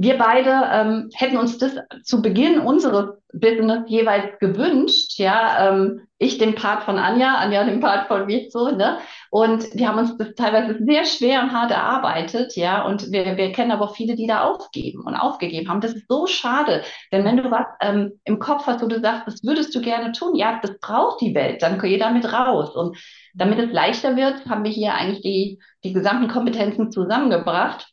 wir 0.00 0.16
beide 0.16 0.62
ähm, 0.72 1.10
hätten 1.12 1.38
uns 1.38 1.58
das 1.58 1.72
zu 2.04 2.22
Beginn 2.22 2.60
unseres 2.60 3.20
Business 3.32 3.80
jeweils 3.88 4.38
gewünscht, 4.38 5.18
ja, 5.18 5.70
ähm, 5.70 6.06
ich 6.18 6.38
den 6.38 6.54
Part 6.54 6.84
von 6.84 6.98
Anja, 6.98 7.34
Anja 7.34 7.64
den 7.64 7.80
Part 7.80 8.06
von 8.06 8.26
mir 8.26 8.48
so, 8.48 8.70
ne? 8.70 8.98
Und 9.30 9.66
wir 9.74 9.88
haben 9.88 9.98
uns 9.98 10.16
das 10.16 10.34
teilweise 10.36 10.78
sehr 10.84 11.04
schwer 11.04 11.42
und 11.42 11.52
hart 11.52 11.72
erarbeitet, 11.72 12.54
ja, 12.54 12.86
und 12.86 13.10
wir, 13.10 13.36
wir 13.36 13.50
kennen 13.50 13.72
aber 13.72 13.86
auch 13.86 13.96
viele, 13.96 14.14
die 14.14 14.28
da 14.28 14.44
aufgeben 14.44 15.02
und 15.04 15.16
aufgegeben 15.16 15.68
haben. 15.68 15.80
Das 15.80 15.94
ist 15.94 16.06
so 16.08 16.28
schade, 16.28 16.84
denn 17.10 17.24
wenn 17.24 17.36
du 17.36 17.50
was 17.50 17.66
ähm, 17.80 18.12
im 18.22 18.38
Kopf 18.38 18.68
hast, 18.68 18.80
wo 18.80 18.86
du 18.86 19.00
sagst, 19.00 19.26
das 19.26 19.42
würdest 19.42 19.74
du 19.74 19.80
gerne 19.80 20.12
tun, 20.12 20.36
ja, 20.36 20.60
das 20.62 20.78
braucht 20.78 21.20
die 21.20 21.34
Welt, 21.34 21.60
dann 21.60 21.80
geh 21.80 21.98
damit 21.98 22.32
raus. 22.32 22.76
Und 22.76 22.96
damit 23.34 23.58
es 23.58 23.72
leichter 23.72 24.14
wird, 24.14 24.46
haben 24.46 24.62
wir 24.62 24.70
hier 24.70 24.94
eigentlich 24.94 25.22
die, 25.22 25.60
die 25.82 25.92
gesamten 25.92 26.28
Kompetenzen 26.28 26.92
zusammengebracht 26.92 27.92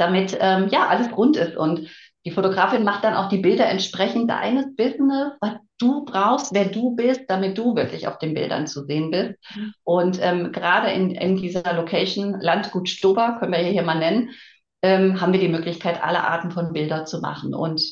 damit 0.00 0.36
ähm, 0.40 0.68
ja 0.70 0.88
alles 0.88 1.16
rund 1.16 1.36
ist. 1.36 1.56
Und 1.56 1.88
die 2.24 2.30
Fotografin 2.30 2.84
macht 2.84 3.04
dann 3.04 3.14
auch 3.14 3.28
die 3.28 3.38
Bilder 3.38 3.66
entsprechend 3.66 4.30
deines 4.30 4.74
Business, 4.76 5.32
was 5.40 5.54
du 5.78 6.04
brauchst, 6.04 6.52
wer 6.52 6.66
du 6.66 6.94
bist, 6.94 7.22
damit 7.28 7.56
du 7.56 7.74
wirklich 7.74 8.06
auf 8.06 8.18
den 8.18 8.34
Bildern 8.34 8.66
zu 8.66 8.84
sehen 8.84 9.10
bist. 9.10 9.34
Mhm. 9.54 9.72
Und 9.84 10.18
ähm, 10.20 10.52
gerade 10.52 10.90
in, 10.90 11.12
in 11.12 11.36
dieser 11.36 11.72
Location, 11.72 12.38
Landgut 12.40 12.88
Stober, 12.88 13.36
können 13.38 13.52
wir 13.52 13.58
hier 13.60 13.82
mal 13.82 13.98
nennen, 13.98 14.30
ähm, 14.82 15.20
haben 15.20 15.32
wir 15.32 15.40
die 15.40 15.48
Möglichkeit, 15.48 16.02
alle 16.02 16.24
Arten 16.24 16.50
von 16.50 16.72
Bildern 16.72 17.06
zu 17.06 17.20
machen. 17.20 17.54
Und 17.54 17.82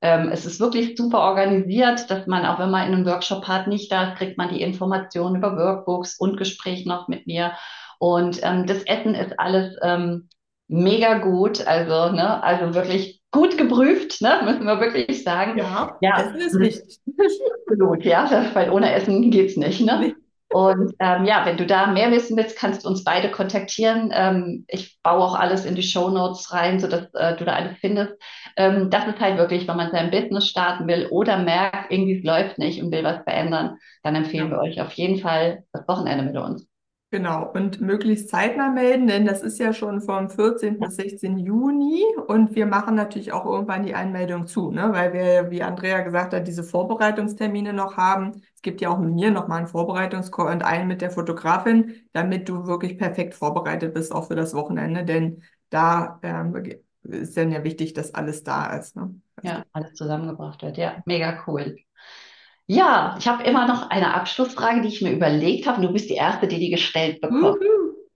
ähm, 0.00 0.30
es 0.32 0.46
ist 0.46 0.60
wirklich 0.60 0.96
super 0.96 1.20
organisiert, 1.20 2.10
dass 2.10 2.26
man, 2.26 2.44
auch 2.44 2.58
wenn 2.58 2.70
man 2.70 2.88
in 2.88 2.94
einem 2.94 3.06
Workshop 3.06 3.46
hat, 3.46 3.68
nicht 3.68 3.90
da 3.90 4.12
kriegt 4.12 4.38
man 4.38 4.48
die 4.48 4.60
Informationen 4.60 5.36
über 5.36 5.56
Workbooks 5.56 6.18
und 6.18 6.36
Gespräch 6.36 6.86
noch 6.86 7.08
mit 7.08 7.26
mir. 7.26 7.52
Und 7.98 8.40
ähm, 8.42 8.66
das 8.66 8.82
Essen 8.82 9.14
ist 9.14 9.38
alles 9.38 9.76
ähm, 9.82 10.28
mega 10.68 11.18
gut, 11.18 11.66
also, 11.66 12.12
ne, 12.14 12.42
also 12.42 12.74
wirklich 12.74 13.20
gut 13.30 13.58
geprüft, 13.58 14.20
ne, 14.22 14.40
müssen 14.44 14.64
wir 14.64 14.80
wirklich 14.80 15.22
sagen. 15.24 15.58
Ja, 15.58 15.96
ja. 16.00 16.20
Essen 16.20 16.40
ist 16.40 16.58
wichtig. 16.58 16.98
Absolut, 17.66 18.04
ja, 18.04 18.50
weil 18.54 18.70
ohne 18.70 18.92
Essen 18.92 19.30
geht's 19.30 19.56
nicht, 19.56 19.80
ne? 19.80 20.14
Und 20.52 20.94
ähm, 20.98 21.24
ja, 21.24 21.46
wenn 21.46 21.56
du 21.56 21.64
da 21.64 21.86
mehr 21.86 22.10
wissen 22.10 22.36
willst, 22.36 22.58
kannst 22.58 22.84
du 22.84 22.88
uns 22.88 23.04
beide 23.04 23.30
kontaktieren. 23.30 24.12
Ähm, 24.14 24.64
ich 24.68 24.98
baue 25.02 25.22
auch 25.22 25.34
alles 25.34 25.64
in 25.64 25.74
die 25.74 25.82
Show 25.82 26.10
Notes 26.10 26.52
rein, 26.52 26.78
sodass 26.78 27.08
äh, 27.14 27.36
du 27.36 27.46
da 27.46 27.54
alles 27.54 27.78
findest. 27.78 28.12
Ähm, 28.56 28.90
das 28.90 29.06
ist 29.06 29.18
halt 29.18 29.38
wirklich, 29.38 29.66
wenn 29.66 29.78
man 29.78 29.90
sein 29.92 30.10
Business 30.10 30.46
starten 30.46 30.86
will 30.86 31.06
oder 31.10 31.38
merkt, 31.38 31.90
irgendwie 31.90 32.18
es 32.18 32.24
läuft 32.24 32.58
nicht 32.58 32.82
und 32.82 32.92
will 32.92 33.02
was 33.02 33.22
verändern, 33.22 33.78
dann 34.02 34.14
empfehlen 34.14 34.50
ja. 34.50 34.56
wir 34.56 34.60
euch 34.60 34.80
auf 34.80 34.92
jeden 34.92 35.20
Fall 35.20 35.64
das 35.72 35.88
Wochenende 35.88 36.24
mit 36.24 36.36
uns. 36.36 36.66
Genau, 37.12 37.52
und 37.52 37.82
möglichst 37.82 38.30
zeitnah 38.30 38.70
melden, 38.70 39.06
denn 39.06 39.26
das 39.26 39.42
ist 39.42 39.58
ja 39.58 39.74
schon 39.74 40.00
vom 40.00 40.30
14. 40.30 40.78
bis 40.78 40.96
16. 40.96 41.38
Juni 41.38 42.02
und 42.26 42.54
wir 42.54 42.64
machen 42.64 42.94
natürlich 42.94 43.32
auch 43.32 43.44
irgendwann 43.44 43.82
die 43.82 43.94
Einmeldung 43.94 44.46
zu, 44.46 44.70
ne? 44.70 44.88
weil 44.94 45.12
wir, 45.12 45.50
wie 45.50 45.62
Andrea 45.62 46.00
gesagt 46.00 46.32
hat, 46.32 46.48
diese 46.48 46.64
Vorbereitungstermine 46.64 47.74
noch 47.74 47.98
haben. 47.98 48.40
Es 48.54 48.62
gibt 48.62 48.80
ja 48.80 48.88
auch 48.88 48.98
mit 48.98 49.12
mir 49.12 49.30
nochmal 49.30 49.58
einen 49.58 49.66
Vorbereitungscall 49.66 50.54
und 50.54 50.64
einen 50.64 50.88
mit 50.88 51.02
der 51.02 51.10
Fotografin, 51.10 51.96
damit 52.14 52.48
du 52.48 52.66
wirklich 52.66 52.96
perfekt 52.96 53.34
vorbereitet 53.34 53.92
bist, 53.92 54.10
auch 54.10 54.28
für 54.28 54.34
das 54.34 54.54
Wochenende, 54.54 55.04
denn 55.04 55.42
da 55.68 56.18
ähm, 56.22 56.54
ist 57.02 57.36
dann 57.36 57.52
ja 57.52 57.62
wichtig, 57.62 57.92
dass 57.92 58.14
alles 58.14 58.42
da 58.42 58.74
ist. 58.74 58.96
Ne? 58.96 59.14
Ja, 59.42 59.66
alles 59.74 59.92
zusammengebracht 59.92 60.62
wird. 60.62 60.78
Ja, 60.78 61.02
mega 61.04 61.44
cool. 61.46 61.76
Ja, 62.66 63.16
ich 63.18 63.26
habe 63.28 63.42
immer 63.44 63.66
noch 63.66 63.90
eine 63.90 64.14
Abschlussfrage, 64.14 64.82
die 64.82 64.88
ich 64.88 65.02
mir 65.02 65.12
überlegt 65.12 65.66
habe. 65.66 65.82
Du 65.82 65.92
bist 65.92 66.08
die 66.08 66.14
Erste, 66.14 66.48
die 66.48 66.58
die 66.58 66.70
gestellt 66.70 67.20
bekommt. 67.20 67.58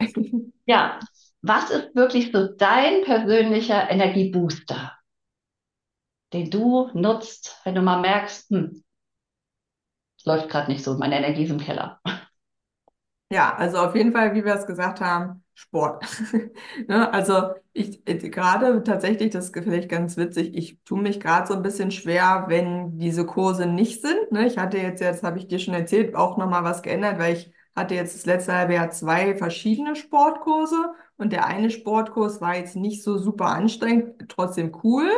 ja, 0.66 0.98
was 1.42 1.70
ist 1.70 1.94
wirklich 1.94 2.32
so 2.32 2.48
dein 2.56 3.02
persönlicher 3.04 3.90
Energiebooster, 3.90 4.92
den 6.32 6.50
du 6.50 6.88
nutzt, 6.94 7.60
wenn 7.64 7.74
du 7.74 7.82
mal 7.82 8.00
merkst, 8.00 8.48
hm, 8.50 8.84
läuft 10.24 10.48
gerade 10.50 10.70
nicht 10.70 10.84
so, 10.84 10.98
meine 10.98 11.16
Energie 11.16 11.44
ist 11.44 11.50
im 11.50 11.60
Keller. 11.60 12.00
Ja, 13.30 13.54
also 13.56 13.78
auf 13.78 13.94
jeden 13.96 14.12
Fall, 14.12 14.34
wie 14.34 14.44
wir 14.44 14.54
es 14.54 14.66
gesagt 14.66 15.00
haben, 15.00 15.44
Sport. 15.56 16.04
ne? 16.86 17.12
Also 17.14 17.54
ich 17.72 18.04
gerade 18.04 18.82
tatsächlich, 18.82 19.30
das 19.30 19.46
ist 19.46 19.54
vielleicht 19.54 19.88
ganz 19.88 20.18
witzig, 20.18 20.54
ich 20.54 20.78
tue 20.84 21.00
mich 21.00 21.18
gerade 21.18 21.46
so 21.46 21.54
ein 21.54 21.62
bisschen 21.62 21.90
schwer, 21.90 22.44
wenn 22.48 22.98
diese 22.98 23.24
Kurse 23.24 23.66
nicht 23.66 24.02
sind. 24.02 24.30
Ne? 24.32 24.46
Ich 24.46 24.58
hatte 24.58 24.76
jetzt, 24.76 25.00
jetzt 25.00 25.22
habe 25.22 25.38
ich 25.38 25.48
dir 25.48 25.58
schon 25.58 25.72
erzählt, 25.72 26.14
auch 26.14 26.36
nochmal 26.36 26.62
was 26.62 26.82
geändert, 26.82 27.18
weil 27.18 27.34
ich 27.36 27.52
hatte 27.74 27.94
jetzt 27.94 28.14
das 28.14 28.26
letzte 28.26 28.54
halbe 28.54 28.74
Jahr 28.74 28.90
zwei 28.90 29.34
verschiedene 29.34 29.96
Sportkurse 29.96 30.92
und 31.16 31.32
der 31.32 31.46
eine 31.46 31.70
Sportkurs 31.70 32.42
war 32.42 32.56
jetzt 32.56 32.76
nicht 32.76 33.02
so 33.02 33.16
super 33.16 33.46
anstrengend, 33.46 34.28
trotzdem 34.28 34.76
cool, 34.84 35.08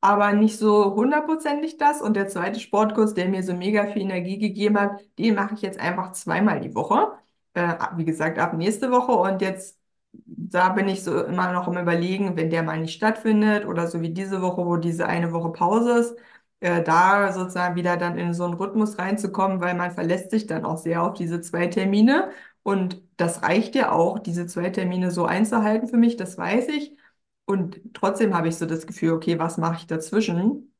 aber 0.00 0.32
nicht 0.32 0.58
so 0.58 0.96
hundertprozentig 0.96 1.78
das. 1.78 2.02
Und 2.02 2.16
der 2.16 2.26
zweite 2.28 2.58
Sportkurs, 2.58 3.14
der 3.14 3.28
mir 3.28 3.44
so 3.44 3.54
mega 3.54 3.86
viel 3.86 4.02
Energie 4.02 4.38
gegeben 4.38 4.80
hat, 4.80 5.00
den 5.18 5.36
mache 5.36 5.54
ich 5.54 5.62
jetzt 5.62 5.78
einfach 5.78 6.10
zweimal 6.12 6.60
die 6.60 6.74
Woche 6.74 7.12
äh, 7.56 7.74
wie 7.96 8.04
gesagt, 8.04 8.38
ab 8.38 8.52
nächste 8.54 8.90
Woche. 8.90 9.12
Und 9.12 9.42
jetzt, 9.42 9.75
da 10.26 10.70
bin 10.70 10.88
ich 10.88 11.02
so 11.04 11.24
immer 11.24 11.52
noch 11.52 11.68
im 11.68 11.76
Überlegen, 11.78 12.36
wenn 12.36 12.50
der 12.50 12.62
mal 12.62 12.80
nicht 12.80 12.94
stattfindet 12.94 13.66
oder 13.66 13.86
so 13.88 14.00
wie 14.00 14.10
diese 14.10 14.42
Woche, 14.42 14.64
wo 14.66 14.76
diese 14.76 15.06
eine 15.06 15.32
Woche 15.32 15.50
Pause 15.52 15.98
ist, 16.00 16.16
äh, 16.60 16.82
da 16.82 17.32
sozusagen 17.32 17.76
wieder 17.76 17.96
dann 17.96 18.18
in 18.18 18.34
so 18.34 18.44
einen 18.44 18.54
Rhythmus 18.54 18.98
reinzukommen, 18.98 19.60
weil 19.60 19.74
man 19.74 19.90
verlässt 19.92 20.30
sich 20.30 20.46
dann 20.46 20.64
auch 20.64 20.78
sehr 20.78 21.02
auf 21.02 21.14
diese 21.14 21.40
zwei 21.40 21.66
Termine. 21.68 22.30
Und 22.62 23.00
das 23.16 23.42
reicht 23.42 23.74
ja 23.74 23.92
auch, 23.92 24.18
diese 24.18 24.46
zwei 24.46 24.70
Termine 24.70 25.10
so 25.10 25.24
einzuhalten 25.26 25.88
für 25.88 25.96
mich, 25.96 26.16
das 26.16 26.36
weiß 26.38 26.68
ich. 26.68 26.96
Und 27.44 27.80
trotzdem 27.94 28.34
habe 28.34 28.48
ich 28.48 28.56
so 28.56 28.66
das 28.66 28.86
Gefühl, 28.86 29.12
okay, 29.12 29.38
was 29.38 29.56
mache 29.58 29.76
ich 29.78 29.86
dazwischen? 29.86 30.72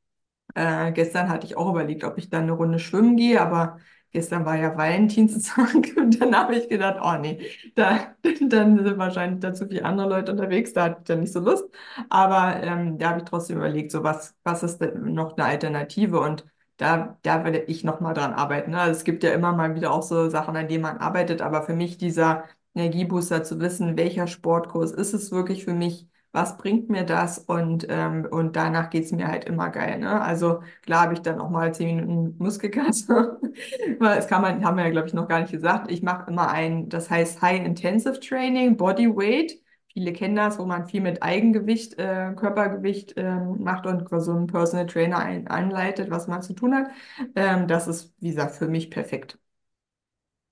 Äh, 0.55 0.92
gestern 0.92 1.29
hatte 1.29 1.46
ich 1.46 1.57
auch 1.57 1.70
überlegt, 1.70 2.05
ob 2.05 2.18
ich 2.18 2.31
dann 2.31 2.44
eine 2.44 2.53
Runde 2.53 2.79
schwimmen 2.79 3.16
gehe, 3.16 3.40
aber 3.40 3.79
Gestern 4.12 4.45
war 4.47 4.57
ja 4.57 4.77
Valentinstag 4.77 5.75
und 5.97 6.21
dann 6.21 6.35
habe 6.35 6.57
ich 6.57 6.69
gedacht, 6.69 6.99
oh 7.03 7.19
nee, 7.21 7.47
da, 7.75 8.14
dann 8.49 8.83
sind 8.85 8.99
wahrscheinlich 8.99 9.40
da 9.40 9.53
zu 9.53 9.66
viele 9.69 9.85
andere 9.85 10.09
Leute 10.09 10.33
unterwegs, 10.33 10.73
da 10.73 10.85
hatte 10.85 10.97
ich 11.01 11.05
dann 11.07 11.21
nicht 11.21 11.33
so 11.33 11.40
Lust. 11.40 11.64
Aber 12.09 12.62
ähm, 12.62 12.99
da 12.99 13.11
habe 13.11 13.19
ich 13.21 13.25
trotzdem 13.25 13.59
überlegt, 13.59 13.90
so 13.92 14.03
was, 14.03 14.35
was 14.45 14.62
ist 14.62 14.79
denn 14.79 15.12
noch 15.14 15.37
eine 15.37 15.45
Alternative 15.47 16.21
und 16.21 16.45
da, 16.79 17.19
da 17.23 17.45
werde 17.45 17.59
ich 17.61 17.85
nochmal 17.85 18.14
dran 18.14 18.35
arbeiten. 18.35 18.73
Ne? 18.73 18.81
Also 18.81 18.99
es 18.99 19.05
gibt 19.05 19.23
ja 19.23 19.33
immer 19.33 19.53
mal 19.53 19.75
wieder 19.75 19.92
auch 19.92 20.03
so 20.03 20.29
Sachen, 20.29 20.57
an 20.57 20.69
denen 20.69 20.83
man 20.83 20.99
arbeitet, 20.99 21.40
aber 21.40 21.62
für 21.62 21.75
mich 21.75 21.97
dieser 21.99 22.45
Energiebooster 22.75 23.42
zu 23.45 23.61
wissen, 23.61 23.97
welcher 23.97 24.27
Sportkurs 24.27 24.92
ist 24.92 25.14
es 25.14 25.31
wirklich 25.33 25.64
für 25.64 25.73
mich, 25.73 26.07
was 26.37 26.59
bringt 26.59 26.90
mir 26.90 27.05
das 27.05 27.38
und, 27.38 27.87
ähm, 27.88 28.29
und 28.31 28.57
danach 28.57 28.90
geht 28.90 29.05
es 29.05 29.12
mir 29.12 29.27
halt 29.27 29.46
immer 29.46 29.70
geil. 29.70 29.99
Ne? 29.99 30.20
Also 30.20 30.62
klar 30.83 31.05
habe 31.05 31.14
ich 31.14 31.20
dann 31.22 31.40
auch 31.40 31.49
mal 31.49 31.72
zehn 31.75 31.96
Minuten 31.96 32.37
Muskelkater. 32.38 33.40
das 34.01 34.29
kann 34.29 34.42
man, 34.42 34.62
haben 34.62 34.77
wir 34.77 34.85
ja, 34.85 34.90
glaube 34.90 35.09
ich, 35.09 35.14
noch 35.14 35.29
gar 35.29 35.40
nicht 35.40 35.51
gesagt. 35.51 35.90
Ich 35.90 36.03
mache 36.03 36.31
immer 36.31 36.51
ein, 36.51 36.90
das 36.90 37.09
heißt 37.09 37.40
High 37.40 37.64
Intensive 37.64 38.20
Training, 38.20 38.77
Body 38.77 39.09
Weight. 39.09 39.59
Viele 39.94 40.12
kennen 40.12 40.37
das, 40.37 40.59
wo 40.59 40.66
man 40.66 40.87
viel 40.87 41.01
mit 41.01 41.22
Eigengewicht, 41.22 41.99
äh, 41.99 42.35
Körpergewicht 42.37 43.16
äh, 43.16 43.37
macht 43.37 43.87
und 43.87 44.07
so 44.20 44.33
einen 44.33 44.46
Personal 44.46 44.87
Trainer 44.87 45.18
ein, 45.20 45.46
anleitet, 45.49 46.11
was 46.11 46.29
man 46.29 46.42
zu 46.42 46.53
tun 46.53 46.75
hat. 46.75 46.88
Ähm, 47.35 47.66
das 47.66 47.88
ist, 47.88 48.14
wie 48.20 48.29
gesagt, 48.29 48.57
für 48.57 48.68
mich 48.68 48.90
perfekt. 48.90 49.38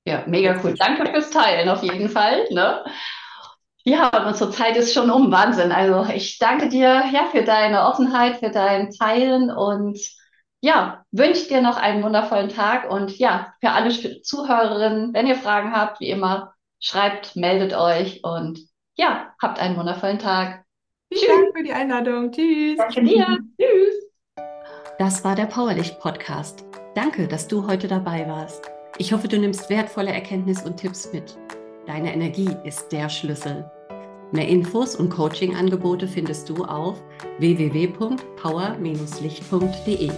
Ja, 0.07 0.25
mega 0.27 0.59
cool. 0.65 0.75
Danke 0.79 1.11
fürs 1.11 1.31
Teilen 1.31 1.69
auf 1.69 1.83
jeden 1.83 2.09
Fall. 2.09 2.47
Ne? 2.51 2.85
Ja, 3.85 4.09
und 4.09 4.27
unsere 4.27 4.51
Zeit 4.51 4.77
ist 4.77 4.95
schon 4.95 5.11
um. 5.11 5.31
Wahnsinn. 5.31 5.71
Also 5.71 6.07
ich 6.13 6.39
danke 6.39 6.69
dir 6.69 7.05
ja 7.13 7.27
für 7.31 7.43
deine 7.43 7.87
Offenheit, 7.87 8.39
für 8.39 8.51
dein 8.51 8.91
Teilen 8.91 9.51
und 9.51 9.99
ja, 10.63 11.05
wünsche 11.13 11.49
dir 11.49 11.61
noch 11.61 11.77
einen 11.77 12.03
wundervollen 12.03 12.49
Tag 12.49 12.91
und 12.91 13.19
ja, 13.19 13.53
für 13.61 13.71
alle 13.71 14.23
Zuhörerinnen, 14.23 15.13
wenn 15.13 15.27
ihr 15.27 15.37
Fragen 15.37 15.73
habt, 15.73 16.01
wie 16.01 16.09
immer, 16.09 16.55
schreibt, 16.81 17.37
meldet 17.37 17.75
euch 17.75 18.25
und 18.25 18.61
ja, 18.97 19.35
habt 19.43 19.59
einen 19.59 19.77
wundervollen 19.77 20.19
Tag. 20.19 20.65
Vielen 21.13 21.43
Dank 21.43 21.57
für 21.57 21.63
die 21.63 21.73
Einladung. 21.73 22.33
Tschüss. 22.33 22.79
Danke 22.79 23.03
dir. 23.03 23.39
Tschüss. 23.61 24.05
Das 24.99 25.25
war 25.25 25.35
der 25.35 25.47
Powerlicht 25.47 26.01
Podcast. 26.01 26.65
Danke, 26.95 27.29
dass 27.29 27.49
du 27.49 27.67
heute 27.67 27.89
dabei 27.89 28.27
warst. 28.27 28.71
Ich 28.97 29.13
hoffe, 29.13 29.29
du 29.29 29.39
nimmst 29.39 29.69
wertvolle 29.69 30.13
Erkenntnisse 30.13 30.65
und 30.67 30.79
Tipps 30.79 31.13
mit. 31.13 31.37
Deine 31.87 32.15
Energie 32.15 32.49
ist 32.65 32.91
der 32.93 33.11
Schlüssel. 33.11 33.71
Mehr 34.33 34.49
Infos 34.49 34.97
und 34.97 35.11
Coaching-Angebote 35.11 36.09
findest 36.09 36.49
du 36.49 36.65
auf 36.65 37.03
www.power-licht.de. 37.39 40.11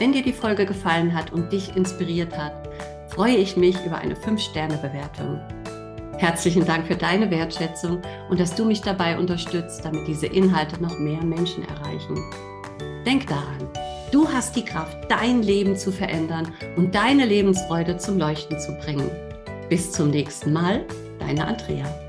Wenn 0.00 0.12
dir 0.12 0.22
die 0.22 0.32
Folge 0.32 0.66
gefallen 0.66 1.14
hat 1.14 1.32
und 1.32 1.52
dich 1.52 1.76
inspiriert 1.76 2.36
hat, 2.36 2.68
freue 3.08 3.36
ich 3.36 3.56
mich 3.56 3.76
über 3.86 3.98
eine 3.98 4.16
5-Sterne-Bewertung. 4.16 5.38
Herzlichen 6.18 6.64
Dank 6.64 6.88
für 6.88 6.96
deine 6.96 7.30
Wertschätzung 7.30 8.02
und 8.28 8.40
dass 8.40 8.56
du 8.56 8.64
mich 8.64 8.80
dabei 8.80 9.16
unterstützt, 9.16 9.84
damit 9.84 10.08
diese 10.08 10.26
Inhalte 10.26 10.82
noch 10.82 10.98
mehr 10.98 11.22
Menschen 11.22 11.62
erreichen. 11.68 12.18
Denk 13.06 13.28
daran, 13.28 13.68
du 14.10 14.26
hast 14.28 14.56
die 14.56 14.64
Kraft, 14.64 14.98
dein 15.08 15.40
Leben 15.42 15.76
zu 15.76 15.92
verändern 15.92 16.52
und 16.76 16.96
deine 16.96 17.26
Lebensfreude 17.26 17.98
zum 17.98 18.18
Leuchten 18.18 18.58
zu 18.58 18.72
bringen. 18.78 19.08
Bis 19.68 19.90
zum 19.90 20.10
nächsten 20.10 20.52
Mal, 20.52 20.84
deine 21.18 21.46
Andrea. 21.46 22.03